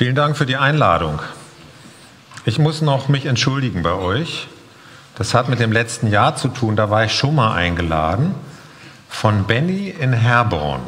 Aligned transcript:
Vielen 0.00 0.14
Dank 0.14 0.34
für 0.34 0.46
die 0.46 0.56
Einladung. 0.56 1.18
Ich 2.46 2.58
muss 2.58 2.80
noch 2.80 3.08
mich 3.08 3.26
entschuldigen 3.26 3.82
bei 3.82 3.92
euch. 3.92 4.48
Das 5.16 5.34
hat 5.34 5.50
mit 5.50 5.60
dem 5.60 5.72
letzten 5.72 6.06
Jahr 6.06 6.36
zu 6.36 6.48
tun. 6.48 6.74
Da 6.74 6.88
war 6.88 7.04
ich 7.04 7.12
schon 7.12 7.34
mal 7.34 7.52
eingeladen 7.52 8.34
von 9.10 9.44
Benny 9.44 9.90
in 9.90 10.14
Herborn. 10.14 10.80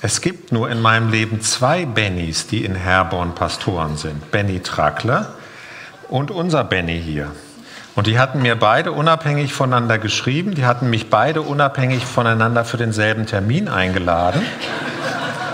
Es 0.00 0.20
gibt 0.20 0.52
nur 0.52 0.70
in 0.70 0.80
meinem 0.80 1.10
Leben 1.10 1.40
zwei 1.40 1.84
Bennys, 1.84 2.46
die 2.46 2.64
in 2.64 2.76
Herborn 2.76 3.34
Pastoren 3.34 3.96
sind. 3.96 4.30
Benny 4.30 4.60
Trackler 4.60 5.32
und 6.10 6.30
unser 6.30 6.62
Benny 6.62 7.02
hier. 7.04 7.32
Und 7.96 8.06
die 8.06 8.20
hatten 8.20 8.40
mir 8.40 8.54
beide 8.54 8.92
unabhängig 8.92 9.52
voneinander 9.52 9.98
geschrieben. 9.98 10.54
Die 10.54 10.64
hatten 10.64 10.88
mich 10.88 11.10
beide 11.10 11.42
unabhängig 11.42 12.06
voneinander 12.06 12.64
für 12.64 12.76
denselben 12.76 13.26
Termin 13.26 13.66
eingeladen. 13.66 14.42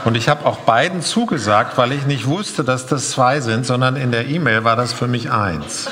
Und 0.07 0.16
ich 0.16 0.29
habe 0.29 0.46
auch 0.46 0.59
beiden 0.59 1.02
zugesagt, 1.02 1.77
weil 1.77 1.91
ich 1.91 2.07
nicht 2.07 2.29
wusste, 2.29 2.62
dass 2.62 2.86
das 2.86 3.11
zwei 3.11 3.40
sind, 3.40 3.67
sondern 3.67 3.96
in 3.96 4.12
der 4.12 4.29
E-Mail 4.29 4.62
war 4.62 4.76
das 4.76 4.93
für 4.93 5.08
mich 5.08 5.32
eins. 5.32 5.89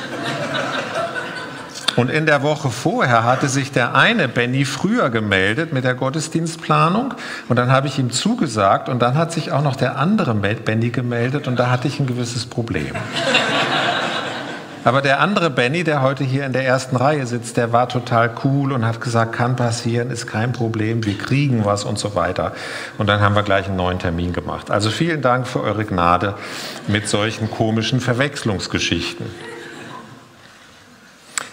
Und 1.96 2.10
in 2.12 2.24
der 2.24 2.44
Woche 2.44 2.70
vorher 2.70 3.24
hatte 3.24 3.48
sich 3.48 3.72
der 3.72 3.96
eine 3.96 4.28
Benny 4.28 4.66
früher 4.66 5.10
gemeldet 5.10 5.72
mit 5.72 5.82
der 5.82 5.94
Gottesdienstplanung 5.94 7.14
und 7.48 7.56
dann 7.56 7.72
habe 7.72 7.88
ich 7.88 7.98
ihm 7.98 8.12
zugesagt 8.12 8.88
und 8.88 9.02
dann 9.02 9.18
hat 9.18 9.32
sich 9.32 9.50
auch 9.50 9.62
noch 9.62 9.74
der 9.74 9.96
andere 9.96 10.32
Benny 10.34 10.90
gemeldet 10.90 11.48
und 11.48 11.58
da 11.58 11.68
hatte 11.68 11.88
ich 11.88 11.98
ein 11.98 12.06
gewisses 12.06 12.46
Problem. 12.46 12.94
Aber 14.84 15.00
der 15.00 15.20
andere 15.20 15.48
Benny, 15.48 15.82
der 15.82 16.02
heute 16.02 16.24
hier 16.24 16.44
in 16.44 16.52
der 16.52 16.66
ersten 16.66 16.96
Reihe 16.96 17.26
sitzt, 17.26 17.56
der 17.56 17.72
war 17.72 17.88
total 17.88 18.30
cool 18.44 18.72
und 18.72 18.86
hat 18.86 19.00
gesagt, 19.00 19.32
kann 19.32 19.56
passieren, 19.56 20.10
ist 20.10 20.26
kein 20.26 20.52
Problem, 20.52 21.04
wir 21.06 21.16
kriegen 21.16 21.64
was 21.64 21.84
und 21.84 21.98
so 21.98 22.14
weiter. 22.14 22.52
Und 22.98 23.06
dann 23.06 23.20
haben 23.20 23.34
wir 23.34 23.42
gleich 23.42 23.66
einen 23.66 23.76
neuen 23.76 23.98
Termin 23.98 24.34
gemacht. 24.34 24.70
Also 24.70 24.90
vielen 24.90 25.22
Dank 25.22 25.46
für 25.46 25.62
eure 25.62 25.86
Gnade 25.86 26.34
mit 26.86 27.08
solchen 27.08 27.50
komischen 27.50 28.00
Verwechslungsgeschichten. 28.00 29.26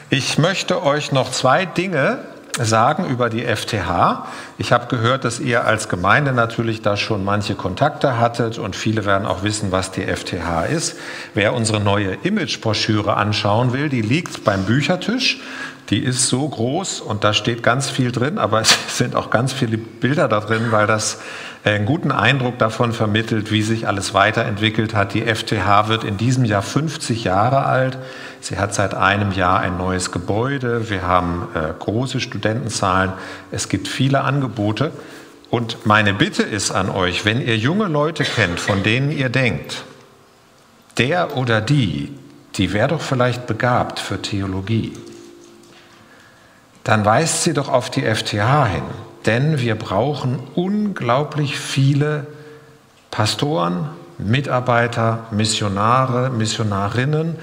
Ich 0.09 0.38
möchte 0.38 0.84
euch 0.84 1.13
noch 1.13 1.31
zwei 1.31 1.66
Dinge 1.66 2.19
sagen 2.59 3.05
über 3.05 3.30
die 3.30 3.44
FTH. 3.44 4.25
Ich 4.57 4.71
habe 4.71 4.88
gehört, 4.88 5.23
dass 5.23 5.39
ihr 5.39 5.66
als 5.66 5.89
Gemeinde 5.89 6.33
natürlich 6.33 6.81
da 6.81 6.97
schon 6.97 7.23
manche 7.23 7.55
Kontakte 7.55 8.19
hattet 8.19 8.57
und 8.57 8.75
viele 8.75 9.05
werden 9.05 9.25
auch 9.25 9.44
wissen, 9.44 9.71
was 9.71 9.91
die 9.91 10.03
FTH 10.03 10.66
ist. 10.66 10.97
Wer 11.33 11.53
unsere 11.53 11.79
neue 11.79 12.17
Imagebroschüre 12.23 13.16
anschauen 13.16 13.73
will, 13.73 13.89
die 13.89 14.02
liegt 14.02 14.44
beim 14.44 14.63
Büchertisch. 14.66 15.41
Die 15.92 16.00
ist 16.00 16.28
so 16.28 16.47
groß 16.47 17.02
und 17.02 17.25
da 17.25 17.34
steht 17.34 17.64
ganz 17.64 17.89
viel 17.89 18.14
drin, 18.14 18.38
aber 18.38 18.61
es 18.61 18.75
sind 18.97 19.14
auch 19.14 19.30
ganz 19.30 19.52
viele 19.52 19.78
Bilder 19.78 20.30
da 20.30 20.39
drin, 20.39 20.67
weil 20.72 20.88
das 20.88 21.20
einen 21.64 21.86
guten 21.86 22.11
Eindruck 22.11 22.58
davon 22.58 22.94
vermittelt, 22.94 23.52
wie 23.52 23.61
sich 23.61 23.88
alles 23.88 24.14
weiterentwickelt 24.14 24.95
hat. 24.95 25.14
Die 25.14 25.22
FTH 25.22 25.89
wird 25.89 26.06
in 26.06 26.17
diesem 26.17 26.45
Jahr 26.45 26.62
50 26.62 27.25
Jahre 27.25 27.66
alt. 27.66 27.97
Sie 28.39 28.58
hat 28.58 28.73
seit 28.73 28.95
einem 28.95 29.34
Jahr 29.34 29.59
ein 29.59 29.78
neues 29.78 30.12
Gebäude. 30.12 30.89
Wir 30.89 31.03
haben 31.03 31.50
äh, 31.53 31.73
große 31.78 32.22
Studentenzahlen. 32.22 33.12
Es 33.52 33.69
gibt 33.69 33.88
viele 33.88 34.22
Angebote. 34.22 34.92
Und 35.52 35.86
meine 35.86 36.14
Bitte 36.14 36.44
ist 36.44 36.72
an 36.72 36.89
euch, 36.89 37.25
wenn 37.25 37.45
ihr 37.45 37.58
junge 37.58 37.88
Leute 37.88 38.23
kennt, 38.23 38.59
von 38.59 38.84
denen 38.84 39.12
ihr 39.12 39.30
denkt, 39.30 39.84
der 40.97 41.36
oder 41.36 41.59
die, 41.59 42.14
die 42.56 42.72
wäre 42.72 42.88
doch 42.88 43.02
vielleicht 43.02 43.45
begabt 43.45 44.00
für 44.00 44.22
Theologie, 44.22 44.94
dann 46.84 47.06
weist 47.06 47.44
sie 47.44 47.54
doch 47.54 47.70
auf 47.70 47.90
die 47.90 48.02
FTH 48.02 48.66
hin 48.68 48.84
denn 49.26 49.60
wir 49.60 49.76
brauchen 49.76 50.40
unglaublich 50.56 51.60
viele 51.60 52.28
Pastoren, 53.12 53.90
Mitarbeiter, 54.18 55.26
Missionare, 55.32 56.30
Missionarinnen 56.30 57.36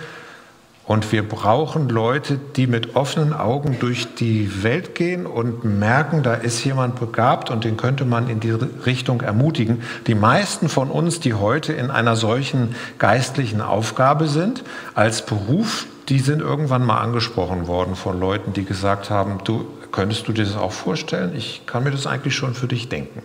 und 0.87 1.13
wir 1.13 1.29
brauchen 1.29 1.91
Leute, 1.91 2.41
die 2.57 2.67
mit 2.67 2.97
offenen 2.97 3.35
Augen 3.35 3.77
durch 3.79 4.15
die 4.15 4.63
Welt 4.63 4.95
gehen 4.95 5.27
und 5.27 5.63
merken, 5.65 6.23
da 6.23 6.35
ist 6.35 6.65
jemand 6.65 6.99
begabt 6.99 7.51
und 7.51 7.65
den 7.65 7.77
könnte 7.77 8.07
man 8.07 8.31
in 8.31 8.41
die 8.41 8.53
Richtung 8.87 9.21
ermutigen. 9.21 9.83
Die 10.07 10.15
meisten 10.15 10.71
von 10.71 10.91
uns, 10.91 11.21
die 11.21 11.35
heute 11.35 11.75
in 11.75 11.91
einer 11.91 12.17
solchen 12.17 12.75
geistlichen 12.99 13.61
Aufgabe 13.61 14.29
sind, 14.29 14.65
als 14.95 15.27
Beruf, 15.27 15.87
die 16.09 16.21
sind 16.21 16.41
irgendwann 16.41 16.85
mal 16.85 17.01
angesprochen 17.01 17.67
worden 17.67 17.95
von 17.95 18.19
Leuten, 18.19 18.53
die 18.53 18.65
gesagt 18.65 19.11
haben, 19.11 19.41
du, 19.45 19.67
Könntest 19.91 20.29
du 20.29 20.33
dir 20.33 20.45
das 20.45 20.57
auch 20.57 20.73
vorstellen? 20.73 21.35
Ich 21.35 21.63
kann 21.67 21.83
mir 21.83 21.91
das 21.91 22.07
eigentlich 22.07 22.35
schon 22.35 22.55
für 22.55 22.69
dich 22.69 22.89
denken. 22.89 23.23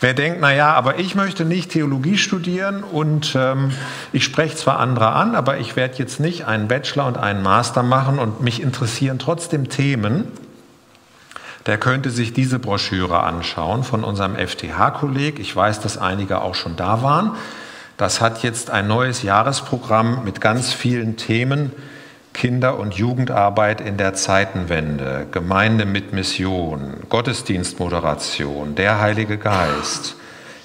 Wer 0.00 0.14
denkt, 0.14 0.40
naja, 0.40 0.72
aber 0.74 0.98
ich 0.98 1.14
möchte 1.14 1.44
nicht 1.44 1.70
Theologie 1.70 2.18
studieren 2.18 2.82
und 2.82 3.34
ähm, 3.34 3.70
ich 4.12 4.24
spreche 4.24 4.56
zwar 4.56 4.78
andere 4.78 5.12
an, 5.12 5.34
aber 5.34 5.58
ich 5.58 5.74
werde 5.76 5.94
jetzt 5.96 6.20
nicht 6.20 6.46
einen 6.46 6.68
Bachelor 6.68 7.06
und 7.06 7.16
einen 7.16 7.42
Master 7.42 7.82
machen 7.82 8.18
und 8.18 8.42
mich 8.42 8.60
interessieren 8.60 9.18
trotzdem 9.18 9.68
Themen, 9.68 10.26
der 11.66 11.78
könnte 11.78 12.10
sich 12.10 12.34
diese 12.34 12.58
Broschüre 12.58 13.20
anschauen 13.20 13.84
von 13.84 14.04
unserem 14.04 14.36
FTH-Kolleg. 14.36 15.38
Ich 15.38 15.54
weiß, 15.56 15.80
dass 15.80 15.96
einige 15.96 16.42
auch 16.42 16.54
schon 16.54 16.76
da 16.76 17.02
waren. 17.02 17.36
Das 17.96 18.20
hat 18.20 18.42
jetzt 18.42 18.70
ein 18.70 18.88
neues 18.88 19.22
Jahresprogramm 19.22 20.24
mit 20.24 20.40
ganz 20.40 20.72
vielen 20.72 21.16
Themen 21.16 21.72
Kinder- 22.32 22.78
und 22.78 22.94
Jugendarbeit 22.94 23.80
in 23.80 23.96
der 23.96 24.14
Zeitenwende, 24.14 25.26
Gemeinde 25.30 25.86
mit 25.86 26.12
Mission, 26.12 26.96
Gottesdienstmoderation, 27.08 28.74
der 28.74 29.00
Heilige 29.00 29.38
Geist, 29.38 30.16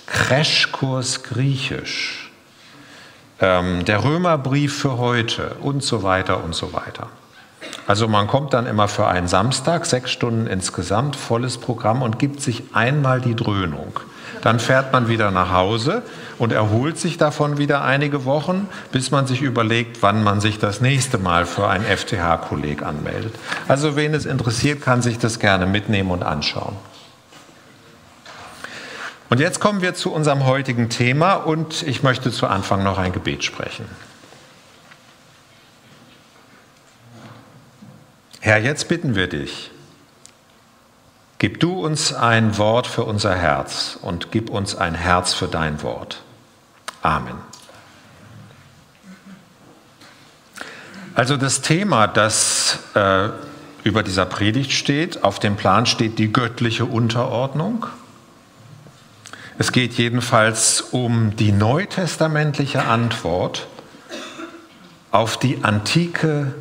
Crashkurs 0.07 1.21
Griechisch, 1.21 2.31
ähm, 3.39 3.85
der 3.85 4.03
Römerbrief 4.03 4.79
für 4.79 4.97
heute 4.97 5.57
und 5.61 5.83
so 5.83 6.01
weiter 6.01 6.43
und 6.43 6.55
so 6.55 6.73
weiter. 6.73 7.07
Also 7.85 8.07
man 8.07 8.25
kommt 8.25 8.53
dann 8.53 8.65
immer 8.65 8.87
für 8.87 9.07
einen 9.07 9.27
Samstag, 9.27 9.85
sechs 9.85 10.11
Stunden 10.11 10.47
insgesamt, 10.47 11.15
volles 11.15 11.59
Programm 11.59 12.01
und 12.01 12.17
gibt 12.17 12.41
sich 12.41 12.63
einmal 12.73 13.21
die 13.21 13.35
Dröhnung. 13.35 13.99
Dann 14.41 14.59
fährt 14.59 14.91
man 14.91 15.07
wieder 15.07 15.31
nach 15.31 15.51
Hause 15.51 16.01
und 16.39 16.51
erholt 16.51 16.97
sich 16.97 17.17
davon 17.17 17.57
wieder 17.57 17.83
einige 17.83 18.25
Wochen, 18.25 18.67
bis 18.91 19.11
man 19.11 19.27
sich 19.27 19.41
überlegt, 19.41 20.01
wann 20.01 20.23
man 20.23 20.41
sich 20.41 20.57
das 20.57 20.81
nächste 20.81 21.19
Mal 21.19 21.45
für 21.45 21.67
ein 21.67 21.83
FTH-Kolleg 21.83 22.81
anmeldet. 22.81 23.35
Also 23.67 23.95
wen 23.95 24.13
es 24.13 24.25
interessiert, 24.25 24.81
kann 24.81 25.01
sich 25.01 25.19
das 25.19 25.39
gerne 25.39 25.67
mitnehmen 25.67 26.09
und 26.09 26.23
anschauen. 26.23 26.75
Und 29.29 29.39
jetzt 29.39 29.59
kommen 29.59 29.81
wir 29.81 29.93
zu 29.93 30.11
unserem 30.11 30.45
heutigen 30.45 30.89
Thema 30.89 31.33
und 31.33 31.83
ich 31.83 32.01
möchte 32.01 32.31
zu 32.31 32.47
Anfang 32.47 32.83
noch 32.83 32.97
ein 32.97 33.13
Gebet 33.13 33.43
sprechen. 33.43 33.85
Herr, 38.39 38.57
jetzt 38.57 38.87
bitten 38.87 39.13
wir 39.13 39.27
dich, 39.27 39.69
Gib 41.39 41.61
du 41.61 41.85
uns 41.85 42.13
ein 42.13 42.57
Wort 42.57 42.85
für 42.85 43.05
unser 43.05 43.33
Herz 43.33 43.97
und 44.01 44.29
gib 44.29 44.49
uns 44.49 44.75
ein 44.75 44.93
Herz 44.93 45.33
für 45.33 45.47
dein 45.47 45.81
Wort. 45.83 46.21
Amen. 47.01 47.37
Also 51.15 51.37
das 51.37 51.61
Thema, 51.61 52.07
das 52.07 52.79
äh, 52.93 53.29
über 53.83 54.03
dieser 54.03 54.25
Predigt 54.25 54.71
steht, 54.71 55.23
auf 55.23 55.39
dem 55.39 55.55
Plan 55.55 55.85
steht 55.85 56.17
die 56.19 56.31
göttliche 56.31 56.85
Unterordnung. 56.85 57.87
Es 59.57 59.71
geht 59.73 59.93
jedenfalls 59.93 60.81
um 60.81 61.35
die 61.35 61.51
neutestamentliche 61.51 62.85
Antwort 62.85 63.67
auf 65.11 65.37
die 65.37 65.63
antike 65.63 66.53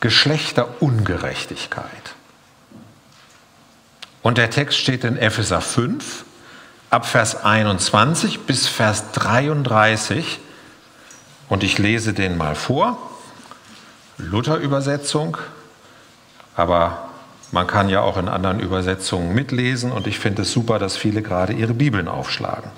Geschlechterungerechtigkeit. 0.00 1.86
Und 4.22 4.38
der 4.38 4.50
Text 4.50 4.78
steht 4.78 5.04
in 5.04 5.16
Epheser 5.16 5.60
5, 5.60 6.24
ab 6.90 7.06
Vers 7.06 7.44
21 7.44 8.40
bis 8.40 8.66
Vers 8.66 9.12
33. 9.12 10.40
Und 11.48 11.62
ich 11.62 11.78
lese 11.78 12.12
den 12.12 12.36
mal 12.36 12.54
vor. 12.54 12.98
Luther-Übersetzung, 14.18 15.36
aber 16.56 17.08
man 17.52 17.66
kann 17.66 17.88
ja 17.88 18.00
auch 18.00 18.16
in 18.16 18.28
anderen 18.28 18.60
Übersetzungen 18.60 19.34
mitlesen 19.34 19.92
und 19.92 20.06
ich 20.06 20.18
finde 20.18 20.42
es 20.42 20.52
super, 20.52 20.78
dass 20.78 20.96
viele 20.96 21.22
gerade 21.22 21.52
ihre 21.52 21.74
Bibeln 21.74 22.08
aufschlagen. 22.08 22.70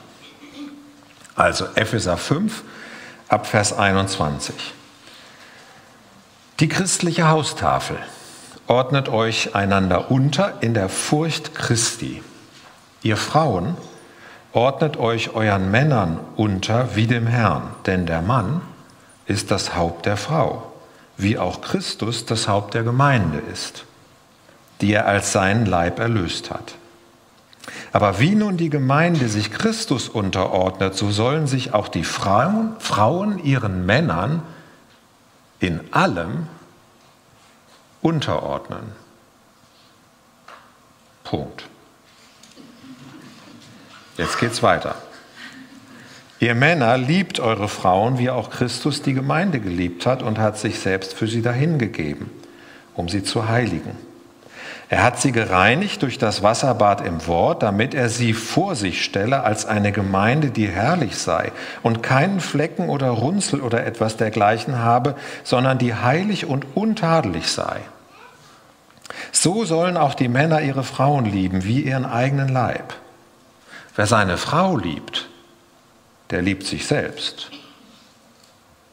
Also 1.37 1.67
Epheser 1.77 2.17
5 2.17 2.63
ab 3.29 3.47
Vers 3.47 3.73
21. 3.73 4.55
Die 6.59 6.69
christliche 6.69 7.29
Haustafel 7.29 7.99
ordnet 8.67 9.09
euch 9.09 9.55
einander 9.55 10.11
unter 10.11 10.55
in 10.61 10.75
der 10.75 10.89
Furcht 10.89 11.55
Christi. 11.55 12.23
Ihr 13.03 13.17
Frauen, 13.17 13.77
ordnet 14.53 14.97
euch 14.97 15.35
euren 15.35 15.71
Männern 15.71 16.19
unter 16.37 16.97
wie 16.97 17.07
dem 17.07 17.27
Herrn, 17.27 17.71
denn 17.87 18.07
der 18.07 18.23
Mann 18.23 18.61
ist 19.27 19.51
das 19.51 19.75
Haupt 19.75 20.07
der 20.07 20.17
Frau, 20.17 20.73
wie 21.17 21.39
auch 21.39 21.61
Christus 21.61 22.25
das 22.25 22.49
Haupt 22.49 22.75
der 22.75 22.83
Gemeinde 22.83 23.39
ist, 23.39 23.85
die 24.81 24.93
er 24.93 25.07
als 25.07 25.33
seinen 25.33 25.67
Leib 25.67 25.99
erlöst 25.99 26.51
hat. 26.51 26.75
Aber 27.93 28.19
wie 28.19 28.35
nun 28.35 28.57
die 28.57 28.71
Gemeinde 28.71 29.29
sich 29.29 29.51
Christus 29.51 30.09
unterordnet, 30.09 30.95
so 30.95 31.11
sollen 31.11 31.47
sich 31.47 31.75
auch 31.75 31.89
die 31.89 32.05
Frauen, 32.05 32.75
Frauen 32.79 33.43
ihren 33.45 33.85
Männern 33.87 34.43
in 35.61 35.93
allem 35.93 36.47
unterordnen. 38.01 38.93
Punkt. 41.25 41.68
Jetzt 44.19 44.39
geht's 44.39 44.63
weiter. 44.63 44.97
Ihr 46.39 46.55
Männer 46.55 46.99
liebt 46.99 47.41
eure 47.41 47.69
Frauen, 47.69 48.19
wie 48.19 48.29
auch 48.29 48.51
Christus 48.51 49.01
die 49.01 49.15
Gemeinde 49.15 49.59
geliebt 49.59 50.05
hat 50.05 50.23
und 50.23 50.39
hat 50.39 50.59
sich 50.59 50.79
selbst 50.79 51.15
für 51.15 51.27
sie 51.27 51.41
dahingegeben, 51.41 52.31
um 52.95 53.09
sie 53.09 53.23
zu 53.23 53.49
heiligen 53.49 53.97
er 54.91 55.03
hat 55.03 55.21
sie 55.21 55.33
gereinigt 55.33 56.03
durch 56.03 56.17
das 56.17 56.43
Wasserbad 56.43 57.03
im 57.03 57.27
Wort, 57.27 57.63
damit 57.63 57.93
er 57.93 58.09
sie 58.09 58.33
vor 58.33 58.75
sich 58.75 59.05
stelle 59.05 59.43
als 59.43 59.67
eine 59.67 59.93
Gemeinde, 59.93 60.51
die 60.51 60.67
herrlich 60.67 61.19
sei 61.19 61.53
und 61.83 62.03
keinen 62.03 62.41
Flecken 62.41 62.89
oder 62.89 63.11
Runzel 63.11 63.61
oder 63.61 63.85
etwas 63.85 64.17
dergleichen 64.17 64.79
habe, 64.79 65.15
sondern 65.45 65.77
die 65.77 65.95
heilig 65.95 66.47
und 66.47 66.65
untadelig 66.75 67.49
sei. 67.49 67.81
So 69.31 69.67
sollen 69.67 69.99
auch 69.99 70.15
die 70.15 70.29
Männer 70.29 70.63
ihre 70.63 70.85
Frauen 70.85 71.27
lieben 71.27 71.65
wie 71.65 71.83
ihren 71.83 72.07
eigenen 72.07 72.49
Leib. 72.49 72.95
Wer 73.99 74.07
seine 74.07 74.37
Frau 74.37 74.77
liebt, 74.77 75.29
der 76.31 76.41
liebt 76.41 76.63
sich 76.63 76.87
selbst. 76.87 77.51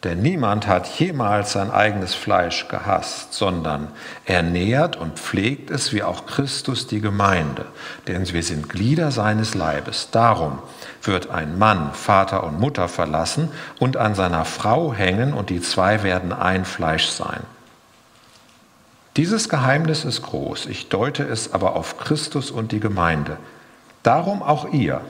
Denn 0.03 0.23
niemand 0.23 0.65
hat 0.65 0.87
jemals 0.99 1.51
sein 1.51 1.69
eigenes 1.69 2.15
Fleisch 2.15 2.67
gehasst, 2.69 3.31
sondern 3.35 3.89
er 4.25 4.41
nährt 4.41 4.95
und 4.95 5.19
pflegt 5.19 5.69
es 5.69 5.93
wie 5.93 6.01
auch 6.01 6.25
Christus 6.25 6.87
die 6.87 7.01
Gemeinde. 7.01 7.67
Denn 8.07 8.27
wir 8.33 8.41
sind 8.41 8.67
Glieder 8.67 9.11
seines 9.11 9.53
Leibes. 9.53 10.09
Darum 10.09 10.57
wird 11.03 11.29
ein 11.29 11.59
Mann 11.59 11.93
Vater 11.93 12.43
und 12.43 12.59
Mutter 12.59 12.87
verlassen 12.87 13.51
und 13.77 13.97
an 13.97 14.15
seiner 14.15 14.43
Frau 14.43 14.91
hängen 14.91 15.35
und 15.35 15.51
die 15.51 15.61
zwei 15.61 16.01
werden 16.01 16.33
ein 16.33 16.65
Fleisch 16.65 17.09
sein. 17.09 17.41
Dieses 19.17 19.49
Geheimnis 19.49 20.03
ist 20.03 20.23
groß, 20.23 20.65
ich 20.65 20.89
deute 20.89 21.21
es 21.21 21.53
aber 21.53 21.75
auf 21.75 21.99
Christus 21.99 22.49
und 22.49 22.71
die 22.71 22.79
Gemeinde. 22.79 23.37
Darum 24.05 24.43
auch 24.43 24.71
ihr. 24.71 25.01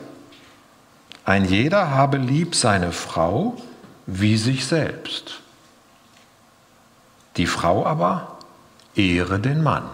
Ein 1.26 1.44
jeder 1.44 1.92
habe 1.92 2.16
lieb 2.16 2.56
seine 2.56 2.94
Frau, 2.94 3.58
wie 4.06 4.38
sich 4.38 4.66
selbst. 4.66 5.42
Die 7.36 7.46
Frau 7.46 7.86
aber 7.86 8.38
ehre 8.96 9.38
den 9.38 9.62
Mann. 9.62 9.90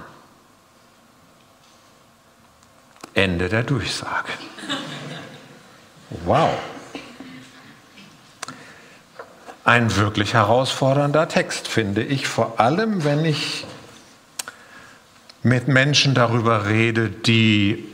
Ende 3.16 3.50
der 3.50 3.64
Durchsage. 3.64 4.32
Wow. 6.26 6.52
Ein 9.64 9.96
wirklich 9.96 10.34
herausfordernder 10.34 11.30
Text, 11.30 11.70
finde 11.70 12.04
ich, 12.04 12.28
vor 12.28 12.60
allem 12.60 13.06
wenn 13.06 13.24
ich 13.24 13.66
mit 15.42 15.70
Menschen 15.70 16.14
darüber 16.14 16.66
rede, 16.66 17.10
die 17.10 17.91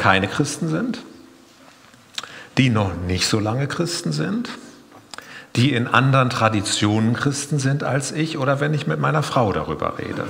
keine 0.00 0.26
Christen 0.26 0.68
sind, 0.68 0.98
die 2.58 2.70
noch 2.70 2.94
nicht 3.06 3.28
so 3.28 3.38
lange 3.38 3.68
Christen 3.68 4.10
sind 4.10 4.48
die 5.56 5.72
in 5.72 5.86
anderen 5.86 6.30
Traditionen 6.30 7.14
Christen 7.14 7.58
sind 7.58 7.82
als 7.82 8.12
ich 8.12 8.38
oder 8.38 8.60
wenn 8.60 8.74
ich 8.74 8.86
mit 8.86 9.00
meiner 9.00 9.22
Frau 9.22 9.52
darüber 9.52 9.98
rede. 9.98 10.26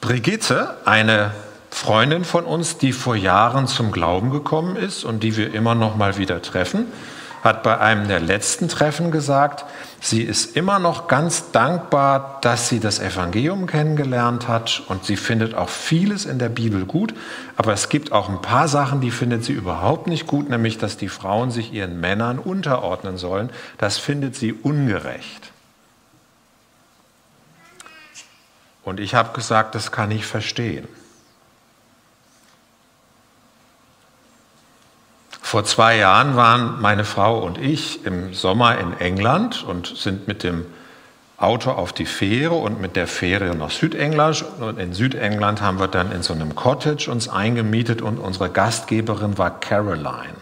Brigitte, 0.00 0.76
eine 0.84 1.32
Freundin 1.70 2.24
von 2.24 2.44
uns, 2.44 2.76
die 2.76 2.92
vor 2.92 3.16
Jahren 3.16 3.66
zum 3.66 3.92
Glauben 3.92 4.30
gekommen 4.30 4.76
ist 4.76 5.04
und 5.04 5.22
die 5.22 5.36
wir 5.36 5.54
immer 5.54 5.74
noch 5.74 5.96
mal 5.96 6.18
wieder 6.18 6.42
treffen, 6.42 6.86
hat 7.42 7.62
bei 7.62 7.78
einem 7.78 8.08
der 8.08 8.20
letzten 8.20 8.68
Treffen 8.68 9.10
gesagt, 9.10 9.64
sie 10.02 10.22
ist 10.22 10.56
immer 10.56 10.80
noch 10.80 11.06
ganz 11.06 11.52
dankbar, 11.52 12.38
dass 12.42 12.68
sie 12.68 12.80
das 12.80 12.98
Evangelium 12.98 13.66
kennengelernt 13.66 14.48
hat 14.48 14.82
und 14.88 15.04
sie 15.04 15.16
findet 15.16 15.54
auch 15.54 15.68
vieles 15.68 16.26
in 16.26 16.38
der 16.38 16.48
Bibel 16.48 16.84
gut, 16.84 17.14
aber 17.56 17.72
es 17.72 17.88
gibt 17.88 18.10
auch 18.10 18.28
ein 18.28 18.42
paar 18.42 18.66
Sachen, 18.66 19.00
die 19.00 19.12
findet 19.12 19.44
sie 19.44 19.52
überhaupt 19.52 20.08
nicht 20.08 20.26
gut, 20.26 20.50
nämlich 20.50 20.76
dass 20.76 20.96
die 20.96 21.08
Frauen 21.08 21.52
sich 21.52 21.72
ihren 21.72 22.00
Männern 22.00 22.38
unterordnen 22.40 23.16
sollen. 23.16 23.50
Das 23.78 23.96
findet 23.96 24.34
sie 24.34 24.52
ungerecht. 24.52 25.52
Und 28.84 28.98
ich 28.98 29.14
habe 29.14 29.32
gesagt, 29.32 29.76
das 29.76 29.92
kann 29.92 30.10
ich 30.10 30.26
verstehen. 30.26 30.88
Vor 35.52 35.64
zwei 35.64 35.98
Jahren 35.98 36.34
waren 36.34 36.80
meine 36.80 37.04
Frau 37.04 37.38
und 37.40 37.58
ich 37.58 38.06
im 38.06 38.32
Sommer 38.32 38.78
in 38.78 38.98
England 38.98 39.62
und 39.68 39.86
sind 39.86 40.26
mit 40.26 40.44
dem 40.44 40.64
Auto 41.36 41.72
auf 41.72 41.92
die 41.92 42.06
Fähre 42.06 42.54
und 42.54 42.80
mit 42.80 42.96
der 42.96 43.06
Fähre 43.06 43.54
nach 43.54 43.68
Südengland. 43.68 44.46
Und 44.60 44.78
in 44.78 44.94
Südengland 44.94 45.60
haben 45.60 45.78
wir 45.78 45.88
dann 45.88 46.10
in 46.10 46.22
so 46.22 46.32
einem 46.32 46.54
Cottage 46.54 47.10
uns 47.10 47.28
eingemietet 47.28 48.00
und 48.00 48.16
unsere 48.16 48.48
Gastgeberin 48.48 49.36
war 49.36 49.60
Caroline. 49.60 50.40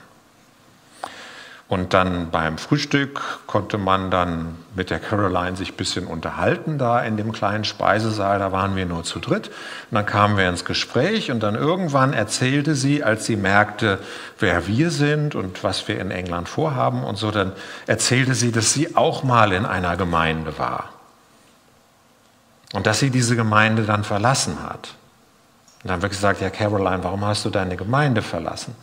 Und 1.71 1.95
dann 1.95 2.33
beim 2.33 2.59
Frühstück 2.59 3.21
konnte 3.47 3.79
man 3.79 4.11
dann 4.11 4.57
mit 4.75 4.91
der 4.91 4.99
Caroline 4.99 5.57
sich 5.57 5.71
ein 5.71 5.77
bisschen 5.77 6.09
unterhalten 6.09 6.79
da 6.79 7.01
in 7.01 7.17
dem 7.17 7.31
kleinen 7.31 7.63
Speisesaal. 7.63 8.41
Da 8.41 8.51
waren 8.51 8.75
wir 8.75 8.87
nur 8.87 9.05
zu 9.05 9.21
dritt. 9.21 9.47
Und 9.47 9.95
dann 9.95 10.05
kamen 10.05 10.37
wir 10.37 10.49
ins 10.49 10.65
Gespräch 10.65 11.31
und 11.31 11.45
dann 11.45 11.55
irgendwann 11.55 12.13
erzählte 12.13 12.75
sie, 12.75 13.05
als 13.05 13.25
sie 13.25 13.37
merkte, 13.37 14.01
wer 14.41 14.67
wir 14.67 14.91
sind 14.91 15.37
und 15.37 15.63
was 15.63 15.87
wir 15.87 16.01
in 16.01 16.11
England 16.11 16.49
vorhaben 16.49 17.05
und 17.05 17.15
so, 17.15 17.31
dann 17.31 17.53
erzählte 17.87 18.35
sie, 18.35 18.51
dass 18.51 18.73
sie 18.73 18.97
auch 18.97 19.23
mal 19.23 19.53
in 19.53 19.65
einer 19.65 19.97
Gemeinde 19.97 20.59
war. 20.59 20.89
Und 22.73 22.89
dass 22.89 22.99
sie 22.99 23.11
diese 23.11 23.37
Gemeinde 23.37 23.85
dann 23.85 24.03
verlassen 24.03 24.61
hat. 24.65 24.97
Und 25.83 25.85
dann 25.85 25.93
haben 25.93 26.03
wir 26.03 26.09
gesagt, 26.09 26.41
ja 26.41 26.51
Caroline, 26.51 27.05
warum 27.05 27.25
hast 27.25 27.45
du 27.45 27.49
deine 27.49 27.77
Gemeinde 27.77 28.23
verlassen? 28.23 28.75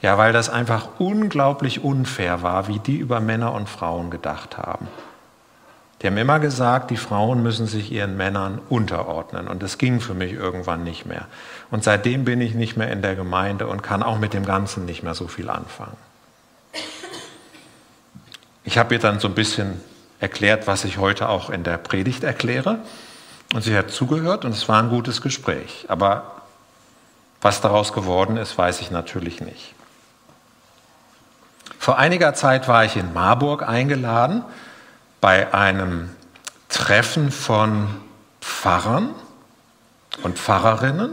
Ja, 0.00 0.16
weil 0.16 0.32
das 0.32 0.48
einfach 0.48 0.88
unglaublich 0.98 1.82
unfair 1.82 2.42
war, 2.42 2.68
wie 2.68 2.78
die 2.78 2.98
über 2.98 3.20
Männer 3.20 3.52
und 3.52 3.68
Frauen 3.68 4.10
gedacht 4.10 4.56
haben. 4.56 4.86
Die 6.00 6.06
haben 6.06 6.16
immer 6.16 6.38
gesagt, 6.38 6.92
die 6.92 6.96
Frauen 6.96 7.42
müssen 7.42 7.66
sich 7.66 7.90
ihren 7.90 8.16
Männern 8.16 8.60
unterordnen. 8.68 9.48
Und 9.48 9.64
das 9.64 9.78
ging 9.78 10.00
für 10.00 10.14
mich 10.14 10.32
irgendwann 10.32 10.84
nicht 10.84 11.06
mehr. 11.06 11.26
Und 11.72 11.82
seitdem 11.82 12.24
bin 12.24 12.40
ich 12.40 12.54
nicht 12.54 12.76
mehr 12.76 12.92
in 12.92 13.02
der 13.02 13.16
Gemeinde 13.16 13.66
und 13.66 13.82
kann 13.82 14.04
auch 14.04 14.18
mit 14.18 14.32
dem 14.32 14.46
Ganzen 14.46 14.84
nicht 14.84 15.02
mehr 15.02 15.14
so 15.14 15.26
viel 15.26 15.50
anfangen. 15.50 15.96
Ich 18.62 18.78
habe 18.78 18.94
ihr 18.94 19.00
dann 19.00 19.18
so 19.18 19.26
ein 19.26 19.34
bisschen 19.34 19.80
erklärt, 20.20 20.68
was 20.68 20.84
ich 20.84 20.98
heute 20.98 21.28
auch 21.28 21.50
in 21.50 21.64
der 21.64 21.78
Predigt 21.78 22.22
erkläre. 22.22 22.78
Und 23.52 23.62
sie 23.62 23.76
hat 23.76 23.90
zugehört 23.90 24.44
und 24.44 24.52
es 24.52 24.68
war 24.68 24.80
ein 24.80 24.90
gutes 24.90 25.20
Gespräch. 25.20 25.86
Aber 25.88 26.42
was 27.40 27.60
daraus 27.60 27.92
geworden 27.92 28.36
ist, 28.36 28.56
weiß 28.56 28.80
ich 28.82 28.92
natürlich 28.92 29.40
nicht. 29.40 29.74
Vor 31.78 31.98
einiger 31.98 32.34
Zeit 32.34 32.68
war 32.68 32.84
ich 32.84 32.96
in 32.96 33.12
Marburg 33.12 33.66
eingeladen 33.66 34.42
bei 35.20 35.54
einem 35.54 36.10
Treffen 36.68 37.30
von 37.30 37.88
Pfarrern 38.40 39.10
und 40.22 40.38
Pfarrerinnen. 40.38 41.12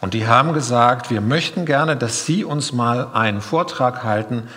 Und 0.00 0.14
die 0.14 0.26
haben 0.26 0.54
gesagt, 0.54 1.10
wir 1.10 1.20
möchten 1.20 1.66
gerne, 1.66 1.96
dass 1.96 2.24
Sie 2.24 2.44
uns 2.44 2.72
mal 2.72 3.08
einen 3.12 3.42
Vortrag 3.42 4.02
halten 4.02 4.48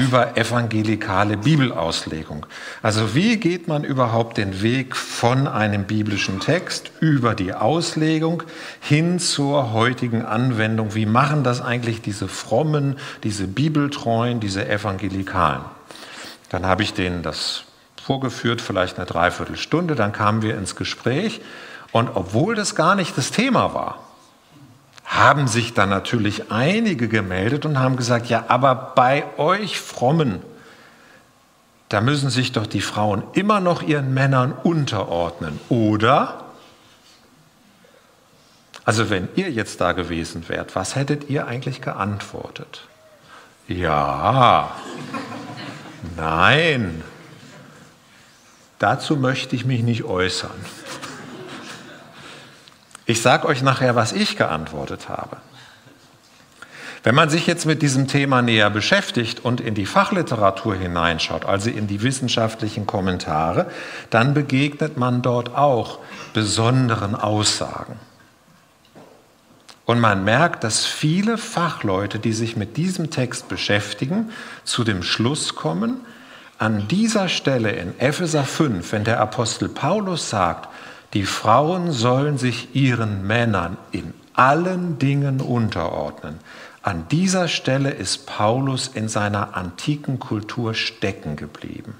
über 0.00 0.36
evangelikale 0.36 1.36
Bibelauslegung. 1.36 2.46
Also 2.82 3.14
wie 3.14 3.36
geht 3.36 3.68
man 3.68 3.84
überhaupt 3.84 4.38
den 4.38 4.62
Weg 4.62 4.96
von 4.96 5.46
einem 5.46 5.84
biblischen 5.84 6.40
Text 6.40 6.90
über 7.00 7.34
die 7.34 7.52
Auslegung 7.52 8.42
hin 8.80 9.18
zur 9.18 9.72
heutigen 9.72 10.24
Anwendung? 10.24 10.94
Wie 10.94 11.06
machen 11.06 11.44
das 11.44 11.60
eigentlich 11.60 12.00
diese 12.00 12.28
frommen, 12.28 12.96
diese 13.24 13.46
bibeltreuen, 13.46 14.40
diese 14.40 14.68
evangelikalen? 14.68 15.64
Dann 16.48 16.66
habe 16.66 16.82
ich 16.82 16.94
denen 16.94 17.22
das 17.22 17.64
vorgeführt, 18.02 18.60
vielleicht 18.60 18.96
eine 18.96 19.06
Dreiviertelstunde, 19.06 19.94
dann 19.94 20.12
kamen 20.12 20.42
wir 20.42 20.56
ins 20.56 20.76
Gespräch 20.76 21.40
und 21.92 22.10
obwohl 22.14 22.54
das 22.54 22.74
gar 22.74 22.94
nicht 22.94 23.16
das 23.18 23.30
Thema 23.30 23.74
war, 23.74 24.09
haben 25.10 25.48
sich 25.48 25.74
dann 25.74 25.88
natürlich 25.88 26.52
einige 26.52 27.08
gemeldet 27.08 27.66
und 27.66 27.80
haben 27.80 27.96
gesagt, 27.96 28.28
ja, 28.28 28.44
aber 28.46 28.92
bei 28.94 29.24
euch 29.38 29.80
Frommen, 29.80 30.40
da 31.88 32.00
müssen 32.00 32.30
sich 32.30 32.52
doch 32.52 32.68
die 32.68 32.80
Frauen 32.80 33.24
immer 33.32 33.58
noch 33.60 33.82
ihren 33.82 34.14
Männern 34.14 34.52
unterordnen, 34.52 35.58
oder? 35.68 36.44
Also 38.84 39.10
wenn 39.10 39.28
ihr 39.34 39.50
jetzt 39.50 39.80
da 39.80 39.92
gewesen 39.92 40.48
wärt, 40.48 40.76
was 40.76 40.94
hättet 40.94 41.28
ihr 41.28 41.48
eigentlich 41.48 41.80
geantwortet? 41.80 42.86
Ja, 43.66 44.70
nein, 46.16 47.02
dazu 48.78 49.16
möchte 49.16 49.56
ich 49.56 49.64
mich 49.64 49.82
nicht 49.82 50.04
äußern. 50.04 50.50
Ich 53.10 53.22
sage 53.22 53.48
euch 53.48 53.60
nachher, 53.60 53.96
was 53.96 54.12
ich 54.12 54.36
geantwortet 54.36 55.08
habe. 55.08 55.38
Wenn 57.02 57.16
man 57.16 57.28
sich 57.28 57.44
jetzt 57.48 57.66
mit 57.66 57.82
diesem 57.82 58.06
Thema 58.06 58.40
näher 58.40 58.70
beschäftigt 58.70 59.44
und 59.44 59.60
in 59.60 59.74
die 59.74 59.84
Fachliteratur 59.84 60.76
hineinschaut, 60.76 61.44
also 61.44 61.70
in 61.70 61.88
die 61.88 62.02
wissenschaftlichen 62.02 62.86
Kommentare, 62.86 63.68
dann 64.10 64.32
begegnet 64.32 64.96
man 64.96 65.22
dort 65.22 65.56
auch 65.56 65.98
besonderen 66.34 67.16
Aussagen. 67.16 67.98
Und 69.86 69.98
man 69.98 70.22
merkt, 70.22 70.62
dass 70.62 70.86
viele 70.86 71.36
Fachleute, 71.36 72.20
die 72.20 72.32
sich 72.32 72.56
mit 72.56 72.76
diesem 72.76 73.10
Text 73.10 73.48
beschäftigen, 73.48 74.30
zu 74.62 74.84
dem 74.84 75.02
Schluss 75.02 75.56
kommen, 75.56 75.96
an 76.58 76.86
dieser 76.86 77.28
Stelle 77.28 77.72
in 77.72 77.98
Epheser 77.98 78.44
5, 78.44 78.92
wenn 78.92 79.02
der 79.02 79.18
Apostel 79.18 79.68
Paulus 79.68 80.30
sagt, 80.30 80.68
die 81.14 81.24
Frauen 81.24 81.92
sollen 81.92 82.38
sich 82.38 82.74
ihren 82.74 83.26
Männern 83.26 83.76
in 83.90 84.14
allen 84.34 84.98
Dingen 84.98 85.40
unterordnen, 85.40 86.38
an 86.82 87.06
dieser 87.08 87.48
Stelle 87.48 87.90
ist 87.90 88.26
Paulus 88.26 88.88
in 88.88 89.08
seiner 89.08 89.54
antiken 89.54 90.18
Kultur 90.18 90.74
stecken 90.74 91.36
geblieben. 91.36 91.94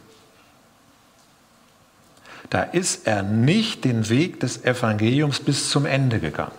Da 2.48 2.62
ist 2.62 3.06
er 3.06 3.22
nicht 3.22 3.84
den 3.84 4.08
Weg 4.08 4.40
des 4.40 4.64
Evangeliums 4.64 5.40
bis 5.40 5.70
zum 5.70 5.84
Ende 5.84 6.18
gegangen. 6.18 6.50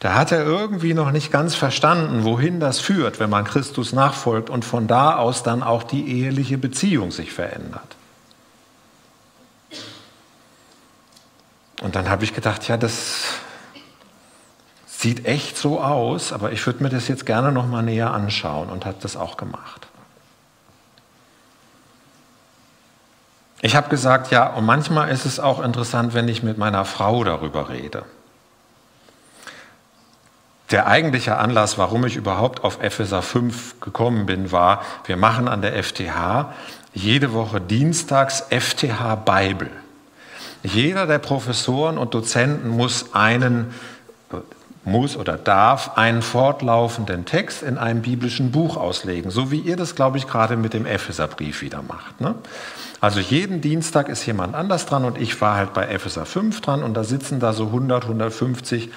Da 0.00 0.14
hat 0.14 0.32
er 0.32 0.44
irgendwie 0.44 0.92
noch 0.92 1.10
nicht 1.10 1.32
ganz 1.32 1.54
verstanden, 1.54 2.24
wohin 2.24 2.60
das 2.60 2.80
führt, 2.80 3.18
wenn 3.18 3.30
man 3.30 3.44
Christus 3.44 3.92
nachfolgt 3.92 4.50
und 4.50 4.64
von 4.64 4.86
da 4.86 5.16
aus 5.16 5.42
dann 5.42 5.62
auch 5.62 5.82
die 5.84 6.20
eheliche 6.20 6.58
Beziehung 6.58 7.12
sich 7.12 7.32
verändert. 7.32 7.96
Und 11.82 11.94
dann 11.94 12.08
habe 12.08 12.24
ich 12.24 12.34
gedacht, 12.34 12.66
ja, 12.68 12.76
das 12.76 13.40
Sieht 14.98 15.26
echt 15.26 15.58
so 15.58 15.78
aus, 15.80 16.32
aber 16.32 16.52
ich 16.52 16.64
würde 16.66 16.82
mir 16.82 16.88
das 16.88 17.06
jetzt 17.06 17.26
gerne 17.26 17.52
noch 17.52 17.66
mal 17.66 17.82
näher 17.82 18.12
anschauen 18.12 18.70
und 18.70 18.86
habe 18.86 18.96
das 19.00 19.14
auch 19.14 19.36
gemacht. 19.36 19.86
Ich 23.60 23.76
habe 23.76 23.90
gesagt, 23.90 24.30
ja, 24.30 24.46
und 24.46 24.64
manchmal 24.64 25.10
ist 25.10 25.26
es 25.26 25.38
auch 25.38 25.62
interessant, 25.62 26.14
wenn 26.14 26.28
ich 26.28 26.42
mit 26.42 26.56
meiner 26.56 26.86
Frau 26.86 27.24
darüber 27.24 27.68
rede. 27.68 28.04
Der 30.70 30.86
eigentliche 30.86 31.36
Anlass, 31.36 31.76
warum 31.76 32.06
ich 32.06 32.16
überhaupt 32.16 32.64
auf 32.64 32.82
Epheser 32.82 33.20
5 33.20 33.80
gekommen 33.80 34.24
bin, 34.24 34.50
war, 34.50 34.82
wir 35.04 35.18
machen 35.18 35.46
an 35.46 35.60
der 35.60 35.80
FTH 35.84 36.54
jede 36.94 37.34
Woche 37.34 37.60
dienstags 37.60 38.44
FTH 38.48 39.14
Bible. 39.26 39.70
Jeder 40.62 41.06
der 41.06 41.18
Professoren 41.18 41.98
und 41.98 42.14
Dozenten 42.14 42.68
muss 42.68 43.14
einen 43.14 43.74
muss 44.86 45.16
oder 45.16 45.36
darf 45.36 45.96
einen 45.96 46.22
fortlaufenden 46.22 47.24
Text 47.24 47.62
in 47.62 47.76
einem 47.76 48.02
biblischen 48.02 48.52
Buch 48.52 48.76
auslegen, 48.76 49.32
so 49.32 49.50
wie 49.50 49.58
ihr 49.58 49.76
das, 49.76 49.96
glaube 49.96 50.16
ich, 50.16 50.28
gerade 50.28 50.56
mit 50.56 50.74
dem 50.74 50.86
Epheserbrief 50.86 51.60
wieder 51.60 51.82
macht. 51.82 52.20
Ne? 52.20 52.36
Also 53.00 53.20
jeden 53.20 53.60
Dienstag 53.60 54.08
ist 54.08 54.24
jemand 54.26 54.54
anders 54.54 54.86
dran 54.86 55.04
und 55.04 55.18
ich 55.18 55.40
war 55.40 55.56
halt 55.56 55.74
bei 55.74 55.86
Epheser 55.86 56.24
5 56.24 56.60
dran 56.60 56.82
und 56.82 56.94
da 56.94 57.04
sitzen 57.04 57.40
da 57.40 57.52
so 57.52 57.66
100, 57.66 58.04
150, 58.04 58.90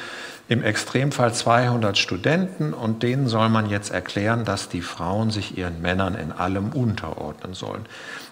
im 0.50 0.64
Extremfall 0.64 1.32
200 1.32 1.96
Studenten 1.96 2.74
und 2.74 3.04
denen 3.04 3.28
soll 3.28 3.50
man 3.50 3.70
jetzt 3.70 3.92
erklären, 3.92 4.46
dass 4.46 4.68
die 4.68 4.82
Frauen 4.82 5.30
sich 5.30 5.60
ihren 5.60 5.80
Männern 5.80 6.16
in 6.16 6.32
allem 6.32 6.70
unterordnen 6.70 7.54
sollen. 7.54 7.86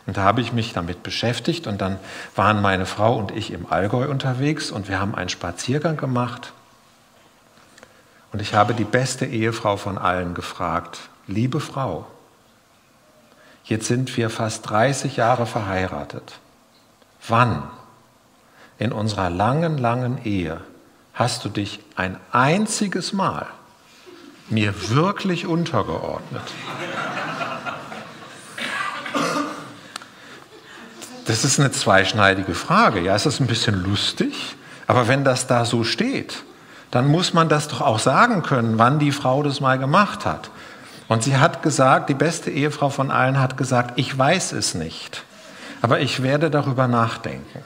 Und 0.07 0.17
da 0.17 0.23
habe 0.23 0.41
ich 0.41 0.51
mich 0.51 0.73
damit 0.73 1.03
beschäftigt 1.03 1.67
und 1.67 1.79
dann 1.79 1.99
waren 2.35 2.59
meine 2.59 2.87
Frau 2.87 3.15
und 3.15 3.29
ich 3.31 3.53
im 3.53 3.71
Allgäu 3.71 4.09
unterwegs 4.09 4.71
und 4.71 4.89
wir 4.89 4.99
haben 4.99 5.13
einen 5.13 5.29
Spaziergang 5.29 5.95
gemacht 5.95 6.53
und 8.33 8.41
ich 8.41 8.55
habe 8.55 8.73
die 8.73 8.83
beste 8.83 9.27
Ehefrau 9.27 9.77
von 9.77 9.99
allen 9.99 10.33
gefragt, 10.33 11.09
liebe 11.27 11.59
Frau, 11.59 12.07
jetzt 13.63 13.87
sind 13.87 14.17
wir 14.17 14.31
fast 14.31 14.67
30 14.67 15.17
Jahre 15.17 15.45
verheiratet. 15.45 16.39
Wann 17.27 17.61
in 18.79 18.91
unserer 18.91 19.29
langen, 19.29 19.77
langen 19.77 20.25
Ehe 20.25 20.61
hast 21.17 21.43
du 21.43 21.49
dich 21.49 21.79
ein 21.95 22.17
einziges 22.31 23.11
Mal 23.11 23.47
mir 24.49 24.73
wirklich 24.89 25.47
untergeordnet? 25.47 26.43
Das 31.25 31.43
ist 31.43 31.59
eine 31.59 31.71
zweischneidige 31.71 32.53
Frage. 32.53 33.01
Ja, 33.01 33.15
es 33.15 33.25
ist 33.25 33.41
ein 33.41 33.47
bisschen 33.47 33.83
lustig, 33.83 34.55
aber 34.85 35.09
wenn 35.09 35.25
das 35.25 35.47
da 35.47 35.65
so 35.65 35.83
steht, 35.83 36.43
dann 36.91 37.07
muss 37.07 37.33
man 37.33 37.49
das 37.49 37.67
doch 37.67 37.81
auch 37.81 37.99
sagen 37.99 38.43
können, 38.43 38.77
wann 38.77 38.99
die 38.99 39.11
Frau 39.11 39.43
das 39.43 39.59
mal 39.59 39.77
gemacht 39.77 40.25
hat. 40.25 40.49
Und 41.09 41.23
sie 41.23 41.37
hat 41.37 41.63
gesagt, 41.63 42.09
die 42.09 42.13
beste 42.13 42.51
Ehefrau 42.51 42.89
von 42.89 43.11
allen 43.11 43.39
hat 43.39 43.57
gesagt, 43.57 43.97
ich 43.97 44.15
weiß 44.17 44.53
es 44.53 44.75
nicht, 44.75 45.23
aber 45.81 45.99
ich 45.99 46.21
werde 46.23 46.49
darüber 46.49 46.87
nachdenken. 46.87 47.63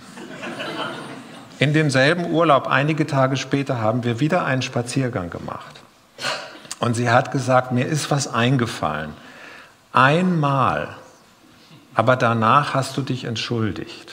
In 1.62 1.74
demselben 1.74 2.32
Urlaub, 2.32 2.65
einige 2.65 3.06
Tage 3.06 3.38
später, 3.38 3.80
haben 3.80 4.03
wir 4.03 4.20
wieder 4.20 4.46
einen 4.46 4.63
Spaziergang 4.63 5.30
gemacht. 5.30 5.80
Und 6.80 6.96
sie 6.96 7.12
hat 7.12 7.32
gesagt, 7.32 7.72
mir 7.72 7.86
ist 7.86 8.10
was 8.10 8.27
eingefallen. 8.27 9.13
Einmal, 9.94 10.96
aber 11.94 12.15
danach 12.15 12.74
hast 12.74 12.98
du 12.98 13.03
dich 13.03 13.25
entschuldigt. 13.25 14.12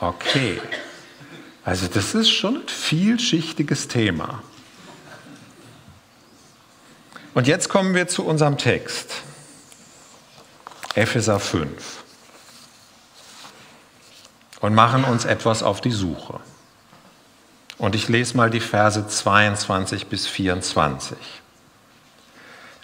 Okay. 0.00 0.60
Also 1.64 1.86
das 1.86 2.12
ist 2.16 2.30
schon 2.30 2.56
ein 2.56 2.68
vielschichtiges 2.68 3.86
Thema. 3.86 4.42
Und 7.34 7.46
jetzt 7.46 7.68
kommen 7.68 7.94
wir 7.94 8.08
zu 8.08 8.26
unserem 8.26 8.58
Text. 8.58 9.14
Epheser 10.96 11.38
5. 11.38 12.02
Und 14.66 14.74
machen 14.74 15.04
uns 15.04 15.24
etwas 15.24 15.62
auf 15.62 15.80
die 15.80 15.92
Suche. 15.92 16.40
Und 17.78 17.94
ich 17.94 18.08
lese 18.08 18.36
mal 18.36 18.50
die 18.50 18.58
Verse 18.58 19.06
22 19.06 20.08
bis 20.08 20.26
24. 20.26 21.16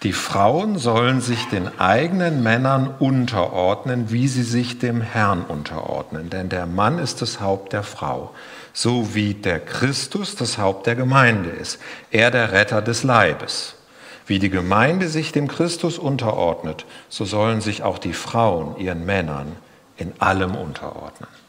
Die 0.03 0.13
Frauen 0.13 0.77
sollen 0.77 1.19
sich 1.19 1.49
den 1.49 1.77
eigenen 1.81 2.41
Männern 2.41 2.87
unterordnen, 2.99 4.11
wie 4.11 4.29
sie 4.29 4.43
sich 4.43 4.79
dem 4.79 5.01
Herrn 5.01 5.41
unterordnen. 5.43 6.29
Denn 6.29 6.47
der 6.47 6.67
Mann 6.67 6.99
ist 6.99 7.21
das 7.21 7.41
Haupt 7.41 7.73
der 7.73 7.83
Frau, 7.83 8.33
so 8.71 9.13
wie 9.13 9.33
der 9.33 9.59
Christus 9.59 10.37
das 10.37 10.57
Haupt 10.57 10.87
der 10.87 10.95
Gemeinde 10.95 11.49
ist, 11.49 11.79
er 12.11 12.31
der 12.31 12.53
Retter 12.53 12.81
des 12.81 13.03
Leibes. 13.03 13.75
Wie 14.25 14.39
die 14.39 14.49
Gemeinde 14.49 15.09
sich 15.09 15.33
dem 15.33 15.49
Christus 15.49 15.99
unterordnet, 15.99 16.85
so 17.09 17.25
sollen 17.25 17.59
sich 17.59 17.83
auch 17.83 17.97
die 17.97 18.13
Frauen 18.13 18.77
ihren 18.77 19.05
Männern 19.05 19.57
in 19.97 20.13
allem 20.21 20.55
unterordnen. 20.55 21.42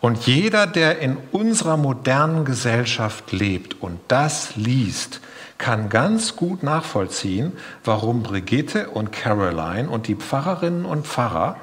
Und 0.00 0.26
jeder, 0.26 0.66
der 0.66 1.00
in 1.00 1.16
unserer 1.32 1.76
modernen 1.76 2.44
Gesellschaft 2.44 3.32
lebt 3.32 3.80
und 3.82 3.98
das 4.08 4.54
liest, 4.56 5.20
kann 5.58 5.88
ganz 5.88 6.36
gut 6.36 6.62
nachvollziehen, 6.62 7.52
warum 7.84 8.22
Brigitte 8.22 8.90
und 8.90 9.10
Caroline 9.10 9.90
und 9.90 10.06
die 10.06 10.14
Pfarrerinnen 10.14 10.84
und 10.84 11.06
Pfarrer 11.06 11.56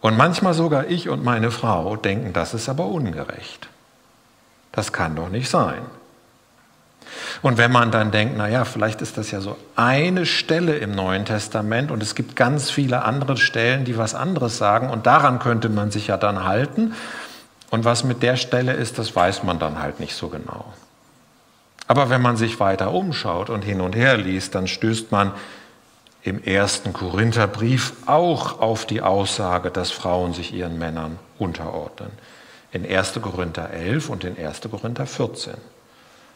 und 0.00 0.16
manchmal 0.16 0.54
sogar 0.54 0.88
ich 0.88 1.08
und 1.08 1.24
meine 1.24 1.50
Frau 1.50 1.96
denken, 1.96 2.32
das 2.32 2.54
ist 2.54 2.68
aber 2.68 2.86
ungerecht. 2.86 3.68
Das 4.72 4.92
kann 4.92 5.16
doch 5.16 5.28
nicht 5.28 5.48
sein. 5.48 5.82
Und 7.40 7.58
wenn 7.58 7.72
man 7.72 7.90
dann 7.90 8.10
denkt, 8.10 8.36
naja, 8.36 8.64
vielleicht 8.64 9.02
ist 9.02 9.18
das 9.18 9.30
ja 9.30 9.40
so 9.40 9.56
eine 9.76 10.26
Stelle 10.26 10.76
im 10.76 10.92
Neuen 10.92 11.24
Testament 11.24 11.90
und 11.90 12.02
es 12.02 12.14
gibt 12.14 12.36
ganz 12.36 12.70
viele 12.70 13.02
andere 13.04 13.36
Stellen, 13.36 13.84
die 13.84 13.98
was 13.98 14.14
anderes 14.14 14.58
sagen 14.58 14.90
und 14.90 15.06
daran 15.06 15.38
könnte 15.38 15.68
man 15.68 15.90
sich 15.90 16.08
ja 16.08 16.16
dann 16.16 16.44
halten. 16.44 16.94
Und 17.70 17.84
was 17.84 18.04
mit 18.04 18.22
der 18.22 18.36
Stelle 18.36 18.74
ist, 18.74 18.98
das 18.98 19.16
weiß 19.16 19.44
man 19.44 19.58
dann 19.58 19.80
halt 19.80 19.98
nicht 19.98 20.14
so 20.14 20.28
genau. 20.28 20.72
Aber 21.86 22.10
wenn 22.10 22.22
man 22.22 22.36
sich 22.36 22.60
weiter 22.60 22.92
umschaut 22.92 23.50
und 23.50 23.62
hin 23.62 23.80
und 23.80 23.96
her 23.96 24.16
liest, 24.16 24.54
dann 24.54 24.66
stößt 24.66 25.10
man 25.10 25.32
im 26.22 26.42
ersten 26.42 26.92
Korintherbrief 26.92 27.94
auch 28.06 28.60
auf 28.60 28.86
die 28.86 29.02
Aussage, 29.02 29.70
dass 29.70 29.90
Frauen 29.90 30.34
sich 30.34 30.54
ihren 30.54 30.78
Männern 30.78 31.18
unterordnen. 31.38 32.10
In 32.70 32.86
1. 32.86 33.20
Korinther 33.20 33.70
11 33.70 34.08
und 34.08 34.24
in 34.24 34.38
1. 34.38 34.60
Korinther 34.70 35.06
14. 35.06 35.54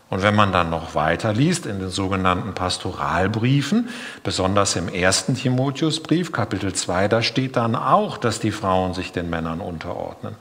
Und 0.09 0.23
wenn 0.23 0.37
man 0.37 0.53
dann 0.53 0.71
noch 0.71 0.95
weiter 0.95 1.33
liest 1.33 1.67
in 1.67 1.81
den 1.81 1.91
sogenannten 1.91 2.55
Pastoralbriefen, 2.55 3.89
besonders 4.23 4.77
im 4.77 4.89
ersten 4.89 5.35
Timotheusbrief, 5.35 6.31
Kapitel 6.31 6.73
2, 6.73 7.09
da 7.09 7.23
steht 7.23 7.57
dann 7.57 7.75
auch, 7.75 8.17
dass 8.17 8.39
die 8.39 8.53
Frauen 8.53 8.95
sich 8.95 9.11
den 9.11 9.29
Männern 9.31 9.61
unterordnen. 9.61 10.37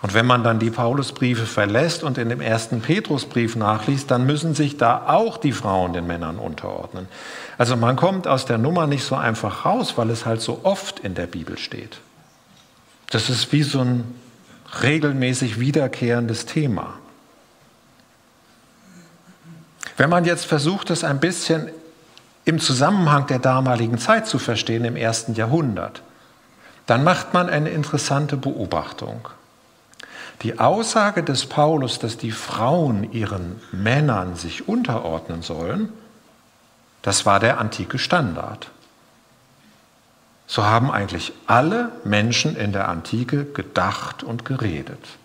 Und 0.00 0.14
wenn 0.14 0.26
man 0.26 0.44
dann 0.44 0.60
die 0.60 0.70
Paulusbriefe 0.70 1.46
verlässt 1.46 2.04
und 2.04 2.18
in 2.18 2.28
dem 2.28 2.40
ersten 2.40 2.80
Petrusbrief 2.80 3.56
nachliest, 3.56 4.10
dann 4.10 4.26
müssen 4.26 4.54
sich 4.54 4.76
da 4.76 5.08
auch 5.08 5.38
die 5.38 5.52
Frauen 5.52 5.92
den 5.92 6.06
Männern 6.06 6.38
unterordnen. 6.38 7.08
Also 7.56 7.76
man 7.76 7.96
kommt 7.96 8.28
aus 8.28 8.44
der 8.44 8.58
Nummer 8.58 8.86
nicht 8.86 9.02
so 9.02 9.16
einfach 9.16 9.64
raus, 9.64 9.94
weil 9.96 10.10
es 10.10 10.24
halt 10.24 10.40
so 10.40 10.60
oft 10.62 11.00
in 11.00 11.14
der 11.14 11.26
Bibel 11.26 11.58
steht. 11.58 11.98
Das 13.10 13.28
ist 13.30 13.50
wie 13.52 13.62
so 13.64 13.80
ein 13.80 14.04
regelmäßig 14.82 15.58
wiederkehrendes 15.58 16.46
Thema. 16.46 16.94
Wenn 19.98 20.08
man 20.08 20.24
jetzt 20.24 20.46
versucht, 20.46 20.90
das 20.90 21.04
ein 21.04 21.18
bisschen 21.18 21.68
im 22.44 22.60
Zusammenhang 22.60 23.26
der 23.26 23.40
damaligen 23.40 23.98
Zeit 23.98 24.26
zu 24.26 24.38
verstehen, 24.38 24.84
im 24.84 24.96
ersten 24.96 25.34
Jahrhundert, 25.34 26.02
dann 26.86 27.04
macht 27.04 27.34
man 27.34 27.50
eine 27.50 27.70
interessante 27.70 28.36
Beobachtung. 28.36 29.28
Die 30.42 30.60
Aussage 30.60 31.24
des 31.24 31.46
Paulus, 31.46 31.98
dass 31.98 32.16
die 32.16 32.30
Frauen 32.30 33.12
ihren 33.12 33.60
Männern 33.72 34.36
sich 34.36 34.68
unterordnen 34.68 35.42
sollen, 35.42 35.92
das 37.02 37.26
war 37.26 37.40
der 37.40 37.58
antike 37.58 37.98
Standard. 37.98 38.70
So 40.46 40.64
haben 40.64 40.92
eigentlich 40.92 41.32
alle 41.48 41.90
Menschen 42.04 42.56
in 42.56 42.72
der 42.72 42.88
Antike 42.88 43.46
gedacht 43.46 44.22
und 44.22 44.44
geredet. 44.44 45.18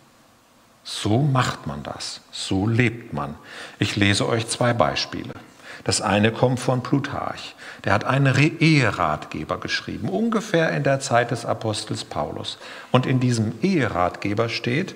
So 0.83 1.19
macht 1.19 1.65
man 1.65 1.81
das, 1.83 2.21
so 2.31 2.67
lebt 2.67 3.13
man. 3.13 3.35
Ich 3.79 3.95
lese 3.95 4.27
euch 4.27 4.47
zwei 4.47 4.73
Beispiele. 4.73 5.33
Das 5.85 6.01
eine 6.01 6.31
kommt 6.31 6.59
von 6.59 6.83
Plutarch. 6.83 7.55
Der 7.83 7.93
hat 7.93 8.05
einen 8.05 8.35
Eheratgeber 8.59 9.59
geschrieben, 9.59 10.09
ungefähr 10.09 10.71
in 10.71 10.83
der 10.83 10.99
Zeit 10.99 11.31
des 11.31 11.45
Apostels 11.45 12.05
Paulus. 12.05 12.57
Und 12.91 13.05
in 13.05 13.19
diesem 13.19 13.53
Eheratgeber 13.61 14.49
steht, 14.49 14.95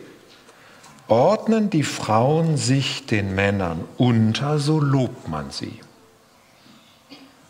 ordnen 1.08 1.70
die 1.70 1.84
Frauen 1.84 2.58
sich 2.58 3.06
den 3.06 3.36
Männern 3.36 3.84
unter, 3.98 4.60
so 4.60 4.80
lobt 4.80 5.28
man 5.28 5.52
sie. 5.52 5.80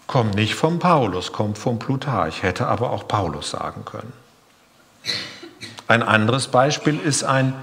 Kommt 0.08 0.36
nicht 0.36 0.56
vom 0.56 0.80
Paulus, 0.80 1.32
kommt 1.34 1.58
vom 1.58 1.80
Plutarch, 1.80 2.42
hätte 2.42 2.68
aber 2.68 2.92
auch 2.92 3.08
Paulus 3.08 3.52
sagen 3.52 3.84
können. 3.84 4.14
Ein 5.88 6.02
anderes 6.02 6.48
Beispiel 6.48 7.00
ist 7.00 7.24
ein 7.24 7.54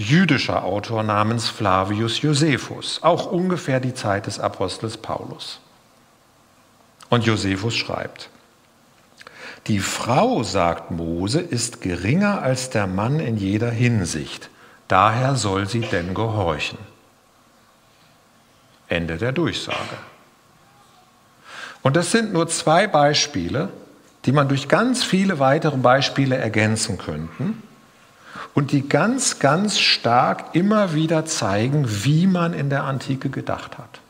jüdischer 0.00 0.64
Autor 0.64 1.02
namens 1.02 1.48
Flavius 1.48 2.22
Josephus, 2.22 3.00
auch 3.02 3.30
ungefähr 3.30 3.80
die 3.80 3.92
Zeit 3.92 4.26
des 4.26 4.40
Apostels 4.40 4.96
Paulus. 4.96 5.60
Und 7.10 7.26
Josephus 7.26 7.76
schreibt, 7.76 8.30
die 9.66 9.80
Frau, 9.80 10.42
sagt 10.42 10.90
Mose, 10.90 11.40
ist 11.40 11.82
geringer 11.82 12.40
als 12.40 12.70
der 12.70 12.86
Mann 12.86 13.20
in 13.20 13.36
jeder 13.36 13.70
Hinsicht, 13.70 14.48
daher 14.88 15.36
soll 15.36 15.68
sie 15.68 15.80
denn 15.80 16.14
gehorchen. 16.14 16.78
Ende 18.88 19.18
der 19.18 19.32
Durchsage. 19.32 19.76
Und 21.82 21.96
das 21.96 22.10
sind 22.10 22.32
nur 22.32 22.48
zwei 22.48 22.86
Beispiele, 22.86 23.68
die 24.24 24.32
man 24.32 24.48
durch 24.48 24.68
ganz 24.68 25.04
viele 25.04 25.38
weitere 25.38 25.76
Beispiele 25.76 26.36
ergänzen 26.36 26.96
könnten 26.96 27.62
und 28.54 28.72
die 28.72 28.88
ganz, 28.88 29.38
ganz 29.38 29.78
stark 29.78 30.54
immer 30.54 30.94
wieder 30.94 31.24
zeigen, 31.24 31.86
wie 32.04 32.26
man 32.26 32.52
in 32.52 32.70
der 32.70 32.84
Antike 32.84 33.30
gedacht 33.30 33.78
hat. 33.78 34.00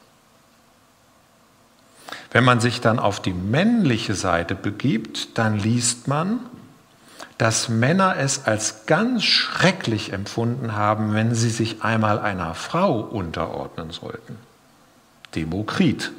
Wenn 2.33 2.45
man 2.45 2.61
sich 2.61 2.81
dann 2.81 2.99
auf 2.99 3.21
die 3.21 3.33
männliche 3.33 4.15
Seite 4.15 4.55
begibt, 4.55 5.37
dann 5.39 5.59
liest 5.59 6.07
man, 6.07 6.41
dass 7.39 7.69
Männer 7.69 8.17
es 8.19 8.47
als 8.47 8.87
ganz 8.87 9.25
schrecklich 9.25 10.13
empfunden 10.13 10.77
haben, 10.77 11.15
wenn 11.15 11.35
sie 11.35 11.51
sich 11.51 11.83
einmal 11.83 12.19
einer 12.19 12.55
Frau 12.55 13.01
unterordnen 13.01 13.91
sollten. 13.91 14.37
Demokrit. 15.35 16.13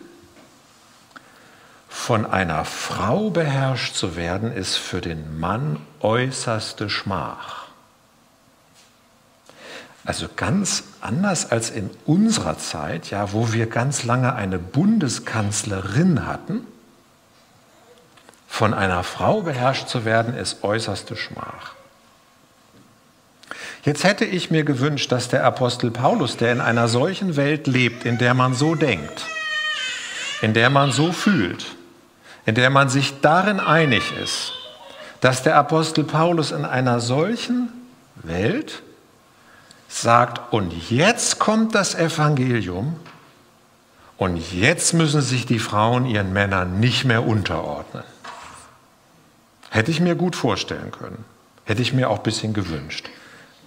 Von 1.87 2.25
einer 2.25 2.65
Frau 2.65 3.29
beherrscht 3.29 3.95
zu 3.95 4.15
werden, 4.15 4.51
ist 4.51 4.77
für 4.77 5.01
den 5.01 5.39
Mann 5.39 5.77
äußerste 5.99 6.89
Schmach. 6.89 7.60
Also 10.03 10.27
ganz 10.35 10.83
anders 10.99 11.51
als 11.51 11.69
in 11.69 11.89
unserer 12.05 12.57
Zeit, 12.57 13.11
ja, 13.11 13.33
wo 13.33 13.53
wir 13.53 13.67
ganz 13.67 14.03
lange 14.03 14.33
eine 14.33 14.57
Bundeskanzlerin 14.57 16.25
hatten, 16.25 16.65
von 18.47 18.73
einer 18.73 19.03
Frau 19.03 19.41
beherrscht 19.41 19.87
zu 19.87 20.03
werden, 20.03 20.35
ist 20.35 20.63
äußerste 20.63 21.15
Schmach. 21.15 21.73
Jetzt 23.83 24.03
hätte 24.03 24.25
ich 24.25 24.51
mir 24.51 24.63
gewünscht, 24.63 25.11
dass 25.11 25.29
der 25.29 25.43
Apostel 25.43 25.89
Paulus, 25.89 26.37
der 26.37 26.51
in 26.51 26.61
einer 26.61 26.87
solchen 26.87 27.35
Welt 27.35 27.67
lebt, 27.67 28.05
in 28.05 28.17
der 28.17 28.33
man 28.33 28.53
so 28.53 28.75
denkt, 28.75 29.25
in 30.41 30.53
der 30.53 30.69
man 30.69 30.91
so 30.91 31.11
fühlt, 31.11 31.75
in 32.45 32.55
der 32.55 32.69
man 32.69 32.89
sich 32.89 33.21
darin 33.21 33.59
einig 33.59 34.03
ist, 34.21 34.53
dass 35.21 35.43
der 35.43 35.55
Apostel 35.55 36.03
Paulus 36.03 36.51
in 36.51 36.65
einer 36.65 36.99
solchen 36.99 37.69
Welt 38.15 38.83
sagt, 40.01 40.53
und 40.53 40.73
jetzt 40.89 41.39
kommt 41.39 41.75
das 41.75 41.95
Evangelium 41.95 42.95
und 44.17 44.37
jetzt 44.53 44.93
müssen 44.93 45.21
sich 45.21 45.45
die 45.45 45.59
Frauen 45.59 46.05
ihren 46.05 46.33
Männern 46.33 46.79
nicht 46.79 47.05
mehr 47.05 47.25
unterordnen. 47.25 48.03
Hätte 49.69 49.91
ich 49.91 49.99
mir 49.99 50.15
gut 50.15 50.35
vorstellen 50.35 50.91
können, 50.91 51.23
hätte 51.65 51.81
ich 51.81 51.93
mir 51.93 52.09
auch 52.09 52.17
ein 52.17 52.23
bisschen 52.23 52.53
gewünscht. 52.53 53.09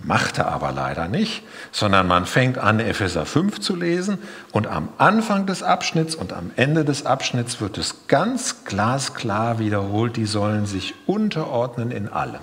Machte 0.02 0.46
aber 0.46 0.70
leider 0.72 1.08
nicht, 1.08 1.44
sondern 1.72 2.06
man 2.06 2.26
fängt 2.26 2.58
an, 2.58 2.78
Epheser 2.78 3.24
5 3.24 3.60
zu 3.60 3.74
lesen 3.74 4.18
und 4.52 4.66
am 4.66 4.88
Anfang 4.98 5.46
des 5.46 5.62
Abschnitts 5.62 6.14
und 6.14 6.32
am 6.32 6.50
Ende 6.56 6.84
des 6.84 7.06
Abschnitts 7.06 7.60
wird 7.60 7.78
es 7.78 8.06
ganz 8.06 8.64
glasklar 8.64 9.58
wiederholt, 9.58 10.16
die 10.16 10.26
sollen 10.26 10.66
sich 10.66 10.94
unterordnen 11.06 11.90
in 11.90 12.08
allem. 12.08 12.42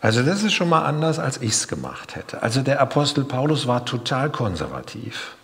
Also 0.00 0.22
das 0.22 0.42
ist 0.42 0.54
schon 0.54 0.68
mal 0.68 0.84
anders, 0.84 1.18
als 1.18 1.38
ich 1.38 1.52
es 1.52 1.68
gemacht 1.68 2.16
hätte. 2.16 2.42
Also 2.42 2.62
der 2.62 2.80
Apostel 2.80 3.24
Paulus 3.24 3.66
war 3.66 3.84
total 3.84 4.30
konservativ. 4.30 5.34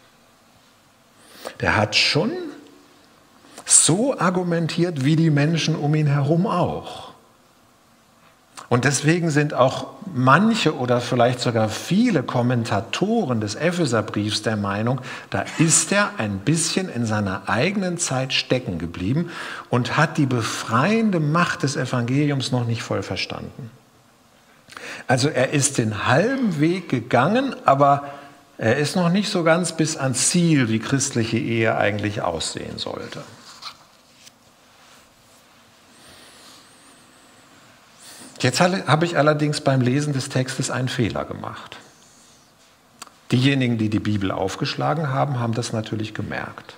Der 1.60 1.76
hat 1.76 1.94
schon 1.94 2.32
so 3.66 4.18
argumentiert 4.18 5.04
wie 5.04 5.16
die 5.16 5.30
Menschen 5.30 5.76
um 5.76 5.94
ihn 5.94 6.06
herum 6.06 6.46
auch. 6.46 7.06
Und 8.68 8.84
deswegen 8.84 9.30
sind 9.30 9.54
auch 9.54 9.88
manche 10.12 10.76
oder 10.76 11.00
vielleicht 11.00 11.38
sogar 11.38 11.68
viele 11.68 12.24
Kommentatoren 12.24 13.40
des 13.40 13.54
Epheserbriefs 13.54 14.42
der 14.42 14.56
Meinung, 14.56 15.00
da 15.30 15.44
ist 15.58 15.92
er 15.92 16.18
ein 16.18 16.38
bisschen 16.38 16.88
in 16.88 17.06
seiner 17.06 17.48
eigenen 17.48 17.96
Zeit 17.96 18.32
stecken 18.32 18.78
geblieben 18.78 19.30
und 19.70 19.96
hat 19.96 20.18
die 20.18 20.26
befreiende 20.26 21.20
Macht 21.20 21.62
des 21.62 21.76
Evangeliums 21.76 22.50
noch 22.50 22.66
nicht 22.66 22.82
voll 22.82 23.04
verstanden. 23.04 23.70
Also 25.08 25.28
er 25.28 25.50
ist 25.50 25.78
den 25.78 26.06
halben 26.06 26.58
Weg 26.60 26.88
gegangen, 26.88 27.54
aber 27.64 28.08
er 28.58 28.76
ist 28.76 28.96
noch 28.96 29.08
nicht 29.08 29.28
so 29.28 29.44
ganz 29.44 29.76
bis 29.76 29.96
ans 29.96 30.30
Ziel, 30.30 30.68
wie 30.68 30.78
christliche 30.78 31.38
Ehe 31.38 31.76
eigentlich 31.76 32.22
aussehen 32.22 32.78
sollte. 32.78 33.22
Jetzt 38.40 38.60
habe 38.60 39.04
ich 39.04 39.16
allerdings 39.16 39.60
beim 39.60 39.80
Lesen 39.80 40.12
des 40.12 40.28
Textes 40.28 40.70
einen 40.70 40.88
Fehler 40.88 41.24
gemacht. 41.24 41.76
Diejenigen, 43.32 43.76
die 43.78 43.88
die 43.88 43.98
Bibel 43.98 44.30
aufgeschlagen 44.30 45.08
haben, 45.10 45.40
haben 45.40 45.54
das 45.54 45.72
natürlich 45.72 46.14
gemerkt. 46.14 46.76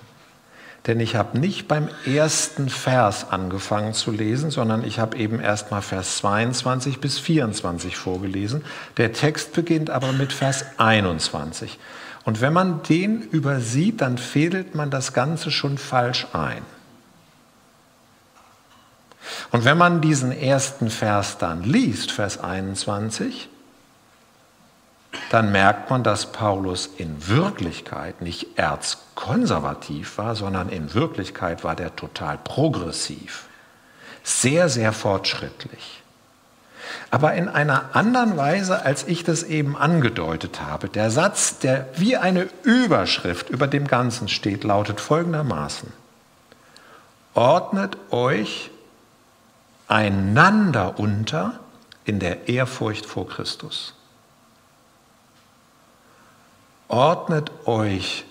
Denn 0.87 0.99
ich 0.99 1.15
habe 1.15 1.37
nicht 1.37 1.67
beim 1.67 1.89
ersten 2.05 2.69
Vers 2.69 3.29
angefangen 3.29 3.93
zu 3.93 4.11
lesen, 4.11 4.49
sondern 4.49 4.83
ich 4.83 4.99
habe 4.99 5.17
eben 5.17 5.39
erst 5.39 5.71
mal 5.71 5.81
Vers 5.81 6.17
22 6.17 6.99
bis 6.99 7.19
24 7.19 7.97
vorgelesen. 7.97 8.63
Der 8.97 9.11
Text 9.11 9.53
beginnt 9.53 9.89
aber 9.89 10.13
mit 10.13 10.31
Vers 10.31 10.65
21. 10.77 11.77
Und 12.23 12.41
wenn 12.41 12.53
man 12.53 12.81
den 12.83 13.21
übersieht, 13.21 14.01
dann 14.01 14.17
fädelt 14.17 14.73
man 14.75 14.89
das 14.89 15.13
Ganze 15.13 15.51
schon 15.51 15.77
falsch 15.77 16.27
ein. 16.33 16.61
Und 19.51 19.65
wenn 19.65 19.77
man 19.77 20.01
diesen 20.01 20.31
ersten 20.31 20.89
Vers 20.89 21.37
dann 21.37 21.63
liest, 21.63 22.11
Vers 22.11 22.39
21, 22.39 23.48
dann 25.29 25.51
merkt 25.51 25.89
man, 25.89 26.03
dass 26.03 26.31
Paulus 26.31 26.87
in 26.97 27.27
Wirklichkeit 27.27 28.21
nicht 28.21 28.57
erzkonservativ 28.57 30.17
war, 30.17 30.35
sondern 30.35 30.69
in 30.69 30.93
Wirklichkeit 30.93 31.63
war 31.63 31.75
der 31.75 31.95
total 31.95 32.37
progressiv, 32.37 33.47
sehr, 34.23 34.69
sehr 34.69 34.93
fortschrittlich. 34.93 36.01
Aber 37.11 37.33
in 37.33 37.47
einer 37.47 37.95
anderen 37.95 38.37
Weise, 38.37 38.85
als 38.85 39.07
ich 39.07 39.23
das 39.23 39.43
eben 39.43 39.75
angedeutet 39.77 40.61
habe. 40.61 40.89
Der 40.89 41.11
Satz, 41.11 41.59
der 41.59 41.87
wie 41.95 42.17
eine 42.17 42.47
Überschrift 42.63 43.49
über 43.49 43.67
dem 43.67 43.87
Ganzen 43.87 44.27
steht, 44.27 44.63
lautet 44.63 44.99
folgendermaßen. 44.99 45.91
Ordnet 47.33 47.97
euch 48.11 48.71
einander 49.87 50.99
unter 50.99 51.59
in 52.05 52.19
der 52.19 52.47
Ehrfurcht 52.47 53.05
vor 53.05 53.27
Christus. 53.27 53.93
Ordnet 56.89 57.51
euch 57.65 58.25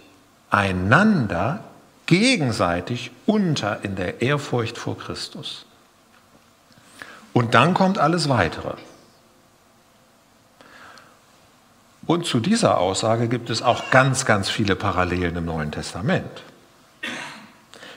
einander 0.50 1.64
gegenseitig 2.06 3.12
unter 3.24 3.84
in 3.84 3.96
der 3.96 4.20
Ehrfurcht 4.20 4.76
vor 4.76 4.98
Christus. 4.98 5.64
Und 7.32 7.54
dann 7.54 7.72
kommt 7.72 7.98
alles 7.98 8.28
Weitere. 8.28 8.74
Und 12.06 12.26
zu 12.26 12.40
dieser 12.40 12.78
Aussage 12.78 13.28
gibt 13.28 13.48
es 13.50 13.62
auch 13.62 13.90
ganz, 13.90 14.24
ganz 14.24 14.48
viele 14.48 14.74
Parallelen 14.74 15.36
im 15.36 15.44
Neuen 15.44 15.70
Testament. 15.70 16.42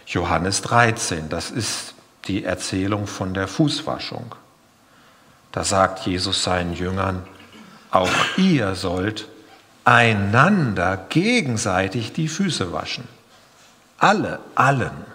Johannes 0.05 0.61
13, 0.61 1.29
das 1.29 1.49
ist 1.49 1.95
die 2.25 2.43
Erzählung 2.43 3.07
von 3.07 3.33
der 3.33 3.47
Fußwaschung. 3.47 4.35
Da 5.53 5.63
sagt 5.63 6.05
Jesus 6.05 6.43
seinen 6.43 6.73
Jüngern, 6.73 7.23
auch 7.89 8.11
ihr 8.37 8.75
sollt 8.75 9.27
einander 9.83 10.97
gegenseitig 11.09 12.13
die 12.13 12.27
Füße 12.27 12.71
waschen. 12.71 13.07
Alle, 13.97 14.39
allen, 14.55 15.05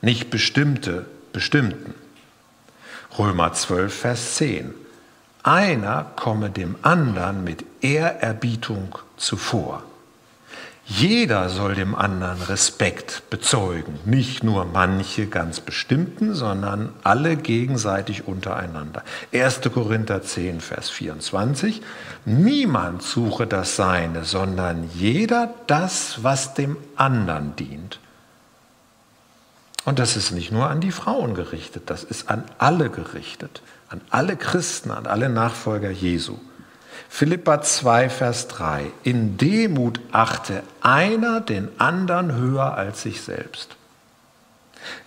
nicht 0.00 0.30
bestimmte, 0.30 1.06
bestimmten. 1.32 1.94
Römer 3.18 3.52
12, 3.52 3.94
Vers 3.94 4.34
10. 4.36 4.74
Einer 5.42 6.04
komme 6.16 6.50
dem 6.50 6.76
anderen 6.82 7.44
mit 7.44 7.64
Ehrerbietung 7.80 8.98
zuvor. 9.16 9.82
Jeder 10.88 11.48
soll 11.48 11.74
dem 11.74 11.96
anderen 11.96 12.40
Respekt 12.42 13.24
bezeugen, 13.28 13.98
nicht 14.04 14.44
nur 14.44 14.64
manche 14.66 15.26
ganz 15.26 15.58
bestimmten, 15.58 16.32
sondern 16.32 16.92
alle 17.02 17.36
gegenseitig 17.36 18.28
untereinander. 18.28 19.02
1. 19.32 19.62
Korinther 19.74 20.22
10, 20.22 20.60
Vers 20.60 20.88
24. 20.90 21.82
Niemand 22.24 23.02
suche 23.02 23.48
das 23.48 23.74
Seine, 23.74 24.24
sondern 24.24 24.88
jeder 24.94 25.52
das, 25.66 26.22
was 26.22 26.54
dem 26.54 26.76
anderen 26.94 27.56
dient. 27.56 27.98
Und 29.84 29.98
das 29.98 30.16
ist 30.16 30.30
nicht 30.30 30.52
nur 30.52 30.70
an 30.70 30.80
die 30.80 30.92
Frauen 30.92 31.34
gerichtet, 31.34 31.90
das 31.90 32.04
ist 32.04 32.30
an 32.30 32.44
alle 32.58 32.90
gerichtet, 32.90 33.60
an 33.88 34.00
alle 34.10 34.36
Christen, 34.36 34.92
an 34.92 35.06
alle 35.06 35.30
Nachfolger 35.30 35.90
Jesu. 35.90 36.38
Philippa 37.16 37.62
2, 37.62 38.10
Vers 38.10 38.46
3. 38.48 38.90
In 39.02 39.38
Demut 39.38 40.00
achte 40.12 40.62
einer 40.82 41.40
den 41.40 41.70
anderen 41.80 42.34
höher 42.34 42.74
als 42.74 43.00
sich 43.00 43.22
selbst. 43.22 43.74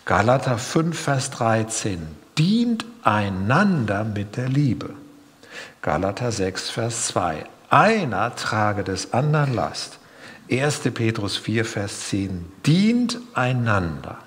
Galater 0.06 0.58
5, 0.58 1.00
Vers 1.00 1.30
13. 1.30 2.02
Dient 2.36 2.84
einander 3.04 4.06
mit 4.06 4.38
der 4.38 4.50
Liebe. 4.50 4.90
Galater 5.84 6.32
6, 6.32 6.72
Vers 6.72 7.06
2. 7.10 7.46
Einer 7.70 8.36
trage 8.36 8.84
des 8.84 9.14
anderen 9.14 9.54
Last. 9.54 10.00
1. 10.50 10.80
Petrus 10.96 11.38
4, 11.38 11.64
Vers 11.64 12.08
10. 12.10 12.52
Dient 12.66 13.20
einander. 13.36 14.18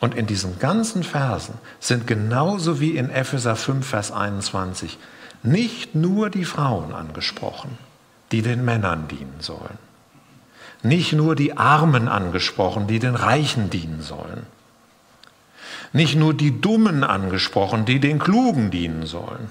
Und 0.00 0.14
in 0.14 0.26
diesen 0.26 0.58
ganzen 0.60 1.02
Versen 1.02 1.58
sind 1.78 2.06
genauso 2.06 2.80
wie 2.80 2.96
in 2.96 3.10
Epheser 3.10 3.54
5, 3.54 3.86
Vers 3.86 4.12
21 4.12 4.98
nicht 5.48 5.94
nur 5.94 6.30
die 6.30 6.44
Frauen 6.44 6.94
angesprochen, 6.94 7.78
die 8.32 8.42
den 8.42 8.64
Männern 8.64 9.08
dienen 9.08 9.40
sollen. 9.40 9.78
Nicht 10.82 11.12
nur 11.12 11.34
die 11.34 11.56
Armen 11.56 12.08
angesprochen, 12.08 12.86
die 12.86 12.98
den 12.98 13.14
Reichen 13.14 13.70
dienen 13.70 14.02
sollen. 14.02 14.46
Nicht 15.92 16.16
nur 16.16 16.34
die 16.34 16.60
Dummen 16.60 17.02
angesprochen, 17.02 17.84
die 17.84 17.98
den 17.98 18.18
Klugen 18.18 18.70
dienen 18.70 19.06
sollen. 19.06 19.48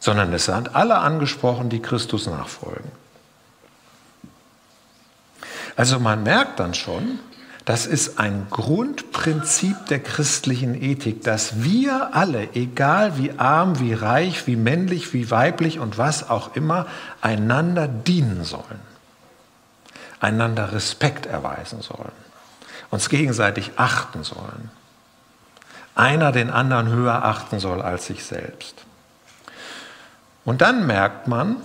Sondern 0.00 0.32
es 0.32 0.46
sind 0.46 0.74
alle 0.74 0.98
angesprochen, 0.98 1.70
die 1.70 1.80
Christus 1.80 2.26
nachfolgen. 2.26 2.90
Also 5.76 5.98
man 5.98 6.22
merkt 6.22 6.60
dann 6.60 6.74
schon, 6.74 7.20
das 7.70 7.86
ist 7.86 8.18
ein 8.18 8.48
Grundprinzip 8.50 9.86
der 9.86 10.00
christlichen 10.00 10.74
Ethik, 10.74 11.22
dass 11.22 11.62
wir 11.62 12.16
alle, 12.16 12.48
egal 12.54 13.16
wie 13.16 13.38
arm, 13.38 13.78
wie 13.78 13.92
reich, 13.92 14.48
wie 14.48 14.56
männlich, 14.56 15.12
wie 15.12 15.30
weiblich 15.30 15.78
und 15.78 15.96
was 15.96 16.28
auch 16.28 16.56
immer, 16.56 16.88
einander 17.20 17.86
dienen 17.86 18.42
sollen, 18.42 18.80
einander 20.18 20.72
Respekt 20.72 21.26
erweisen 21.26 21.80
sollen, 21.80 22.10
uns 22.90 23.08
gegenseitig 23.08 23.70
achten 23.76 24.24
sollen, 24.24 24.72
einer 25.94 26.32
den 26.32 26.50
anderen 26.50 26.88
höher 26.88 27.24
achten 27.24 27.60
soll 27.60 27.82
als 27.82 28.06
sich 28.06 28.24
selbst. 28.24 28.74
Und 30.44 30.60
dann 30.60 30.88
merkt 30.88 31.28
man, 31.28 31.58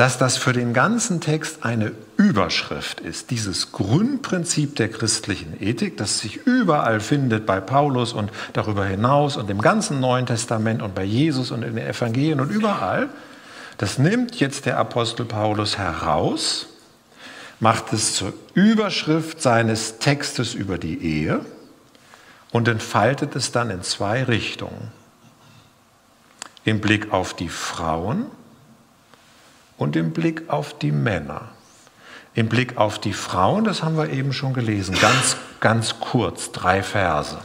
dass 0.00 0.16
das 0.16 0.38
für 0.38 0.54
den 0.54 0.72
ganzen 0.72 1.20
Text 1.20 1.62
eine 1.62 1.92
Überschrift 2.16 3.00
ist, 3.00 3.30
dieses 3.30 3.70
Grundprinzip 3.70 4.74
der 4.76 4.88
christlichen 4.88 5.62
Ethik, 5.62 5.98
das 5.98 6.20
sich 6.20 6.38
überall 6.46 7.00
findet 7.00 7.44
bei 7.44 7.60
Paulus 7.60 8.14
und 8.14 8.32
darüber 8.54 8.86
hinaus 8.86 9.36
und 9.36 9.50
im 9.50 9.60
ganzen 9.60 10.00
Neuen 10.00 10.24
Testament 10.24 10.80
und 10.80 10.94
bei 10.94 11.04
Jesus 11.04 11.50
und 11.50 11.62
in 11.62 11.76
den 11.76 11.86
Evangelien 11.86 12.40
und 12.40 12.48
überall, 12.48 13.10
das 13.76 13.98
nimmt 13.98 14.40
jetzt 14.40 14.64
der 14.64 14.78
Apostel 14.78 15.26
Paulus 15.26 15.76
heraus, 15.76 16.68
macht 17.58 17.92
es 17.92 18.14
zur 18.14 18.32
Überschrift 18.54 19.42
seines 19.42 19.98
Textes 19.98 20.54
über 20.54 20.78
die 20.78 21.04
Ehe 21.04 21.44
und 22.52 22.68
entfaltet 22.68 23.36
es 23.36 23.52
dann 23.52 23.68
in 23.68 23.82
zwei 23.82 24.24
Richtungen. 24.24 24.92
Im 26.64 26.80
Blick 26.80 27.12
auf 27.12 27.34
die 27.34 27.50
Frauen 27.50 28.24
und 29.80 29.96
im 29.96 30.12
Blick 30.12 30.50
auf 30.50 30.78
die 30.78 30.92
Männer. 30.92 31.48
Im 32.34 32.50
Blick 32.50 32.76
auf 32.76 32.98
die 32.98 33.14
Frauen, 33.14 33.64
das 33.64 33.82
haben 33.82 33.96
wir 33.96 34.10
eben 34.10 34.34
schon 34.34 34.52
gelesen, 34.52 34.94
ganz, 35.00 35.38
ganz 35.58 35.98
kurz, 36.00 36.52
drei 36.52 36.82
Verse. 36.82 37.38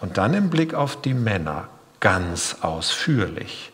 Und 0.00 0.18
dann 0.18 0.34
im 0.34 0.50
Blick 0.50 0.74
auf 0.74 1.00
die 1.00 1.14
Männer, 1.14 1.68
ganz 2.00 2.56
ausführlich. 2.62 3.70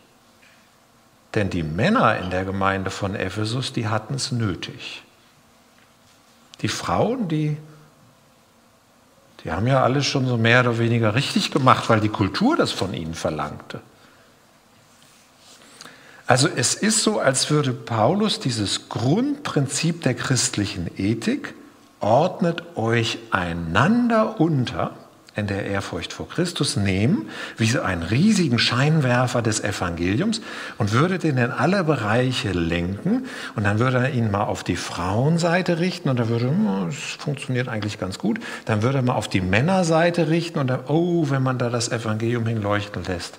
Denn 1.35 1.49
die 1.49 1.63
Männer 1.63 2.19
in 2.19 2.29
der 2.29 2.45
Gemeinde 2.45 2.91
von 2.91 3.15
Ephesus, 3.15 3.73
die 3.73 3.89
hatten 3.89 4.13
es 4.13 4.33
nötig. 4.33 5.03
Die 6.61 6.69
Frauen, 6.69 7.29
die, 7.29 7.57
die 9.43 9.51
haben 9.51 9.67
ja 9.67 9.83
alles 9.83 10.05
schon 10.05 10.27
so 10.27 10.37
mehr 10.37 10.61
oder 10.61 10.79
weniger 10.79 11.15
richtig 11.15 11.51
gemacht, 11.51 11.89
weil 11.89 12.01
die 12.01 12.11
Kultur 12.11 12.55
das 12.55 12.71
von 12.71 12.93
ihnen 12.93 13.15
verlangte. 13.15 13.81
Also 16.33 16.49
es 16.49 16.73
ist 16.73 17.03
so, 17.03 17.21
als 17.21 17.51
würde 17.51 17.75
Paulus 17.75 18.41
dieses 18.41 18.89
Grundprinzip 18.89 20.01
der 20.01 20.15
christlichen 20.15 20.91
Ethik, 20.97 21.53
ordnet 22.01 22.63
euch 22.75 23.19
einander 23.31 24.41
unter 24.41 24.93
in 25.37 25.47
der 25.47 25.67
Ehrfurcht 25.67 26.11
vor 26.15 26.31
Christus 26.31 26.77
nehmen, 26.79 27.29
wie 27.59 27.67
so 27.67 27.83
einen 27.83 28.03
riesigen 28.03 28.59
Scheinwerfer 28.59 29.43
des 29.43 29.63
Evangeliums 29.63 30.41
und 30.79 30.93
würde 30.93 31.19
den 31.19 31.37
in 31.37 31.51
alle 31.51 31.85
Bereiche 31.85 32.53
lenken. 32.53 33.27
Und 33.55 33.65
dann 33.65 33.79
würde 33.79 33.99
er 33.99 34.13
ihn 34.15 34.31
mal 34.31 34.45
auf 34.45 34.65
die 34.65 34.77
Frauenseite 34.77 35.81
richten 35.81 36.09
und 36.09 36.19
er 36.19 36.31
würde, 36.31 36.49
oh, 36.49 36.87
es 36.87 36.97
funktioniert 37.23 37.69
eigentlich 37.69 38.01
ganz 38.01 38.17
gut, 38.19 38.41
dann 38.65 38.83
würde 38.83 39.01
er 39.01 39.03
mal 39.03 39.17
auf 39.17 39.29
die 39.29 39.43
Männerseite 39.43 40.31
richten 40.31 40.61
und 40.61 40.69
dann, 40.69 40.81
oh, 40.89 41.29
wenn 41.29 41.43
man 41.43 41.59
da 41.59 41.69
das 41.69 41.91
Evangelium 41.91 42.47
hinleuchten 42.47 43.05
lässt, 43.05 43.39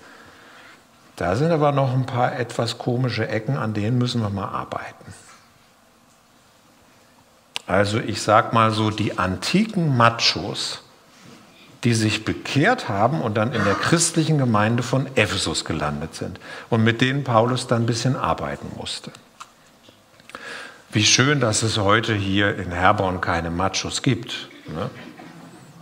da 1.16 1.36
sind 1.36 1.52
aber 1.52 1.72
noch 1.72 1.94
ein 1.94 2.06
paar 2.06 2.38
etwas 2.40 2.78
komische 2.78 3.28
Ecken, 3.28 3.58
an 3.58 3.74
denen 3.74 3.98
müssen 3.98 4.22
wir 4.22 4.30
mal 4.30 4.48
arbeiten. 4.48 5.14
Also 7.68 8.00
ich 8.00 8.22
sag 8.22 8.54
mal 8.54 8.72
so, 8.72 8.90
die 8.90 9.18
antiken 9.18 9.96
Machos, 9.96 10.82
die 11.84 11.94
sich 11.94 12.26
bekehrt 12.26 12.90
haben 12.90 13.22
und 13.22 13.36
dann 13.36 13.54
in 13.54 13.64
der 13.64 13.76
christlichen 13.76 14.38
Gemeinde 14.38 14.84
von 14.84 15.08
Ephesus 15.16 15.66
gelandet 15.66 16.16
sind 16.16 16.40
und 16.70 16.84
mit 16.84 17.02
denen 17.02 17.24
Paulus 17.24 17.68
dann 17.68 17.84
ein 17.84 17.86
bisschen 17.86 18.16
arbeiten 18.16 18.68
musste. 18.78 19.12
Wie 20.92 21.06
schön, 21.06 21.40
dass 21.40 21.64
es 21.64 21.78
heute 21.78 22.14
hier 22.14 22.56
in 22.56 22.72
Herborn 22.72 23.20
keine 23.20 23.50
Machos 23.50 24.02
gibt. 24.02 24.50
Ne? 24.68 24.90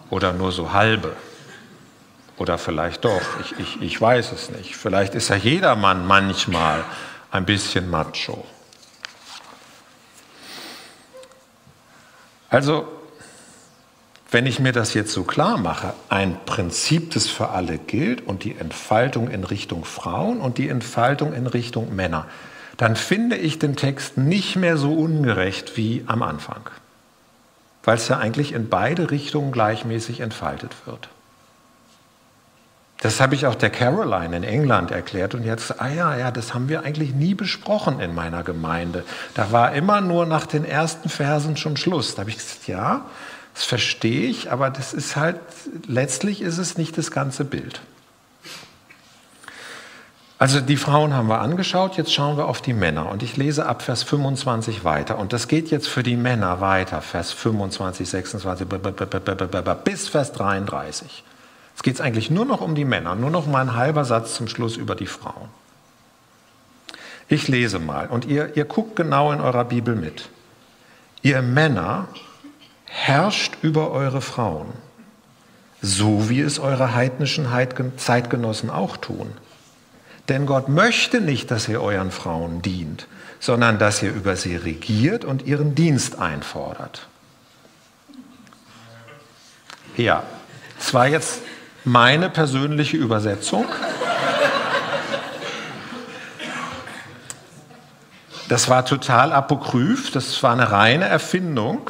Oder 0.10 0.34
nur 0.34 0.52
so 0.52 0.72
halbe. 0.74 1.16
Oder 2.42 2.58
vielleicht 2.58 3.06
doch, 3.06 3.22
ich, 3.40 3.60
ich, 3.60 3.82
ich 3.84 4.02
weiß 4.02 4.32
es 4.32 4.50
nicht. 4.50 4.76
Vielleicht 4.76 5.14
ist 5.14 5.30
ja 5.30 5.36
jedermann 5.36 6.08
manchmal 6.08 6.84
ein 7.30 7.46
bisschen 7.46 7.88
macho. 7.88 8.44
Also, 12.50 12.88
wenn 14.32 14.48
ich 14.48 14.60
mir 14.60 14.72
das 14.72 14.96
jetzt 14.96 15.14
so 15.14 15.24
klar 15.24 15.60
mache, 15.60 15.94
ein 16.10 16.36
Prinzip, 16.48 17.12
das 17.12 17.28
für 17.28 17.50
alle 17.50 17.78
gilt 17.78 18.26
und 18.26 18.44
die 18.44 18.58
Entfaltung 18.58 19.30
in 19.30 19.44
Richtung 19.44 19.86
Frauen 19.86 20.42
und 20.42 20.58
die 20.58 20.68
Entfaltung 20.68 21.34
in 21.34 21.46
Richtung 21.46 21.96
Männer, 21.96 22.26
dann 22.78 22.96
finde 22.96 23.36
ich 23.36 23.60
den 23.60 23.76
Text 23.76 24.18
nicht 24.18 24.56
mehr 24.56 24.78
so 24.78 24.96
ungerecht 24.96 25.78
wie 25.78 26.04
am 26.08 26.24
Anfang. 26.24 26.72
weil 27.84 27.98
es 27.98 28.08
ja 28.08 28.18
eigentlich 28.18 28.54
in 28.54 28.68
beide 28.68 29.12
Richtungen 29.12 29.52
gleichmäßig 29.52 30.22
entfaltet 30.22 30.72
wird. 30.88 31.08
Das 33.02 33.20
habe 33.20 33.34
ich 33.34 33.48
auch 33.48 33.56
der 33.56 33.72
Caroline 33.72 34.38
in 34.38 34.44
England 34.44 34.92
erklärt 34.92 35.34
und 35.34 35.44
jetzt, 35.44 35.82
ah 35.82 35.90
ja, 35.90 36.16
ja, 36.16 36.30
das 36.30 36.54
haben 36.54 36.70
wir 36.70 36.84
eigentlich 36.84 37.16
nie 37.16 37.34
besprochen 37.34 38.00
in 38.00 38.14
meiner 38.14 38.44
Gemeinde. 38.44 39.04
Da 39.34 39.52
war 39.52 39.74
immer 39.74 40.02
nur 40.02 40.28
nach 40.28 40.46
den 40.46 40.64
ersten 40.64 41.10
Versen 41.10 41.58
schon 41.58 41.78
Schluss. 41.78 42.14
Da 42.14 42.22
habe 42.22 42.30
ich 42.30 42.38
gesagt, 42.38 42.68
ja, 42.68 43.06
das 43.56 43.66
verstehe 43.66 44.30
ich, 44.30 44.52
aber 44.52 44.70
das 44.70 44.94
ist 44.94 45.16
halt, 45.16 45.40
letztlich 45.88 46.44
ist 46.44 46.60
es 46.60 46.78
nicht 46.78 46.96
das 46.96 47.10
ganze 47.10 47.44
Bild. 47.44 47.82
Also 50.38 50.62
die 50.62 50.78
Frauen 50.78 51.16
haben 51.16 51.28
wir 51.28 51.40
angeschaut, 51.40 51.98
jetzt 51.98 52.14
schauen 52.14 52.38
wir 52.38 52.48
auf 52.48 52.62
die 52.62 52.74
Männer. 52.74 53.10
Und 53.10 53.24
ich 53.24 53.36
lese 53.36 53.66
ab 53.66 53.82
Vers 53.82 54.04
25 54.04 54.84
weiter. 54.84 55.18
Und 55.18 55.34
das 55.34 55.48
geht 55.48 55.72
jetzt 55.72 55.88
für 55.88 56.04
die 56.04 56.18
Männer 56.18 56.62
weiter, 56.62 57.02
Vers 57.02 57.32
25, 57.32 58.08
26 58.08 58.68
bis 59.84 60.10
Vers 60.10 60.32
33. 60.34 61.24
Jetzt 61.82 61.86
geht 61.86 61.96
es 61.96 62.02
eigentlich 62.02 62.30
nur 62.30 62.46
noch 62.46 62.62
um 62.62 62.76
die 62.76 62.86
Männer, 62.86 63.16
nur 63.16 63.32
noch 63.32 63.48
mal 63.48 63.62
ein 63.62 63.76
halber 63.76 64.06
Satz 64.06 64.36
zum 64.36 64.48
Schluss 64.48 64.78
über 64.78 64.94
die 64.94 65.08
Frauen. 65.08 65.50
Ich 67.28 67.48
lese 67.48 67.80
mal 67.80 68.06
und 68.06 68.26
ihr, 68.26 68.56
ihr 68.56 68.66
guckt 68.66 68.96
genau 68.96 69.32
in 69.32 69.42
eurer 69.42 69.66
Bibel 69.66 69.96
mit. 69.96 70.30
Ihr 71.24 71.42
Männer 71.42 72.08
herrscht 72.86 73.58
über 73.64 73.90
eure 73.90 74.22
Frauen, 74.22 74.68
so 75.82 76.30
wie 76.30 76.42
es 76.42 76.60
eure 76.60 76.94
heidnischen 76.94 77.48
Zeitgenossen 77.98 78.70
auch 78.70 78.96
tun. 78.98 79.32
Denn 80.30 80.46
Gott 80.46 80.70
möchte 80.70 81.20
nicht, 81.20 81.50
dass 81.50 81.68
ihr 81.68 81.82
euren 81.82 82.12
Frauen 82.12 82.62
dient, 82.62 83.08
sondern 83.40 83.80
dass 83.80 84.04
ihr 84.04 84.14
über 84.14 84.36
sie 84.36 84.56
regiert 84.56 85.26
und 85.26 85.48
ihren 85.48 85.74
Dienst 85.74 86.20
einfordert. 86.20 87.08
Ja, 89.98 90.22
es 90.80 90.94
war 90.94 91.08
jetzt 91.08 91.42
meine 91.84 92.30
persönliche 92.30 92.98
Übersetzung. 92.98 93.66
Das 98.50 98.68
war 98.68 98.86
total 98.86 99.32
apokryph, 99.32 100.12
das 100.12 100.44
war 100.44 100.52
eine 100.52 100.72
reine 100.72 101.06
Erfindung. 101.06 101.90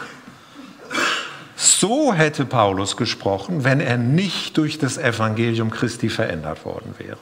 So 1.56 2.14
hätte 2.14 2.46
Paulus 2.46 2.98
gesprochen, 2.98 3.64
wenn 3.64 3.80
er 3.80 3.98
nicht 3.98 4.58
durch 4.58 4.78
das 4.78 4.98
Evangelium 4.98 5.72
Christi 5.72 6.10
verändert 6.10 6.64
worden 6.66 6.94
wäre. 7.00 7.18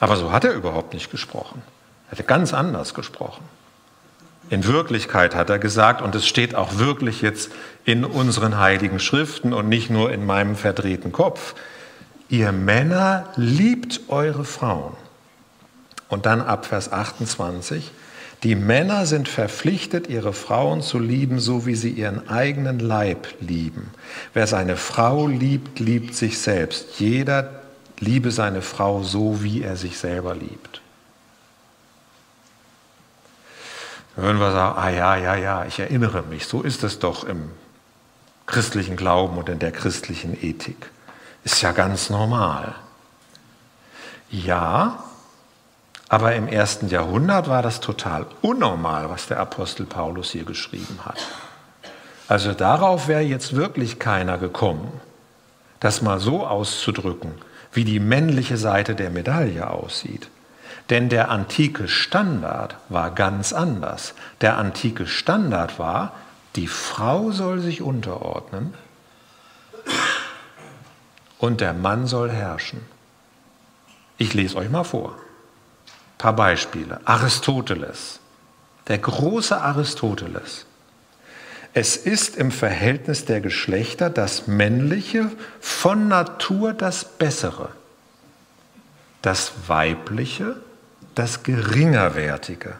Aber 0.00 0.16
so 0.16 0.32
hat 0.32 0.44
er 0.44 0.52
überhaupt 0.52 0.94
nicht 0.94 1.10
gesprochen. 1.10 1.62
Er 2.08 2.12
hätte 2.12 2.24
ganz 2.24 2.54
anders 2.54 2.94
gesprochen. 2.94 3.44
In 4.48 4.64
Wirklichkeit 4.64 5.34
hat 5.34 5.50
er 5.50 5.58
gesagt, 5.58 6.02
und 6.02 6.14
es 6.14 6.26
steht 6.26 6.54
auch 6.54 6.78
wirklich 6.78 7.20
jetzt 7.20 7.50
in 7.84 8.04
unseren 8.04 8.58
heiligen 8.58 9.00
Schriften 9.00 9.52
und 9.52 9.68
nicht 9.68 9.90
nur 9.90 10.12
in 10.12 10.24
meinem 10.24 10.54
verdrehten 10.54 11.10
Kopf, 11.10 11.54
ihr 12.28 12.52
Männer 12.52 13.28
liebt 13.36 14.02
eure 14.08 14.44
Frauen. 14.44 14.94
Und 16.08 16.26
dann 16.26 16.40
ab 16.40 16.66
Vers 16.66 16.92
28, 16.92 17.90
die 18.42 18.54
Männer 18.54 19.06
sind 19.06 19.28
verpflichtet, 19.28 20.08
ihre 20.08 20.32
Frauen 20.32 20.80
zu 20.80 21.00
lieben, 21.00 21.40
so 21.40 21.66
wie 21.66 21.74
sie 21.74 21.90
ihren 21.90 22.28
eigenen 22.28 22.78
Leib 22.78 23.26
lieben. 23.40 23.90
Wer 24.34 24.46
seine 24.46 24.76
Frau 24.76 25.26
liebt, 25.26 25.80
liebt 25.80 26.14
sich 26.14 26.38
selbst. 26.38 27.00
Jeder 27.00 27.62
liebe 27.98 28.30
seine 28.30 28.62
Frau 28.62 29.02
so, 29.02 29.42
wie 29.42 29.62
er 29.62 29.74
sich 29.76 29.98
selber 29.98 30.34
liebt. 30.34 30.82
Hören 34.16 34.40
wir 34.40 34.50
sagen, 34.50 34.78
ah 34.78 34.88
ja, 34.88 35.16
ja, 35.16 35.34
ja, 35.36 35.64
ich 35.66 35.78
erinnere 35.78 36.22
mich, 36.22 36.46
so 36.46 36.62
ist 36.62 36.82
es 36.82 36.98
doch 36.98 37.24
im 37.24 37.50
christlichen 38.46 38.96
Glauben 38.96 39.36
und 39.36 39.48
in 39.48 39.58
der 39.58 39.72
christlichen 39.72 40.42
Ethik. 40.42 40.90
Ist 41.44 41.60
ja 41.60 41.72
ganz 41.72 42.08
normal. 42.08 42.74
Ja, 44.30 45.04
aber 46.08 46.34
im 46.34 46.48
ersten 46.48 46.88
Jahrhundert 46.88 47.48
war 47.48 47.62
das 47.62 47.80
total 47.80 48.26
unnormal, 48.40 49.10
was 49.10 49.26
der 49.26 49.38
Apostel 49.38 49.84
Paulus 49.86 50.30
hier 50.30 50.44
geschrieben 50.44 50.98
hat. 51.04 51.18
Also 52.26 52.52
darauf 52.54 53.08
wäre 53.08 53.20
jetzt 53.20 53.54
wirklich 53.54 53.98
keiner 53.98 54.38
gekommen, 54.38 55.00
das 55.80 56.02
mal 56.02 56.18
so 56.20 56.46
auszudrücken, 56.46 57.32
wie 57.72 57.84
die 57.84 58.00
männliche 58.00 58.56
Seite 58.56 58.94
der 58.94 59.10
Medaille 59.10 59.68
aussieht. 59.68 60.28
Denn 60.90 61.08
der 61.08 61.30
antike 61.30 61.88
Standard 61.88 62.76
war 62.88 63.10
ganz 63.10 63.52
anders. 63.52 64.14
Der 64.40 64.56
antike 64.56 65.06
Standard 65.06 65.78
war, 65.78 66.12
die 66.54 66.68
Frau 66.68 67.32
soll 67.32 67.60
sich 67.60 67.82
unterordnen 67.82 68.74
und 71.38 71.60
der 71.60 71.74
Mann 71.74 72.06
soll 72.06 72.30
herrschen. 72.30 72.80
Ich 74.16 74.32
lese 74.32 74.56
euch 74.56 74.70
mal 74.70 74.84
vor. 74.84 75.10
Ein 75.10 76.18
paar 76.18 76.36
Beispiele. 76.36 77.00
Aristoteles, 77.04 78.20
der 78.88 78.98
große 78.98 79.60
Aristoteles. 79.60 80.66
Es 81.74 81.96
ist 81.98 82.36
im 82.36 82.50
Verhältnis 82.52 83.26
der 83.26 83.42
Geschlechter 83.42 84.08
das 84.08 84.46
Männliche 84.46 85.30
von 85.60 86.08
Natur 86.08 86.72
das 86.72 87.04
Bessere, 87.04 87.68
das 89.20 89.52
Weibliche 89.66 90.56
das 91.16 91.42
Geringerwertige. 91.42 92.74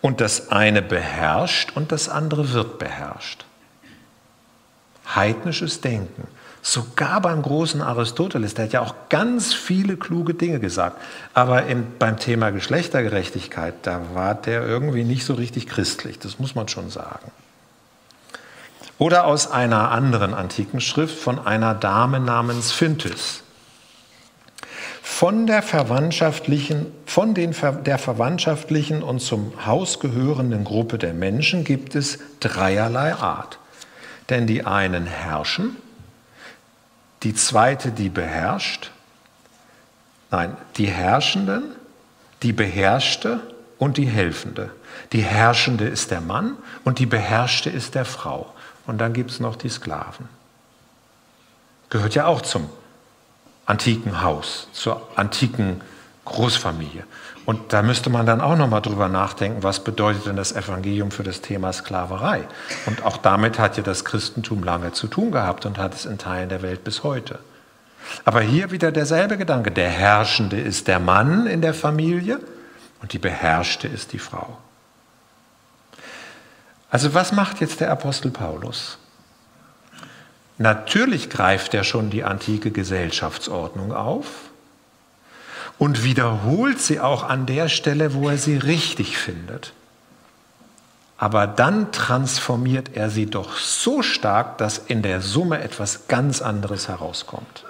Und 0.00 0.20
das 0.22 0.50
eine 0.50 0.80
beherrscht 0.80 1.72
und 1.74 1.92
das 1.92 2.08
andere 2.08 2.52
wird 2.52 2.78
beherrscht. 2.78 3.44
Heidnisches 5.14 5.80
Denken. 5.80 6.26
Sogar 6.62 7.20
beim 7.20 7.42
großen 7.42 7.80
Aristoteles, 7.82 8.54
der 8.54 8.66
hat 8.66 8.72
ja 8.72 8.80
auch 8.82 8.94
ganz 9.08 9.54
viele 9.54 9.96
kluge 9.96 10.34
Dinge 10.34 10.60
gesagt. 10.60 11.00
Aber 11.34 11.66
im, 11.66 11.86
beim 11.98 12.18
Thema 12.18 12.50
Geschlechtergerechtigkeit, 12.50 13.74
da 13.82 14.02
war 14.14 14.34
der 14.34 14.66
irgendwie 14.66 15.04
nicht 15.04 15.24
so 15.24 15.34
richtig 15.34 15.66
christlich, 15.66 16.18
das 16.18 16.38
muss 16.38 16.54
man 16.54 16.68
schon 16.68 16.90
sagen. 16.90 17.30
Oder 18.98 19.24
aus 19.24 19.50
einer 19.50 19.90
anderen 19.90 20.34
antiken 20.34 20.80
Schrift 20.80 21.18
von 21.18 21.44
einer 21.44 21.74
Dame 21.74 22.20
namens 22.20 22.72
Phyntis 22.72 23.42
von 25.10 25.48
der 25.48 25.62
verwandtschaftlichen, 25.62 26.86
von 27.04 27.34
den, 27.34 27.52
der 27.84 27.98
verwandtschaftlichen 27.98 29.02
und 29.02 29.20
zum 29.20 29.66
Haus 29.66 29.98
gehörenden 29.98 30.62
Gruppe 30.62 30.96
der 30.96 31.12
Menschen 31.12 31.64
gibt 31.64 31.96
es 31.96 32.20
dreierlei 32.38 33.14
Art. 33.14 33.58
Denn 34.28 34.46
die 34.46 34.64
einen 34.64 35.06
herrschen, 35.06 35.76
die 37.24 37.34
zweite, 37.34 37.90
die 37.90 38.10
beherrscht, 38.10 38.92
nein, 40.30 40.56
die 40.76 40.86
Herrschenden, 40.86 41.64
die 42.42 42.52
Beherrschte 42.52 43.40
und 43.78 43.96
die 43.96 44.06
Helfende. 44.06 44.70
Die 45.12 45.22
Herrschende 45.22 45.88
ist 45.88 46.12
der 46.12 46.20
Mann 46.20 46.56
und 46.84 47.00
die 47.00 47.06
Beherrschte 47.06 47.70
ist 47.70 47.96
der 47.96 48.04
Frau. 48.04 48.54
Und 48.86 48.98
dann 48.98 49.14
gibt 49.14 49.32
es 49.32 49.40
noch 49.40 49.56
die 49.56 49.70
Sklaven. 49.70 50.28
Gehört 51.90 52.14
ja 52.14 52.26
auch 52.26 52.42
zum 52.42 52.68
antiken 53.68 54.22
Haus, 54.22 54.66
zur 54.72 55.06
antiken 55.14 55.82
Großfamilie. 56.24 57.04
Und 57.44 57.72
da 57.72 57.82
müsste 57.82 58.10
man 58.10 58.26
dann 58.26 58.40
auch 58.40 58.56
nochmal 58.56 58.82
drüber 58.82 59.08
nachdenken, 59.08 59.62
was 59.62 59.84
bedeutet 59.84 60.26
denn 60.26 60.36
das 60.36 60.52
Evangelium 60.52 61.10
für 61.10 61.22
das 61.22 61.42
Thema 61.42 61.72
Sklaverei? 61.72 62.48
Und 62.86 63.04
auch 63.04 63.18
damit 63.18 63.58
hat 63.58 63.76
ja 63.76 63.82
das 63.82 64.04
Christentum 64.04 64.64
lange 64.64 64.92
zu 64.92 65.06
tun 65.06 65.30
gehabt 65.30 65.66
und 65.66 65.78
hat 65.78 65.94
es 65.94 66.06
in 66.06 66.18
Teilen 66.18 66.48
der 66.48 66.62
Welt 66.62 66.82
bis 66.82 67.04
heute. 67.04 67.38
Aber 68.24 68.40
hier 68.40 68.70
wieder 68.70 68.90
derselbe 68.90 69.36
Gedanke. 69.36 69.70
Der 69.70 69.90
Herrschende 69.90 70.58
ist 70.58 70.88
der 70.88 70.98
Mann 70.98 71.46
in 71.46 71.60
der 71.60 71.74
Familie 71.74 72.40
und 73.02 73.12
die 73.12 73.18
Beherrschte 73.18 73.86
ist 73.86 74.14
die 74.14 74.18
Frau. 74.18 74.56
Also 76.90 77.12
was 77.12 77.32
macht 77.32 77.60
jetzt 77.60 77.80
der 77.80 77.90
Apostel 77.90 78.30
Paulus? 78.30 78.98
Natürlich 80.58 81.30
greift 81.30 81.72
er 81.72 81.84
schon 81.84 82.10
die 82.10 82.24
antike 82.24 82.72
Gesellschaftsordnung 82.72 83.92
auf 83.92 84.26
und 85.78 86.02
wiederholt 86.02 86.80
sie 86.80 86.98
auch 86.98 87.22
an 87.22 87.46
der 87.46 87.68
Stelle, 87.68 88.12
wo 88.12 88.28
er 88.28 88.38
sie 88.38 88.56
richtig 88.56 89.16
findet. 89.16 89.72
Aber 91.16 91.46
dann 91.46 91.92
transformiert 91.92 92.90
er 92.94 93.10
sie 93.10 93.26
doch 93.26 93.56
so 93.56 94.02
stark, 94.02 94.58
dass 94.58 94.78
in 94.78 95.02
der 95.02 95.20
Summe 95.20 95.60
etwas 95.60 96.08
ganz 96.08 96.42
anderes 96.42 96.88
herauskommt. 96.88 97.64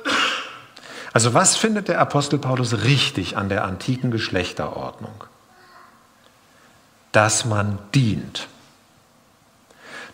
Also 1.12 1.34
was 1.34 1.56
findet 1.56 1.88
der 1.88 2.00
Apostel 2.00 2.38
Paulus 2.38 2.84
richtig 2.84 3.36
an 3.36 3.48
der 3.48 3.64
antiken 3.64 4.10
Geschlechterordnung? 4.10 5.24
Dass 7.12 7.46
man 7.46 7.78
dient. 7.94 8.48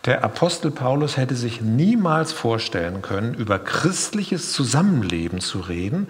Der 0.05 0.23
Apostel 0.23 0.71
Paulus 0.71 1.17
hätte 1.17 1.35
sich 1.35 1.61
niemals 1.63 2.33
vorstellen 2.33 3.01
können, 3.01 3.35
über 3.35 3.59
christliches 3.59 4.53
Zusammenleben 4.53 5.41
zu 5.41 5.61
reden, 5.61 6.09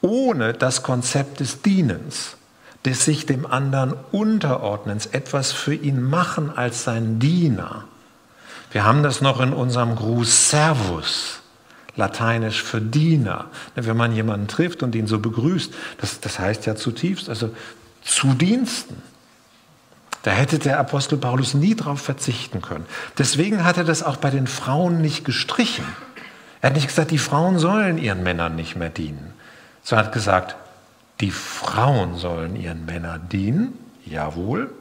ohne 0.00 0.52
das 0.52 0.82
Konzept 0.82 1.40
des 1.40 1.62
Dienens, 1.62 2.36
des 2.84 3.04
sich 3.04 3.26
dem 3.26 3.46
anderen 3.46 3.94
Unterordnens, 4.12 5.06
etwas 5.06 5.50
für 5.50 5.74
ihn 5.74 6.02
machen 6.02 6.50
als 6.54 6.84
sein 6.84 7.18
Diener, 7.18 7.84
Wir 8.74 8.84
haben 8.84 9.04
das 9.04 9.20
noch 9.20 9.40
in 9.40 9.52
unserem 9.52 9.94
Gruß 9.94 10.50
Servus, 10.50 11.38
lateinisch 11.94 12.60
für 12.60 12.80
Diener. 12.80 13.44
Wenn 13.76 13.96
man 13.96 14.12
jemanden 14.12 14.48
trifft 14.48 14.82
und 14.82 14.96
ihn 14.96 15.06
so 15.06 15.20
begrüßt, 15.20 15.72
das, 16.00 16.18
das 16.18 16.40
heißt 16.40 16.66
ja 16.66 16.74
zutiefst, 16.74 17.28
also 17.28 17.50
zu 18.02 18.34
Diensten. 18.34 19.00
Da 20.24 20.30
hätte 20.30 20.58
der 20.58 20.80
Apostel 20.80 21.18
Paulus 21.18 21.52
nie 21.52 21.74
darauf 21.74 22.00
verzichten 22.00 22.62
können. 22.62 22.86
Deswegen 23.18 23.62
hat 23.62 23.76
er 23.76 23.84
das 23.84 24.02
auch 24.02 24.16
bei 24.16 24.30
den 24.30 24.46
Frauen 24.46 25.02
nicht 25.02 25.26
gestrichen. 25.26 25.84
Er 26.62 26.70
hat 26.70 26.76
nicht 26.76 26.88
gesagt, 26.88 27.10
die 27.10 27.18
Frauen 27.18 27.58
sollen 27.58 27.98
ihren 27.98 28.22
Männern 28.22 28.56
nicht 28.56 28.74
mehr 28.74 28.88
dienen, 28.88 29.34
sondern 29.82 30.06
hat 30.06 30.14
gesagt, 30.14 30.56
die 31.20 31.30
Frauen 31.30 32.16
sollen 32.16 32.56
ihren 32.56 32.86
Männern 32.86 33.28
dienen, 33.28 33.78
jawohl, 34.06 34.72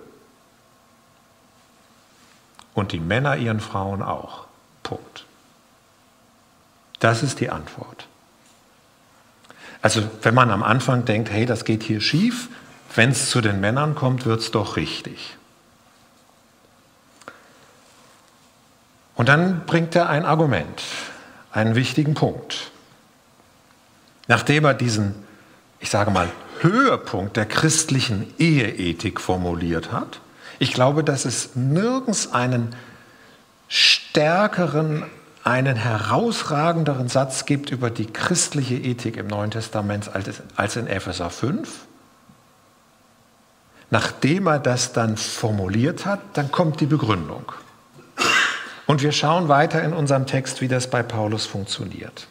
und 2.73 2.93
die 2.93 3.01
Männer 3.01 3.35
ihren 3.35 3.59
Frauen 3.59 4.01
auch. 4.01 4.45
Punkt. 4.81 5.25
Das 7.01 7.21
ist 7.21 7.41
die 7.41 7.49
Antwort. 7.49 8.07
Also 9.81 10.01
wenn 10.21 10.33
man 10.33 10.51
am 10.51 10.63
Anfang 10.63 11.03
denkt, 11.03 11.29
hey, 11.29 11.45
das 11.45 11.65
geht 11.65 11.83
hier 11.83 11.99
schief, 11.99 12.47
wenn 12.95 13.11
es 13.11 13.29
zu 13.29 13.41
den 13.41 13.59
Männern 13.59 13.95
kommt, 13.95 14.25
wird 14.25 14.41
es 14.41 14.51
doch 14.51 14.75
richtig. 14.75 15.37
Und 19.15 19.29
dann 19.29 19.65
bringt 19.65 19.95
er 19.95 20.09
ein 20.09 20.25
Argument, 20.25 20.83
einen 21.51 21.75
wichtigen 21.75 22.13
Punkt. 22.13 22.71
Nachdem 24.27 24.65
er 24.65 24.73
diesen, 24.73 25.15
ich 25.79 25.89
sage 25.89 26.11
mal, 26.11 26.29
Höhepunkt 26.61 27.37
der 27.37 27.45
christlichen 27.45 28.33
Eheethik 28.39 29.19
formuliert 29.19 29.91
hat, 29.91 30.19
ich 30.59 30.73
glaube, 30.73 31.03
dass 31.03 31.25
es 31.25 31.55
nirgends 31.55 32.31
einen 32.31 32.75
stärkeren, 33.67 35.03
einen 35.43 35.75
herausragenderen 35.75 37.09
Satz 37.09 37.45
gibt 37.45 37.69
über 37.69 37.89
die 37.89 38.05
christliche 38.05 38.75
Ethik 38.75 39.17
im 39.17 39.27
Neuen 39.27 39.51
Testament 39.51 40.11
als 40.55 40.75
in 40.75 40.87
Epheser 40.87 41.29
5. 41.29 41.69
Nachdem 43.93 44.47
er 44.47 44.57
das 44.57 44.91
dann 44.91 45.17
formuliert 45.17 46.07
hat, 46.07 46.19
dann 46.33 46.51
kommt 46.51 46.81
die 46.81 46.87
Begründung. 46.87 47.51
Und 48.87 49.03
wir 49.03 49.11
schauen 49.11 49.49
weiter 49.49 49.83
in 49.83 49.93
unserem 49.93 50.25
Text, 50.25 50.61
wie 50.61 50.67
das 50.67 50.89
bei 50.89 51.03
Paulus 51.03 51.45
funktioniert. 51.45 52.25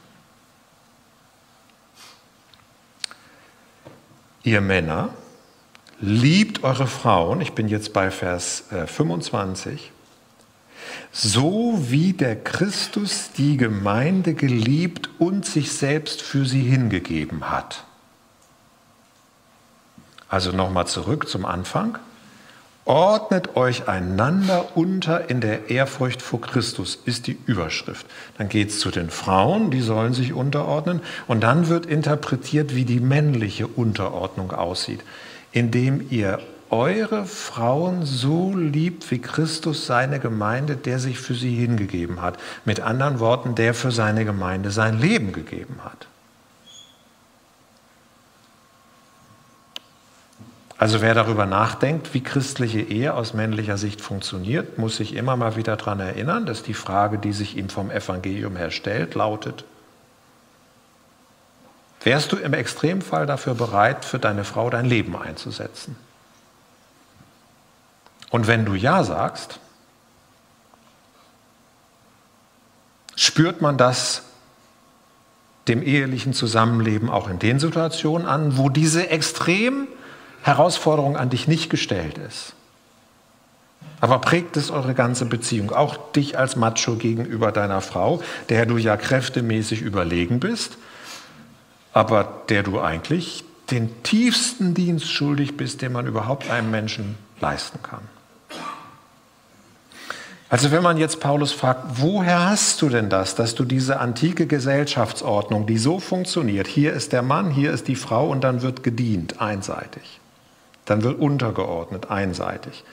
Ihr 4.43 4.61
Männer, 4.61 5.11
liebt 6.01 6.65
eure 6.65 6.89
Frauen, 6.89 7.41
ich 7.41 7.53
bin 7.53 7.69
jetzt 7.69 7.93
bei 7.93 8.11
Vers 8.11 8.65
25, 8.87 9.73
äh, 9.73 9.89
so 11.13 11.79
wie 11.81 12.13
der 12.13 12.43
Christus 12.43 13.31
die 13.39 13.57
Gemeinde 13.57 14.35
geliebt 14.35 15.11
und 15.21 15.47
sich 15.47 15.71
selbst 15.71 16.23
für 16.23 16.45
sie 16.45 16.63
hingegeben 16.63 17.53
hat. 17.53 17.85
Also 20.33 20.51
nochmal 20.51 20.89
zurück 20.89 21.29
zum 21.29 21.47
Anfang. 21.47 21.99
Ordnet 22.85 23.55
euch 23.55 23.87
einander 23.87 24.77
unter 24.77 25.31
in 25.31 25.41
der 25.41 25.71
Ehrfurcht 25.71 26.21
vor 26.21 26.41
Christus, 26.41 26.99
ist 27.05 27.29
die 27.29 27.39
Überschrift. 27.47 28.07
Dann 28.39 28.49
geht 28.49 28.71
es 28.71 28.81
zu 28.81 28.91
den 28.91 29.11
Frauen, 29.11 29.71
die 29.71 29.81
sollen 29.81 30.15
sich 30.15 30.33
unterordnen. 30.33 31.01
Und 31.29 31.45
dann 31.45 31.69
wird 31.69 31.87
interpretiert, 31.87 32.75
wie 32.75 32.85
die 32.85 32.99
männliche 32.99 33.69
Unterordnung 33.69 34.51
aussieht 34.51 35.05
indem 35.53 36.07
ihr 36.11 36.41
eure 36.71 37.27
Frauen 37.27 38.05
so 38.07 38.55
liebt, 38.57 39.11
wie 39.11 39.19
Christus 39.19 39.87
seine 39.87 40.19
Gemeinde, 40.19 40.77
der 40.77 40.99
sich 40.99 41.19
für 41.19 41.35
sie 41.35 41.55
hingegeben 41.55 42.23
hat. 42.23 42.39
Mit 42.65 42.81
anderen 42.81 43.21
Worten, 43.21 43.55
der 43.55 43.75
für 43.75 43.93
seine 43.93 44.25
Gemeinde 44.25 44.71
sein 44.71 44.99
Leben 44.99 45.33
gegeben 45.33 45.81
hat. 45.85 46.09
Also 50.83 51.01
wer 51.01 51.15
darüber 51.15 51.47
nachdenkt, 51.47 52.13
wie 52.13 52.25
christliche 52.25 52.81
Ehe 52.81 53.15
aus 53.15 53.35
männlicher 53.35 53.79
Sicht 53.79 54.01
funktioniert, 54.01 54.79
muss 54.79 54.97
sich 54.97 55.15
immer 55.15 55.37
mal 55.37 55.55
wieder 55.55 55.77
daran 55.77 56.01
erinnern, 56.01 56.45
dass 56.45 56.65
die 56.65 56.75
Frage, 56.75 57.19
die 57.19 57.33
sich 57.33 57.57
ihm 57.57 57.69
vom 57.69 57.89
Evangelium 57.93 58.57
her 58.57 58.73
stellt, 58.73 59.15
lautet, 59.15 59.65
Wärst 62.03 62.33
du 62.33 62.37
im 62.37 62.53
Extremfall 62.53 63.27
dafür 63.27 63.55
bereit, 63.55 64.05
für 64.05 64.19
deine 64.19 64.43
Frau 64.43 64.71
dein 64.71 64.85
Leben 64.85 65.15
einzusetzen? 65.17 65.95
Und 68.31 68.49
wenn 68.49 68.65
du 68.65 68.75
Ja 68.75 69.05
sagst, 69.05 69.61
spürt 73.15 73.63
man 73.63 73.79
das 73.79 74.25
dem 75.69 75.81
ehelichen 75.81 76.33
Zusammenleben 76.33 77.09
auch 77.09 77.29
in 77.29 77.39
den 77.39 77.61
Situationen 77.61 78.27
an, 78.27 78.57
wo 78.57 78.69
diese 78.69 79.11
extrem 79.11 79.87
Herausforderung 80.43 81.17
an 81.17 81.31
dich 81.31 81.49
nicht 81.49 81.71
gestellt 81.71 82.19
ist. 82.19 82.55
Aber 84.01 84.19
prägt 84.19 84.57
es 84.57 84.71
eure 84.71 84.95
ganze 84.95 85.27
Beziehung, 85.27 85.71
auch 85.71 85.97
dich 86.13 86.37
als 86.37 86.57
Macho 86.57 86.97
gegenüber 86.97 87.53
deiner 87.53 87.81
Frau, 87.81 88.21
der 88.49 88.67
du 88.67 88.77
ja 88.77 88.97
kräftemäßig 88.97 89.81
überlegen 89.81 90.41
bist, 90.41 90.77
aber 91.93 92.43
der 92.49 92.65
du 92.65 92.81
eigentlich 92.81 93.45
den 93.71 94.03
tiefsten 94.03 94.75
Dienst 94.75 95.11
schuldig 95.11 95.57
bist, 95.57 95.83
den 95.83 95.93
man 95.93 96.07
überhaupt 96.07 96.51
einem 96.51 96.71
Menschen 96.71 97.17
leisten 97.41 97.81
kann. 97.83 98.03
Also 100.49 100.71
wenn 100.71 100.83
man 100.83 100.99
jetzt 100.99 101.21
Paulus 101.21 101.53
fragt, 101.53 102.01
woher 102.03 102.51
hast 102.51 102.83
du 102.83 102.91
denn 102.91 103.09
das, 103.09 103.35
dass 103.37 103.55
du 103.55 103.65
diese 103.65 104.01
antike 104.01 104.47
Gesellschaftsordnung, 104.47 105.67
die 105.67 105.79
so 105.79 105.99
funktioniert, 105.99 106.67
hier 106.67 106.93
ist 106.93 107.13
der 107.13 107.23
Mann, 107.23 107.51
hier 107.51 107.73
ist 107.73 107.89
die 107.89 107.97
Frau 107.97 108.29
und 108.29 108.43
dann 108.45 108.61
wird 108.61 108.83
gedient, 108.83 109.41
einseitig. 109.41 110.21
Dann 110.93 111.03
wird 111.03 111.19
untergeordnet, 111.19 112.11
einseitig. 112.11 112.85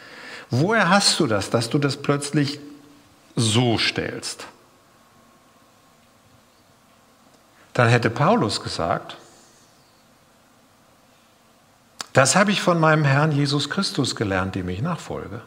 Woher 0.50 0.90
hast 0.90 1.20
du 1.20 1.28
das, 1.28 1.50
dass 1.50 1.70
du 1.70 1.78
das 1.80 1.98
plötzlich 1.98 2.62
so 3.36 3.78
stellst? 3.78 4.46
dann 7.80 7.88
hätte 7.88 8.10
Paulus 8.10 8.62
gesagt, 8.62 9.16
das 12.12 12.36
habe 12.36 12.52
ich 12.52 12.62
von 12.62 12.78
meinem 12.78 13.06
Herrn 13.06 13.32
Jesus 13.32 13.70
Christus 13.70 14.18
gelernt, 14.18 14.56
dem 14.56 14.68
ich 14.68 14.82
nachfolge. 14.82 15.42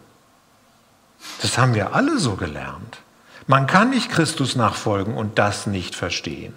Das 1.43 1.59
haben 1.59 1.75
wir 1.75 1.95
alle 1.95 2.19
so 2.19 2.37
gelernt. 2.37 3.01
Man 3.47 3.67
kann 3.67 3.91
nicht 3.91 4.11
Christus 4.11 4.57
nachfolgen 4.57 5.15
und 5.15 5.39
das 5.39 5.67
nicht 5.67 5.95
verstehen. 5.95 6.55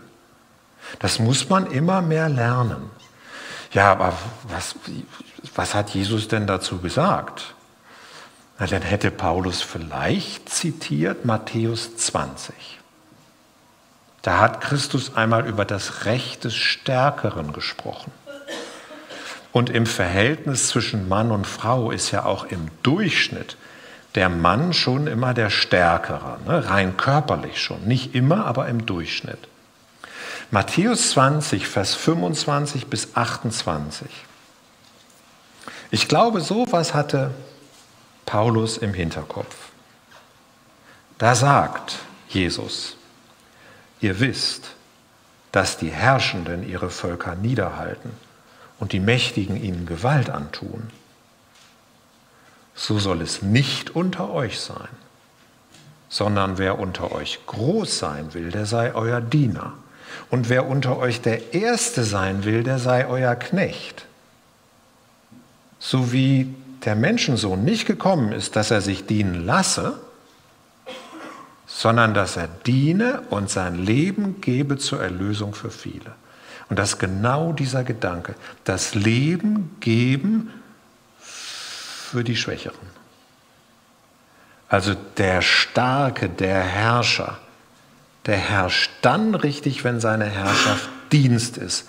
Das 1.00 1.20
muss 1.20 1.50
man 1.50 1.70
immer 1.70 2.02
mehr 2.02 2.30
lernen. 2.30 2.90
Ja, 3.76 3.92
aber 3.92 4.14
was, 4.48 4.76
was 5.54 5.76
hat 5.76 5.90
Jesus 5.90 6.30
denn 6.30 6.48
dazu 6.48 6.80
gesagt? 6.80 7.54
Na, 8.58 8.68
dann 8.68 8.82
hätte 8.82 9.12
Paulus 9.12 9.62
vielleicht 9.62 10.48
zitiert 10.48 11.26
Matthäus 11.26 11.98
20. 11.98 12.56
Da 14.22 14.40
hat 14.40 14.62
Christus 14.62 15.16
einmal 15.16 15.46
über 15.46 15.66
das 15.66 16.06
Recht 16.06 16.46
des 16.46 16.56
Stärkeren 16.56 17.52
gesprochen. 17.52 18.14
Und 19.52 19.70
im 19.70 19.86
Verhältnis 19.86 20.70
zwischen 20.70 21.10
Mann 21.10 21.32
und 21.32 21.46
Frau 21.46 21.92
ist 21.92 22.12
ja 22.12 22.24
auch 22.24 22.46
im 22.46 22.70
Durchschnitt 22.82 23.58
der 24.16 24.30
Mann 24.30 24.72
schon 24.72 25.08
immer 25.08 25.34
der 25.34 25.50
Stärkere, 25.50 26.38
ne? 26.48 26.70
rein 26.70 26.96
körperlich 26.96 27.62
schon. 27.62 27.84
Nicht 27.84 28.16
immer, 28.16 28.46
aber 28.46 28.70
im 28.70 28.86
Durchschnitt. 28.86 29.50
Matthäus 30.52 31.12
20, 31.12 31.68
Vers 31.68 31.96
25 31.96 32.88
bis 32.88 33.16
28. 33.16 34.08
Ich 35.92 36.08
glaube, 36.08 36.42
sowas 36.42 36.94
hatte 36.94 37.32
Paulus 38.26 38.78
im 38.78 38.94
Hinterkopf. 38.94 39.56
Da 41.18 41.36
sagt 41.36 41.98
Jesus, 42.30 42.98
Ihr 44.02 44.20
wisst, 44.20 44.72
dass 45.52 45.78
die 45.78 45.90
Herrschenden 45.90 46.68
ihre 46.68 46.90
Völker 46.90 47.36
niederhalten 47.36 48.12
und 48.78 48.92
die 48.92 49.00
Mächtigen 49.00 49.56
ihnen 49.56 49.86
Gewalt 49.86 50.30
antun. 50.30 50.92
So 52.76 53.00
soll 53.00 53.22
es 53.22 53.42
nicht 53.42 53.96
unter 53.96 54.30
euch 54.32 54.60
sein, 54.60 54.90
sondern 56.10 56.58
wer 56.58 56.78
unter 56.78 57.14
euch 57.14 57.40
groß 57.48 57.98
sein 57.98 58.34
will, 58.34 58.52
der 58.52 58.66
sei 58.66 58.94
euer 58.94 59.22
Diener. 59.22 59.74
Und 60.30 60.50
wer 60.50 60.68
unter 60.68 60.98
euch 60.98 61.22
der 61.22 61.54
Erste 61.54 62.04
sein 62.04 62.44
will, 62.44 62.64
der 62.64 62.80
sei 62.80 63.08
euer 63.08 63.36
Knecht. 63.36 64.06
So 65.80 66.12
wie 66.12 66.54
der 66.84 66.96
Menschensohn 66.96 67.64
nicht 67.64 67.86
gekommen 67.86 68.32
ist, 68.32 68.56
dass 68.56 68.72
er 68.72 68.82
sich 68.82 69.06
dienen 69.06 69.46
lasse, 69.46 70.00
sondern 71.66 72.14
dass 72.14 72.38
er 72.38 72.48
diene 72.48 73.22
und 73.30 73.50
sein 73.50 73.78
Leben 73.78 74.40
gebe 74.42 74.78
zur 74.78 75.02
Erlösung 75.02 75.54
für 75.54 75.72
viele. 75.72 76.14
Und 76.70 76.80
das 76.80 76.94
ist 76.94 77.00
genau 77.00 77.54
dieser 77.54 77.84
Gedanke, 77.84 78.36
das 78.64 78.96
Leben 78.96 79.76
geben 79.80 80.52
für 81.20 82.24
die 82.24 82.36
Schwächeren. 82.36 82.96
Also 84.68 84.96
der 85.18 85.42
Starke, 85.42 86.30
der 86.30 86.62
Herrscher, 86.62 87.38
der 88.26 88.38
herrscht 88.38 88.92
dann 89.02 89.36
richtig, 89.36 89.84
wenn 89.84 90.00
seine 90.00 90.26
Herrschaft 90.26 90.90
Dienst 91.12 91.58
ist. 91.58 91.88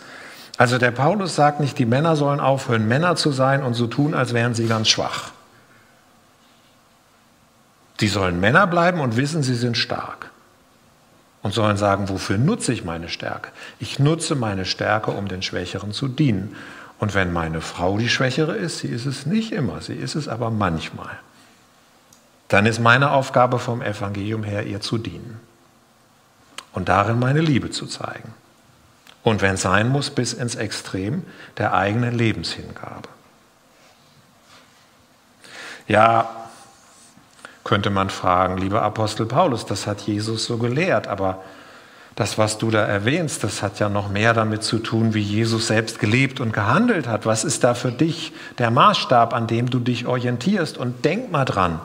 Also 0.59 0.79
der 0.79 0.91
Paulus 0.91 1.35
sagt 1.35 1.61
nicht, 1.61 1.79
die 1.79 1.87
Männer 1.87 2.17
sollen 2.17 2.41
aufhören, 2.41 2.89
Männer 2.89 3.17
zu 3.17 3.31
sein 3.31 3.63
und 3.63 3.75
so 3.75 3.87
tun, 3.87 4.15
als 4.15 4.33
wären 4.33 4.55
sie 4.55 4.67
ganz 4.67 4.89
schwach. 4.89 5.31
Die 8.01 8.09
sollen 8.09 8.41
Männer 8.41 8.67
bleiben 8.67 9.01
und 9.01 9.17
wissen, 9.17 9.43
sie 9.43 9.55
sind 9.55 9.77
stark. 9.77 10.31
Und 11.43 11.55
sollen 11.55 11.77
sagen, 11.77 12.09
wofür 12.09 12.39
nutze 12.39 12.73
ich 12.73 12.85
meine 12.85 13.09
Stärke? 13.09 13.51
Ich 13.79 13.99
nutze 13.99 14.35
meine 14.35 14.65
Stärke, 14.65 15.13
um 15.13 15.29
den 15.29 15.43
Schwächeren 15.43 15.93
zu 15.93 16.09
dienen. 16.09 16.57
Und 16.99 17.15
wenn 17.15 17.33
meine 17.33 17.61
Frau 17.61 17.99
die 17.99 18.09
Schwächere 18.09 18.57
ist, 18.57 18.79
sie 18.79 18.89
ist 18.89 19.07
es 19.07 19.27
nicht 19.27 19.53
immer, 19.53 19.81
sie 19.81 19.95
ist 19.95 20.15
es 20.17 20.29
aber 20.29 20.51
manchmal, 20.51 21.11
dann 22.49 22.67
ist 22.67 22.81
meine 22.81 23.11
Aufgabe 23.11 23.59
vom 23.59 23.83
Evangelium 23.83 24.43
her, 24.43 24.67
ihr 24.67 24.81
zu 24.81 24.99
dienen 24.99 25.41
und 26.77 26.91
darin 26.91 27.19
meine 27.19 27.41
Liebe 27.41 27.71
zu 27.71 27.87
zeigen. 27.87 28.35
Und 29.23 29.41
wenn 29.41 29.55
es 29.55 29.63
sein 29.63 29.89
muss, 29.89 30.11
bis 30.11 30.35
ins 30.35 30.57
Extrem 30.57 31.25
der 31.57 31.73
eigenen 31.73 32.15
Lebenshingabe. 32.15 33.09
Ja, 35.89 36.29
könnte 37.65 37.89
man 37.89 38.11
fragen, 38.11 38.59
lieber 38.59 38.83
Apostel 38.83 39.25
Paulus, 39.25 39.65
das 39.65 39.87
hat 39.87 40.03
Jesus 40.03 40.45
so 40.45 40.59
gelehrt, 40.59 41.07
aber 41.09 41.43
das, 42.15 42.37
was 42.37 42.59
du 42.59 42.71
da 42.71 42.85
erwähnst, 42.85 43.43
das 43.43 43.63
hat 43.63 43.79
ja 43.79 43.89
noch 43.89 44.11
mehr 44.11 44.35
damit 44.35 44.63
zu 44.63 44.79
tun, 44.79 45.15
wie 45.15 45.23
Jesus 45.23 45.69
selbst 45.69 45.99
gelebt 45.99 46.41
und 46.41 46.53
gehandelt 46.53 47.09
hat. 47.09 47.25
Was 47.25 47.43
ist 47.45 47.65
da 47.65 47.73
für 47.73 47.91
dich 47.91 48.33
der 48.59 48.71
Maßstab, 48.71 49.33
an 49.33 49.47
dem 49.47 49.71
du 49.71 49.79
dich 49.79 50.07
orientierst? 50.07 50.77
Und 50.77 51.07
denk 51.07 51.31
mal 51.31 51.47
dran, 51.47 51.81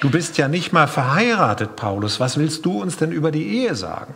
du 0.00 0.10
bist 0.10 0.36
ja 0.36 0.48
nicht 0.48 0.72
mal 0.72 0.86
verheiratet, 0.86 1.76
Paulus. 1.76 2.20
Was 2.20 2.36
willst 2.36 2.66
du 2.66 2.82
uns 2.82 2.98
denn 2.98 3.10
über 3.10 3.30
die 3.30 3.62
Ehe 3.62 3.74
sagen? 3.74 4.14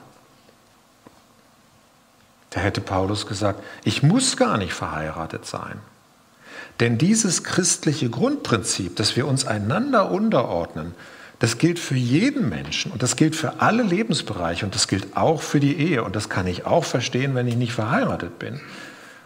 Da 2.51 2.61
hätte 2.61 2.81
Paulus 2.81 3.27
gesagt, 3.27 3.63
ich 3.85 4.03
muss 4.03 4.37
gar 4.37 4.57
nicht 4.57 4.73
verheiratet 4.73 5.47
sein. 5.47 5.81
Denn 6.81 6.97
dieses 6.97 7.45
christliche 7.45 8.09
Grundprinzip, 8.09 8.97
dass 8.97 9.17
wir 9.17 9.27
uns 9.27 9.47
einander 9.47 10.11
unterordnen, 10.11 10.95
das 11.41 11.59
gilt 11.59 11.79
für 11.79 11.95
jeden 11.95 12.49
Menschen 12.49 12.91
und 12.91 13.03
das 13.03 13.17
gilt 13.17 13.37
für 13.37 13.61
alle 13.61 13.83
Lebensbereiche 13.83 14.65
und 14.65 14.75
das 14.75 14.89
gilt 14.89 15.17
auch 15.17 15.41
für 15.41 15.61
die 15.61 15.77
Ehe 15.77 16.03
und 16.03 16.17
das 16.17 16.29
kann 16.29 16.47
ich 16.47 16.67
auch 16.67 16.85
verstehen, 16.85 17.35
wenn 17.35 17.47
ich 17.47 17.57
nicht 17.57 17.73
verheiratet 17.73 18.39
bin. 18.39 18.61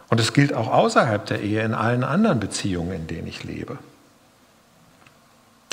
Und 0.08 0.20
es 0.20 0.34
gilt 0.34 0.52
auch 0.52 0.70
außerhalb 0.70 1.24
der 1.24 1.40
Ehe 1.40 1.62
in 1.62 1.72
allen 1.72 2.04
anderen 2.04 2.38
Beziehungen, 2.38 2.92
in 2.92 3.06
denen 3.06 3.26
ich 3.28 3.44
lebe. 3.44 3.78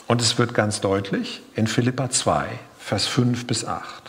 Und 0.08 0.22
es 0.22 0.38
wird 0.38 0.54
ganz 0.54 0.80
deutlich 0.80 1.42
in 1.56 1.68
Philippa 1.68 2.10
2, 2.10 2.48
Vers 2.80 3.06
5 3.06 3.46
bis 3.46 3.66
8, 3.66 4.09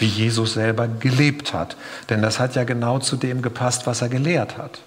wie 0.00 0.06
Jesus 0.06 0.54
selber 0.54 0.88
gelebt 0.88 1.52
hat. 1.54 1.76
Denn 2.08 2.22
das 2.22 2.38
hat 2.38 2.56
ja 2.56 2.64
genau 2.64 2.98
zu 2.98 3.16
dem 3.16 3.42
gepasst, 3.42 3.86
was 3.86 4.02
er 4.02 4.08
gelehrt 4.08 4.58
hat. 4.58 4.80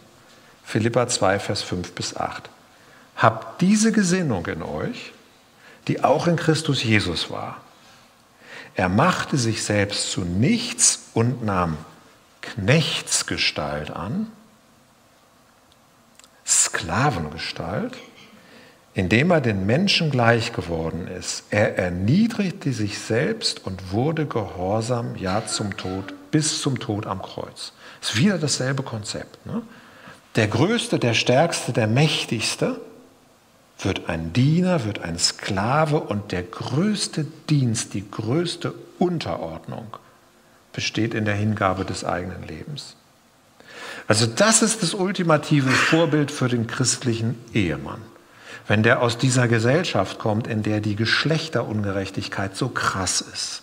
Philippa 0.63 1.07
2, 1.07 1.39
Vers 1.39 1.61
5 1.61 1.93
bis 1.93 2.17
8. 2.17 2.49
Habt 3.15 3.61
diese 3.61 3.91
Gesinnung 3.91 4.45
in 4.47 4.63
euch, 4.63 5.13
die 5.87 6.03
auch 6.03 6.27
in 6.27 6.35
Christus 6.35 6.83
Jesus 6.83 7.29
war. 7.29 7.61
Er 8.75 8.89
machte 8.89 9.37
sich 9.37 9.63
selbst 9.63 10.11
zu 10.11 10.21
nichts 10.21 11.09
und 11.13 11.43
nahm 11.43 11.77
Knechtsgestalt 12.41 13.91
an, 13.91 14.31
Sklavengestalt, 16.45 17.95
indem 18.95 19.31
er 19.31 19.41
den 19.41 19.65
Menschen 19.65 20.11
gleich 20.11 20.53
geworden 20.53 21.07
ist. 21.07 21.45
Er 21.49 21.77
erniedrigte 21.77 22.73
sich 22.73 22.99
selbst 22.99 23.65
und 23.65 23.91
wurde 23.91 24.25
gehorsam, 24.25 25.15
ja 25.15 25.45
zum 25.45 25.75
Tod, 25.77 26.13
bis 26.31 26.61
zum 26.61 26.79
Tod 26.79 27.07
am 27.07 27.21
Kreuz. 27.21 27.73
Ist 28.01 28.17
wieder 28.17 28.37
dasselbe 28.37 28.83
Konzept. 28.83 29.45
Ne? 29.45 29.61
Der 30.35 30.47
Größte, 30.47 30.99
der 30.99 31.13
Stärkste, 31.13 31.73
der 31.73 31.87
Mächtigste 31.87 32.79
wird 33.79 34.09
ein 34.09 34.33
Diener, 34.33 34.85
wird 34.85 34.99
ein 35.03 35.17
Sklave 35.17 35.99
und 35.99 36.31
der 36.31 36.43
größte 36.43 37.25
Dienst, 37.49 37.93
die 37.93 38.09
größte 38.09 38.73
Unterordnung 38.99 39.97
besteht 40.71 41.13
in 41.13 41.25
der 41.25 41.35
Hingabe 41.35 41.85
des 41.85 42.03
eigenen 42.03 42.43
Lebens. 42.47 42.95
Also 44.07 44.25
das 44.25 44.61
ist 44.61 44.83
das 44.83 44.93
ultimative 44.93 45.69
Vorbild 45.69 46.31
für 46.31 46.47
den 46.47 46.67
christlichen 46.67 47.35
Ehemann. 47.53 48.01
Wenn 48.67 48.83
der 48.83 49.01
aus 49.01 49.17
dieser 49.17 49.47
Gesellschaft 49.47 50.19
kommt, 50.19 50.47
in 50.47 50.63
der 50.63 50.79
die 50.79 50.95
Geschlechterungerechtigkeit 50.95 52.55
so 52.55 52.69
krass 52.69 53.21
ist, 53.21 53.61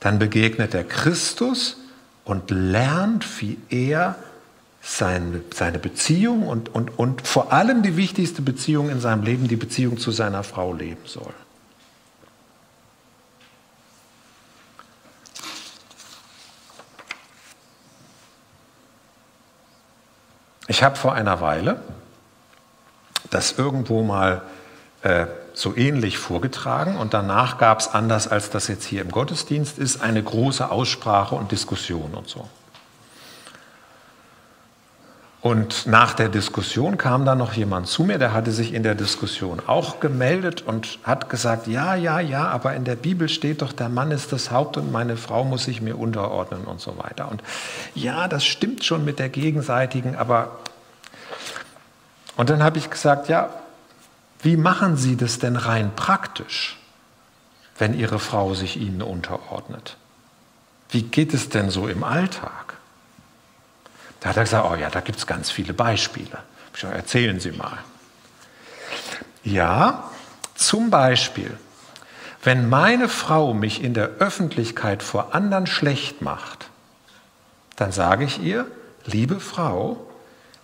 dann 0.00 0.18
begegnet 0.18 0.74
er 0.74 0.84
Christus 0.84 1.76
und 2.24 2.50
lernt, 2.50 3.40
wie 3.40 3.58
er 3.70 4.16
seine, 4.82 5.40
seine 5.54 5.78
Beziehung 5.78 6.46
und, 6.46 6.74
und, 6.74 6.98
und 6.98 7.26
vor 7.26 7.52
allem 7.52 7.82
die 7.82 7.96
wichtigste 7.96 8.42
Beziehung 8.42 8.90
in 8.90 9.00
seinem 9.00 9.22
Leben, 9.22 9.48
die 9.48 9.56
Beziehung 9.56 9.98
zu 9.98 10.10
seiner 10.10 10.42
Frau 10.42 10.74
leben 10.74 11.06
soll. 11.06 11.32
Ich 20.66 20.82
habe 20.82 20.96
vor 20.96 21.14
einer 21.14 21.40
Weile 21.40 21.80
das 23.34 23.58
irgendwo 23.58 24.02
mal 24.02 24.42
äh, 25.02 25.26
so 25.52 25.76
ähnlich 25.76 26.18
vorgetragen 26.18 26.96
und 26.96 27.14
danach 27.14 27.58
gab 27.58 27.80
es, 27.80 27.88
anders 27.88 28.26
als 28.28 28.50
das 28.50 28.68
jetzt 28.68 28.84
hier 28.84 29.02
im 29.02 29.10
Gottesdienst 29.10 29.78
ist, 29.78 30.02
eine 30.02 30.22
große 30.22 30.70
Aussprache 30.70 31.34
und 31.34 31.52
Diskussion 31.52 32.14
und 32.14 32.28
so. 32.28 32.48
Und 35.44 35.86
nach 35.86 36.14
der 36.14 36.30
Diskussion 36.30 36.96
kam 36.96 37.26
dann 37.26 37.36
noch 37.36 37.52
jemand 37.52 37.86
zu 37.86 38.02
mir, 38.02 38.16
der 38.18 38.32
hatte 38.32 38.50
sich 38.50 38.72
in 38.72 38.82
der 38.82 38.94
Diskussion 38.94 39.60
auch 39.66 40.00
gemeldet 40.00 40.62
und 40.62 40.98
hat 41.02 41.28
gesagt, 41.28 41.66
ja, 41.66 41.94
ja, 41.94 42.18
ja, 42.18 42.48
aber 42.48 42.74
in 42.74 42.84
der 42.84 42.96
Bibel 42.96 43.28
steht 43.28 43.60
doch, 43.60 43.74
der 43.74 43.90
Mann 43.90 44.10
ist 44.10 44.32
das 44.32 44.50
Haupt 44.50 44.78
und 44.78 44.90
meine 44.90 45.18
Frau 45.18 45.44
muss 45.44 45.64
sich 45.64 45.82
mir 45.82 45.98
unterordnen 45.98 46.64
und 46.64 46.80
so 46.80 46.96
weiter. 46.96 47.30
Und 47.30 47.42
ja, 47.94 48.26
das 48.26 48.46
stimmt 48.46 48.84
schon 48.84 49.04
mit 49.04 49.18
der 49.18 49.28
gegenseitigen, 49.28 50.16
aber... 50.16 50.58
Und 52.36 52.50
dann 52.50 52.62
habe 52.62 52.78
ich 52.78 52.90
gesagt, 52.90 53.28
ja, 53.28 53.50
wie 54.42 54.56
machen 54.56 54.96
Sie 54.96 55.16
das 55.16 55.38
denn 55.38 55.56
rein 55.56 55.92
praktisch, 55.94 56.78
wenn 57.78 57.98
Ihre 57.98 58.18
Frau 58.18 58.54
sich 58.54 58.76
Ihnen 58.76 59.02
unterordnet? 59.02 59.96
Wie 60.90 61.02
geht 61.02 61.34
es 61.34 61.48
denn 61.48 61.70
so 61.70 61.88
im 61.88 62.04
Alltag? 62.04 62.74
Da 64.20 64.30
hat 64.30 64.36
er 64.36 64.44
gesagt, 64.44 64.70
oh 64.70 64.74
ja, 64.74 64.90
da 64.90 65.00
gibt 65.00 65.18
es 65.18 65.26
ganz 65.26 65.50
viele 65.50 65.72
Beispiele. 65.72 66.38
Gesagt, 66.72 66.94
erzählen 66.94 67.40
Sie 67.40 67.52
mal. 67.52 67.78
Ja, 69.42 70.10
zum 70.54 70.90
Beispiel, 70.90 71.56
wenn 72.42 72.68
meine 72.68 73.08
Frau 73.08 73.54
mich 73.54 73.82
in 73.82 73.94
der 73.94 74.08
Öffentlichkeit 74.18 75.02
vor 75.02 75.34
anderen 75.34 75.66
schlecht 75.66 76.22
macht, 76.22 76.68
dann 77.76 77.92
sage 77.92 78.24
ich 78.24 78.40
ihr, 78.40 78.66
liebe 79.04 79.40
Frau, 79.40 80.06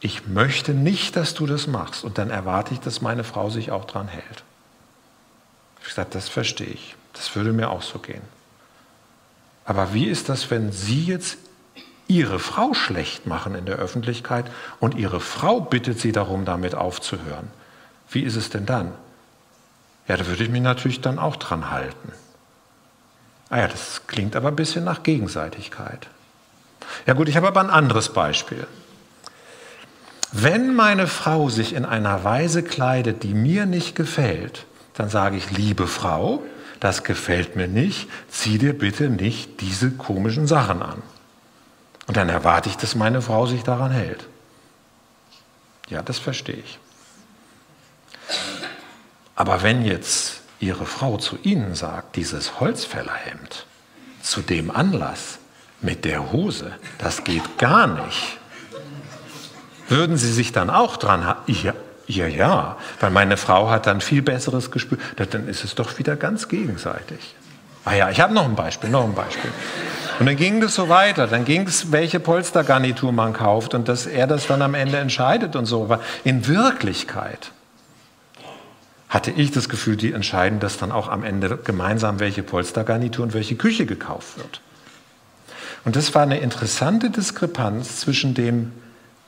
ich 0.01 0.27
möchte 0.27 0.73
nicht, 0.73 1.17
dass 1.17 1.35
du 1.35 1.47
das 1.47 1.67
machst. 1.67 2.05
Und 2.05 2.19
dann 2.19 2.31
erwarte 2.31 2.75
ich, 2.75 2.81
dass 2.81 3.01
meine 3.01 3.25
Frau 3.25 3.51
sich 3.51 3.71
auch 3.71 3.85
dran 3.85 4.09
hält. 4.09 4.45
Ich 5.81 5.89
gesagt, 5.89 6.15
das 6.15 6.29
verstehe 6.29 6.69
ich. 6.69 6.97
Das 7.13 7.35
würde 7.35 7.53
mir 7.53 7.71
auch 7.71 7.83
so 7.83 7.99
gehen. 7.99 8.23
Aber 9.65 9.93
wie 9.93 10.07
ist 10.07 10.29
das, 10.29 10.51
wenn 10.51 10.73
Sie 10.73 11.05
jetzt 11.05 11.39
ihre 12.11 12.41
Frau 12.41 12.75
schlecht 12.75 13.27
machen 13.27 13.55
in 13.55 13.67
der 13.67 13.77
Öffentlichkeit 13.77 14.51
und 14.81 14.97
ihre 14.97 15.21
Frau 15.21 15.61
bittet 15.61 16.01
sie 16.01 16.11
darum, 16.11 16.45
damit 16.45 16.75
aufzuhören. 16.75 17.49
Wie 18.11 18.23
ist 18.23 18.35
es 18.35 18.51
denn 18.51 18.67
dann? 18.67 18.93
Ja, 20.09 20.17
da 20.17 20.27
würde 20.27 20.43
ich 20.43 20.51
mich 20.51 20.61
natürlich 20.61 21.01
dann 21.01 21.21
auch 21.21 21.37
dran 21.37 21.71
halten. 21.71 22.13
Ah 23.49 23.59
ja, 23.59 23.69
das 23.69 24.09
klingt 24.09 24.35
aber 24.35 24.49
ein 24.49 24.57
bisschen 24.57 24.83
nach 24.83 25.05
Gegenseitigkeit. 25.05 26.09
Ja 27.07 27.15
gut, 27.15 27.29
ich 27.29 27.37
habe 27.37 27.47
aber 27.47 27.61
ein 27.61 27.71
anderes 27.71 28.13
Beispiel. 28.13 28.67
Wenn 30.33 30.75
meine 30.75 31.07
Frau 31.07 31.49
sich 31.49 31.75
in 31.75 31.85
einer 31.85 32.23
Weise 32.25 32.63
kleidet, 32.63 33.23
die 33.23 33.35
mir 33.35 33.67
nicht 33.67 33.95
gefällt, 33.97 34.65
dann 34.95 35.09
sage 35.09 35.37
ich, 35.37 35.51
liebe 35.51 35.87
Frau, 35.87 36.43
das 36.79 37.05
gefällt 37.05 37.57
mir 37.57 37.69
nicht, 37.69 38.09
zieh 38.29 38.59
dir 38.59 38.77
bitte 38.77 39.11
nicht 39.11 39.61
diese 39.61 39.91
komischen 39.91 40.47
Sachen 40.47 40.83
an. 40.83 41.03
Und 42.07 42.17
dann 42.17 42.29
erwarte 42.29 42.69
ich, 42.69 42.77
dass 42.77 42.95
meine 42.95 43.23
Frau 43.23 43.47
sich 43.47 43.63
daran 43.63 43.93
hält. 43.93 44.27
Ja, 45.89 46.03
das 46.03 46.19
verstehe 46.19 46.57
ich. 46.57 46.79
Aber 49.35 49.63
wenn 49.63 49.85
jetzt 49.85 50.41
Ihre 50.61 50.87
Frau 50.87 51.17
zu 51.17 51.39
Ihnen 51.43 51.75
sagt, 51.75 52.17
dieses 52.17 52.61
Holzfällerhemd 52.61 53.67
zu 54.23 54.43
dem 54.43 54.71
Anlass 54.71 55.39
mit 55.81 56.05
der 56.05 56.33
Hose, 56.33 56.73
das 56.99 57.25
geht 57.25 57.59
gar 57.59 57.87
nicht, 57.87 58.40
würden 59.91 60.17
Sie 60.17 60.33
sich 60.33 60.53
dann 60.53 60.71
auch 60.71 60.97
dran 60.97 61.27
halten? 61.27 61.53
Ja, 61.53 61.75
Ja, 62.07 62.27
ja, 62.27 62.77
weil 62.99 63.11
meine 63.11 63.37
Frau 63.37 63.71
hat 63.71 63.87
dann 63.87 64.01
viel 64.01 64.23
besseres 64.23 64.71
Gespür. 64.73 64.99
Dann 65.17 65.47
ist 65.47 65.63
es 65.63 65.77
doch 65.77 65.99
wieder 65.99 66.17
ganz 66.17 66.49
gegenseitig. 66.49 67.37
Ah 67.85 67.95
ja, 67.95 68.11
ich 68.11 68.21
habe 68.21 68.35
noch 68.35 68.45
ein 68.45 68.57
Beispiel, 68.57 68.91
noch 68.91 69.05
ein 69.05 69.15
Beispiel. 69.15 69.51
Und 70.19 70.27
dann 70.27 70.37
ging 70.37 70.61
das 70.61 70.75
so 70.75 70.89
weiter. 70.89 71.27
Dann 71.29 71.45
ging 71.45 71.67
es, 71.67 71.93
welche 71.93 72.21
Polstergarnitur 72.21 73.13
man 73.13 73.33
kauft 73.33 73.75
und 73.75 73.89
dass 73.89 74.07
er 74.07 74.27
das 74.27 74.47
dann 74.47 74.61
am 74.61 74.75
Ende 74.75 74.99
entscheidet 74.99 75.55
und 75.57 75.67
so. 75.67 75.85
Aber 75.85 76.01
in 76.25 76.47
Wirklichkeit 76.47 77.53
hatte 79.09 79.31
ich 79.31 79.51
das 79.51 79.69
Gefühl, 79.69 79.97
die 79.97 80.13
entscheiden 80.13 80.61
das 80.61 80.79
dann 80.79 80.93
auch 80.93 81.09
am 81.09 81.25
Ende 81.25 81.59
gemeinsam, 81.59 82.21
welche 82.21 82.43
Polstergarnitur 82.43 83.25
und 83.25 83.35
welche 83.35 83.57
Küche 83.57 83.87
gekauft 83.87 84.37
wird. 84.37 84.61
Und 85.85 85.97
das 85.97 86.15
war 86.15 86.23
eine 86.23 86.39
interessante 86.39 87.11
Diskrepanz 87.11 88.01
zwischen 88.01 88.35
dem, 88.35 88.73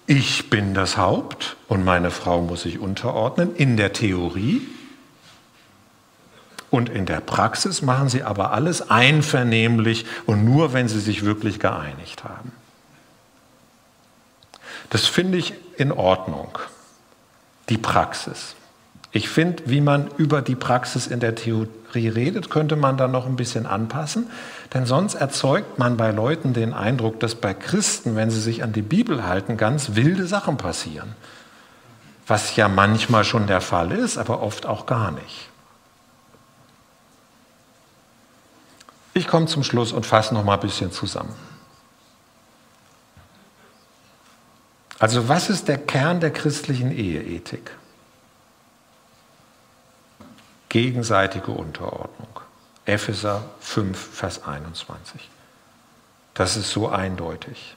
ich 0.07 0.51
bin 0.51 0.75
das 0.75 0.97
Haupt 0.97 1.57
und 1.69 1.85
meine 1.85 2.11
Frau 2.11 2.41
muss 2.43 2.63
sich 2.63 2.79
unterordnen, 2.79 3.55
in 3.55 3.77
der 3.77 3.93
Theorie. 3.93 4.63
Und 6.71 6.89
in 6.89 7.05
der 7.05 7.21
Praxis 7.21 7.83
machen 7.83 8.09
sie 8.09 8.23
aber 8.23 8.53
alles 8.53 8.91
einvernehmlich 8.91 10.07
und 10.25 10.45
nur, 10.45 10.73
wenn 10.73 10.89
sie 10.89 11.01
sich 11.01 11.23
wirklich 11.23 11.61
geeinigt 11.61 12.25
haben. 12.25 12.53
Das 14.89 15.07
finde 15.07 15.39
ich 15.39 15.55
in 15.77 15.93
Ordnung, 15.93 16.59
die 17.69 17.79
Praxis. 17.79 18.55
Ich 19.15 19.29
finde, 19.29 19.65
wie 19.67 19.83
man 19.83 20.09
über 20.17 20.41
die 20.41 20.55
Praxis 20.55 21.07
in 21.07 21.21
der 21.21 21.35
Theorie 21.35 22.09
redet, 22.09 22.49
könnte 22.49 22.77
man 22.77 22.97
da 22.97 23.09
noch 23.09 23.27
ein 23.27 23.37
bisschen 23.37 23.67
anpassen. 23.67 24.31
Denn 24.73 24.87
sonst 24.87 25.15
erzeugt 25.15 25.79
man 25.79 25.99
bei 25.99 26.11
Leuten 26.11 26.55
den 26.55 26.73
Eindruck, 26.73 27.21
dass 27.21 27.35
bei 27.35 27.53
Christen, 27.53 28.17
wenn 28.17 28.31
sie 28.31 28.41
sich 28.41 28.63
an 28.63 28.73
die 28.73 28.81
Bibel 28.81 29.27
halten, 29.27 29.59
ganz 29.59 29.95
wilde 29.97 30.27
Sachen 30.27 30.57
passieren. 30.57 31.15
Was 32.27 32.57
ja 32.57 32.69
manchmal 32.69 33.25
schon 33.25 33.47
der 33.47 33.61
Fall 33.61 33.93
ist, 33.93 34.17
aber 34.17 34.43
oft 34.43 34.65
auch 34.65 34.87
gar 34.87 35.11
nicht. 35.11 35.51
Ich 39.13 39.29
komme 39.29 39.45
zum 39.45 39.63
Schluss 39.63 39.93
und 39.93 40.07
fasse 40.07 40.33
noch 40.33 40.43
mal 40.43 40.55
ein 40.55 40.61
bisschen 40.61 40.91
zusammen. 40.91 41.35
Also 44.99 45.29
was 45.29 45.51
ist 45.51 45.69
der 45.69 45.77
Kern 45.77 46.21
der 46.21 46.31
christlichen 46.31 46.93
Eheethik? 46.93 47.73
Gegenseitige 50.73 51.51
Unterordnung. 51.51 52.41
Epheser 52.87 53.43
5, 53.61 53.99
Vers 54.15 54.47
21. 54.47 55.29
Das 56.33 56.57
ist 56.57 56.71
so 56.71 56.89
eindeutig. 56.89 57.77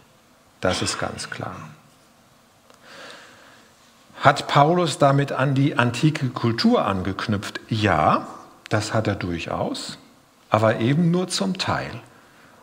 Das 0.61 0.81
ist 0.81 0.97
ganz 0.97 1.29
klar. 1.29 1.57
Hat 4.21 4.47
Paulus 4.47 4.97
damit 4.97 5.33
an 5.33 5.55
die 5.55 5.77
antike 5.77 6.29
Kultur 6.29 6.85
angeknüpft? 6.85 7.59
Ja, 7.67 8.27
das 8.69 8.93
hat 8.93 9.07
er 9.07 9.15
durchaus, 9.15 9.97
aber 10.49 10.79
eben 10.79 11.11
nur 11.11 11.27
zum 11.27 11.57
Teil. 11.57 11.91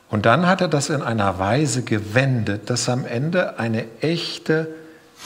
Und 0.08 0.24
dann 0.24 0.46
hat 0.46 0.62
er 0.62 0.68
das 0.68 0.88
in 0.88 1.02
einer 1.02 1.38
Weise 1.38 1.82
gewendet, 1.82 2.70
dass 2.70 2.88
am 2.88 3.04
Ende 3.04 3.58
eine 3.58 3.84
echte 4.00 4.74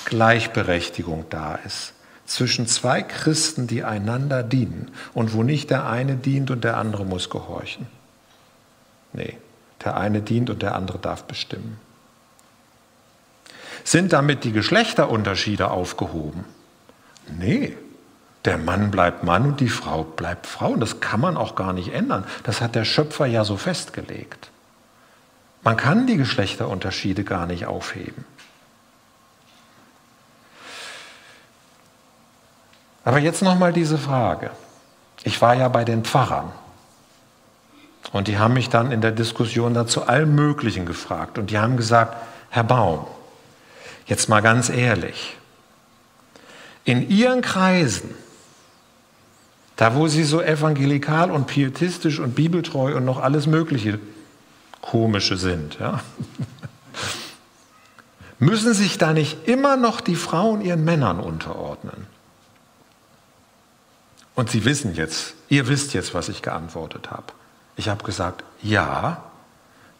Gleichberechtigung 0.06 1.26
da 1.30 1.54
ist 1.64 1.92
zwischen 2.26 2.66
zwei 2.66 3.02
Christen, 3.02 3.66
die 3.66 3.84
einander 3.84 4.42
dienen 4.42 4.90
und 5.14 5.32
wo 5.32 5.42
nicht 5.42 5.70
der 5.70 5.86
eine 5.86 6.16
dient 6.16 6.50
und 6.50 6.64
der 6.64 6.76
andere 6.76 7.04
muss 7.04 7.30
gehorchen. 7.30 7.86
Nee, 9.12 9.38
der 9.84 9.96
eine 9.96 10.20
dient 10.20 10.50
und 10.50 10.62
der 10.62 10.74
andere 10.74 10.98
darf 10.98 11.24
bestimmen. 11.24 11.78
Sind 13.84 14.12
damit 14.12 14.44
die 14.44 14.52
Geschlechterunterschiede 14.52 15.70
aufgehoben? 15.70 16.44
Nee, 17.38 17.76
der 18.44 18.58
Mann 18.58 18.90
bleibt 18.90 19.24
Mann 19.24 19.46
und 19.46 19.60
die 19.60 19.68
Frau 19.68 20.04
bleibt 20.04 20.46
Frau. 20.46 20.70
Und 20.70 20.80
das 20.80 21.00
kann 21.00 21.20
man 21.20 21.36
auch 21.36 21.54
gar 21.56 21.72
nicht 21.72 21.92
ändern. 21.92 22.24
Das 22.44 22.60
hat 22.60 22.74
der 22.74 22.84
Schöpfer 22.84 23.26
ja 23.26 23.44
so 23.44 23.56
festgelegt. 23.56 24.50
Man 25.62 25.76
kann 25.76 26.06
die 26.06 26.16
Geschlechterunterschiede 26.16 27.24
gar 27.24 27.46
nicht 27.46 27.66
aufheben. 27.66 28.24
Aber 33.06 33.20
jetzt 33.20 33.40
nochmal 33.40 33.72
diese 33.72 33.98
Frage. 33.98 34.50
Ich 35.22 35.40
war 35.40 35.54
ja 35.54 35.68
bei 35.68 35.84
den 35.84 36.04
Pfarrern. 36.04 36.50
Und 38.10 38.26
die 38.26 38.36
haben 38.36 38.54
mich 38.54 38.68
dann 38.68 38.90
in 38.90 39.00
der 39.00 39.12
Diskussion 39.12 39.74
dazu 39.74 40.08
allem 40.08 40.34
Möglichen 40.34 40.86
gefragt. 40.86 41.38
Und 41.38 41.52
die 41.52 41.58
haben 41.58 41.76
gesagt, 41.76 42.16
Herr 42.50 42.64
Baum, 42.64 43.06
jetzt 44.06 44.28
mal 44.28 44.40
ganz 44.42 44.70
ehrlich, 44.70 45.36
in 46.84 47.08
Ihren 47.08 47.42
Kreisen, 47.42 48.10
da 49.76 49.94
wo 49.94 50.08
Sie 50.08 50.24
so 50.24 50.42
evangelikal 50.42 51.30
und 51.30 51.46
pietistisch 51.46 52.18
und 52.18 52.34
bibeltreu 52.34 52.96
und 52.96 53.04
noch 53.04 53.20
alles 53.20 53.46
Mögliche 53.46 54.00
komische 54.82 55.36
sind, 55.36 55.78
ja, 55.78 56.00
müssen 58.40 58.74
sich 58.74 58.98
da 58.98 59.12
nicht 59.12 59.46
immer 59.46 59.76
noch 59.76 60.00
die 60.00 60.16
Frauen 60.16 60.60
ihren 60.60 60.84
Männern 60.84 61.20
unterordnen? 61.20 62.15
Und 64.36 64.50
Sie 64.50 64.64
wissen 64.64 64.94
jetzt, 64.94 65.34
ihr 65.48 65.66
wisst 65.66 65.94
jetzt, 65.94 66.14
was 66.14 66.28
ich 66.28 66.42
geantwortet 66.42 67.10
habe. 67.10 67.32
Ich 67.74 67.88
habe 67.88 68.04
gesagt, 68.04 68.44
ja, 68.62 69.24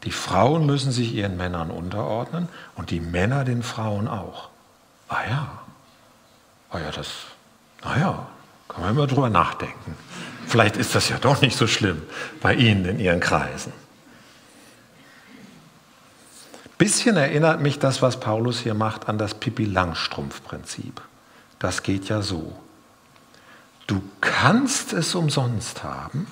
die 0.05 0.13
Frauen 0.13 0.67
müssen 0.67 0.93
sich 0.93 1.15
ihren 1.15 1.37
Männern 1.37 1.71
unterordnen 1.71 2.49
und 2.77 2.91
die 2.91 3.01
Männer 3.01 3.45
den 3.45 3.63
Frauen 3.63 4.07
auch. 4.07 4.51
Ah 5.09 5.25
ja, 5.29 5.59
ah 6.71 6.79
ja, 6.79 6.91
das, 6.91 7.09
naja, 7.83 8.27
kann 8.69 8.83
man 8.83 8.91
immer 8.91 9.07
drüber 9.07 9.31
nachdenken. 9.31 9.97
Vielleicht 10.47 10.77
ist 10.77 10.95
das 10.95 11.09
ja 11.09 11.19
doch 11.19 11.41
nicht 11.41 11.57
so 11.57 11.67
schlimm 11.67 12.03
bei 12.41 12.55
Ihnen 12.55 12.85
in 12.85 13.01
Ihren 13.01 13.21
Kreisen. 13.21 13.73
Bisschen 16.77 17.17
erinnert 17.17 17.63
mich 17.63 17.79
das, 17.79 18.03
was 18.03 18.21
Paulus 18.21 18.61
hier 18.61 18.75
macht, 18.75 19.09
an 19.09 19.17
das 19.17 19.35
Pippi-Langstrumpf-Prinzip. 19.35 21.01
Das 21.59 21.83
geht 21.83 22.11
ja 22.11 22.21
so. 22.21 22.55
Du 23.87 24.03
kannst 24.21 24.93
es 24.93 25.15
umsonst 25.15 25.85
haben, 25.85 26.27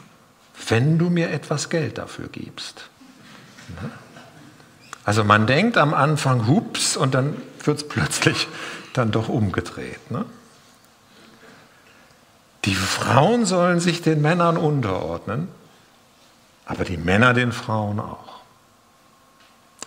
wenn 0.68 0.98
du 0.98 1.10
mir 1.10 1.30
etwas 1.30 1.70
Geld 1.70 1.98
dafür 1.98 2.28
gibst. 2.28 2.88
Ne? 3.80 3.90
Also 5.04 5.22
man 5.22 5.46
denkt 5.46 5.76
am 5.76 5.94
Anfang, 5.94 6.46
hups, 6.46 6.96
und 6.96 7.14
dann 7.14 7.36
wird 7.62 7.78
es 7.78 7.88
plötzlich 7.88 8.48
dann 8.94 9.10
doch 9.10 9.28
umgedreht. 9.28 10.10
Ne? 10.10 10.24
Die 12.64 12.74
Frauen 12.74 13.44
sollen 13.44 13.80
sich 13.80 14.00
den 14.00 14.22
Männern 14.22 14.56
unterordnen, 14.56 15.48
aber 16.64 16.84
die 16.84 16.96
Männer 16.96 17.34
den 17.34 17.52
Frauen 17.52 18.00
auch. 18.00 18.40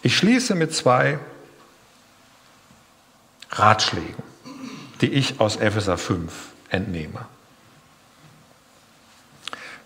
Ich 0.04 0.16
schließe 0.16 0.54
mit 0.54 0.76
zwei 0.76 1.18
Ratschlägen, 3.50 4.24
die 5.02 5.12
ich 5.12 5.40
aus 5.40 5.56
Epheser 5.56 5.98
5 5.98 6.32
entnehme. 6.70 7.26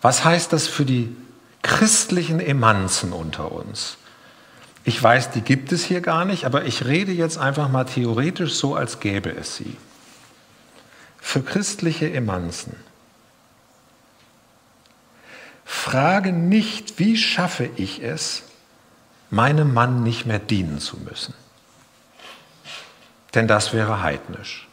Was 0.02 0.26
heißt 0.26 0.52
das 0.52 0.68
für 0.68 0.86
die 0.86 1.16
christlichen 1.62 2.40
Emanzen 2.40 3.14
unter 3.14 3.52
uns? 3.52 3.98
Ich 4.84 5.02
weiß, 5.02 5.30
die 5.32 5.42
gibt 5.42 5.72
es 5.72 5.84
hier 5.84 6.02
gar 6.02 6.26
nicht, 6.26 6.46
aber 6.46 6.66
ich 6.66 6.86
rede 6.86 7.12
jetzt 7.12 7.38
einfach 7.38 7.70
mal 7.70 7.86
theoretisch 7.86 8.54
so, 8.56 8.76
als 8.76 9.00
gäbe 9.00 9.32
es 9.32 9.56
sie. 9.56 9.78
Für 11.20 11.44
christliche 11.44 12.12
Emanzen. 12.12 12.76
Frage 15.64 16.34
nicht, 16.34 16.98
wie 16.98 17.16
schaffe 17.16 17.70
ich 17.76 18.02
es, 18.02 18.44
meinem 19.30 19.74
Mann 19.74 20.04
nicht 20.04 20.26
mehr 20.26 20.40
dienen 20.40 20.80
zu 20.80 20.98
müssen. 20.98 21.34
Denn 23.36 23.48
das 23.48 23.72
wäre 23.72 24.02
heidnisch. 24.02 24.68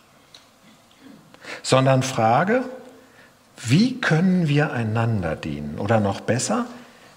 Sondern 1.62 2.02
frage, 2.02 2.64
wie 3.66 4.00
können 4.00 4.48
wir 4.48 4.72
einander 4.72 5.36
dienen? 5.36 5.78
Oder 5.78 6.00
noch 6.00 6.20
besser, 6.20 6.66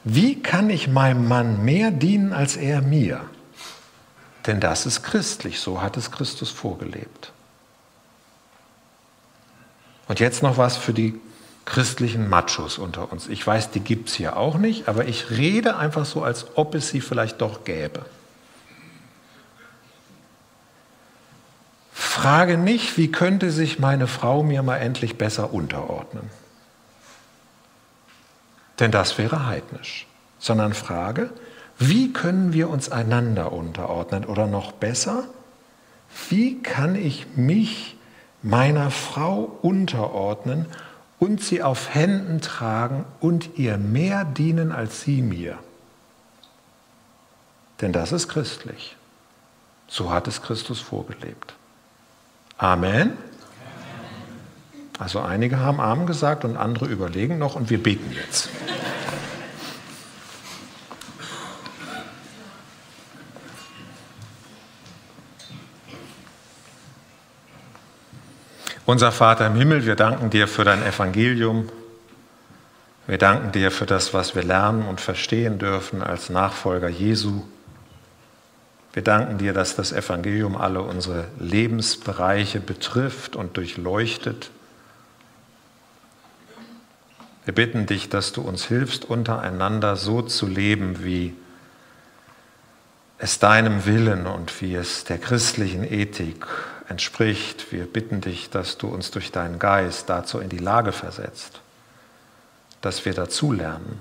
wie 0.03 0.41
kann 0.41 0.69
ich 0.69 0.87
meinem 0.87 1.27
Mann 1.27 1.63
mehr 1.63 1.91
dienen 1.91 2.33
als 2.33 2.57
er 2.57 2.81
mir? 2.81 3.21
Denn 4.47 4.59
das 4.59 4.85
ist 4.85 5.03
christlich, 5.03 5.59
so 5.59 5.81
hat 5.81 5.97
es 5.97 6.11
Christus 6.11 6.49
vorgelebt. 6.49 7.31
Und 10.07 10.19
jetzt 10.19 10.41
noch 10.41 10.57
was 10.57 10.77
für 10.77 10.93
die 10.93 11.19
christlichen 11.65 12.27
Machos 12.27 12.79
unter 12.79 13.11
uns. 13.11 13.29
Ich 13.29 13.45
weiß, 13.45 13.69
die 13.69 13.79
gibt 13.79 14.09
es 14.09 14.15
hier 14.15 14.35
auch 14.35 14.57
nicht, 14.57 14.87
aber 14.87 15.05
ich 15.05 15.29
rede 15.29 15.77
einfach 15.77 16.05
so, 16.05 16.23
als 16.23 16.57
ob 16.57 16.73
es 16.75 16.89
sie 16.89 17.01
vielleicht 17.01 17.39
doch 17.39 17.63
gäbe. 17.63 18.05
Frage 22.01 22.57
nicht, 22.57 22.97
wie 22.97 23.11
könnte 23.11 23.51
sich 23.51 23.77
meine 23.77 24.07
Frau 24.07 24.41
mir 24.41 24.63
mal 24.63 24.77
endlich 24.77 25.17
besser 25.17 25.53
unterordnen. 25.53 26.29
Denn 28.79 28.91
das 28.91 29.19
wäre 29.19 29.45
heidnisch. 29.45 30.07
Sondern 30.39 30.73
frage, 30.73 31.29
wie 31.77 32.11
können 32.11 32.53
wir 32.53 32.69
uns 32.69 32.91
einander 32.91 33.53
unterordnen? 33.53 34.25
Oder 34.25 34.47
noch 34.47 34.71
besser, 34.71 35.25
wie 36.29 36.61
kann 36.63 36.95
ich 36.95 37.27
mich 37.35 37.95
meiner 38.41 38.89
Frau 38.89 39.59
unterordnen 39.61 40.65
und 41.19 41.41
sie 41.43 41.61
auf 41.61 41.93
Händen 41.93 42.41
tragen 42.41 43.05
und 43.19 43.59
ihr 43.59 43.77
mehr 43.77 44.25
dienen 44.25 44.71
als 44.71 45.01
sie 45.01 45.21
mir. 45.21 45.59
Denn 47.79 47.93
das 47.93 48.11
ist 48.11 48.27
christlich. 48.27 48.97
So 49.87 50.11
hat 50.11 50.27
es 50.27 50.41
Christus 50.41 50.79
vorgelebt. 50.79 51.55
Amen. 52.61 53.17
Also 54.99 55.19
einige 55.19 55.57
haben 55.57 55.81
Amen 55.81 56.05
gesagt 56.05 56.45
und 56.45 56.57
andere 56.57 56.85
überlegen 56.85 57.39
noch 57.39 57.55
und 57.55 57.71
wir 57.71 57.81
beten 57.81 58.11
jetzt. 58.11 58.49
Unser 68.85 69.11
Vater 69.11 69.47
im 69.47 69.55
Himmel, 69.55 69.87
wir 69.87 69.95
danken 69.95 70.29
dir 70.29 70.47
für 70.47 70.63
dein 70.63 70.83
Evangelium. 70.83 71.67
Wir 73.07 73.17
danken 73.17 73.51
dir 73.51 73.71
für 73.71 73.87
das, 73.87 74.13
was 74.13 74.35
wir 74.35 74.43
lernen 74.43 74.83
und 74.87 75.01
verstehen 75.01 75.57
dürfen 75.57 76.03
als 76.03 76.29
Nachfolger 76.29 76.89
Jesu. 76.89 77.41
Wir 78.93 79.03
danken 79.03 79.37
dir, 79.37 79.53
dass 79.53 79.75
das 79.75 79.93
Evangelium 79.93 80.57
alle 80.57 80.81
unsere 80.81 81.25
Lebensbereiche 81.39 82.59
betrifft 82.59 83.35
und 83.35 83.55
durchleuchtet. 83.55 84.51
Wir 87.45 87.55
bitten 87.55 87.85
dich, 87.85 88.09
dass 88.09 88.33
du 88.33 88.41
uns 88.41 88.65
hilfst, 88.65 89.05
untereinander 89.05 89.95
so 89.95 90.21
zu 90.21 90.45
leben, 90.45 91.03
wie 91.03 91.33
es 93.17 93.39
deinem 93.39 93.85
Willen 93.85 94.25
und 94.27 94.61
wie 94.61 94.75
es 94.75 95.05
der 95.05 95.19
christlichen 95.19 95.83
Ethik 95.83 96.45
entspricht. 96.89 97.71
Wir 97.71 97.85
bitten 97.85 98.19
dich, 98.19 98.49
dass 98.49 98.77
du 98.77 98.87
uns 98.87 99.11
durch 99.11 99.31
deinen 99.31 99.57
Geist 99.57 100.09
dazu 100.09 100.39
in 100.39 100.49
die 100.49 100.57
Lage 100.57 100.91
versetzt, 100.91 101.61
dass 102.81 103.05
wir 103.05 103.13
dazulernen, 103.13 103.99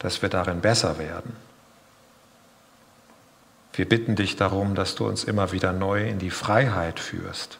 dass 0.00 0.20
wir 0.20 0.30
darin 0.30 0.60
besser 0.60 0.98
werden. 0.98 1.43
Wir 3.76 3.88
bitten 3.88 4.14
dich 4.14 4.36
darum, 4.36 4.76
dass 4.76 4.94
du 4.94 5.06
uns 5.06 5.24
immer 5.24 5.50
wieder 5.50 5.72
neu 5.72 6.08
in 6.08 6.20
die 6.20 6.30
Freiheit 6.30 7.00
führst, 7.00 7.58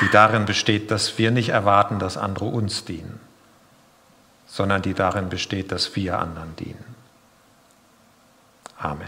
die 0.00 0.08
darin 0.10 0.46
besteht, 0.46 0.90
dass 0.90 1.18
wir 1.18 1.30
nicht 1.30 1.50
erwarten, 1.50 1.98
dass 1.98 2.16
andere 2.16 2.46
uns 2.46 2.84
dienen, 2.86 3.20
sondern 4.46 4.80
die 4.80 4.94
darin 4.94 5.28
besteht, 5.28 5.72
dass 5.72 5.94
wir 5.94 6.18
anderen 6.18 6.56
dienen. 6.56 6.96
Amen. 8.78 9.04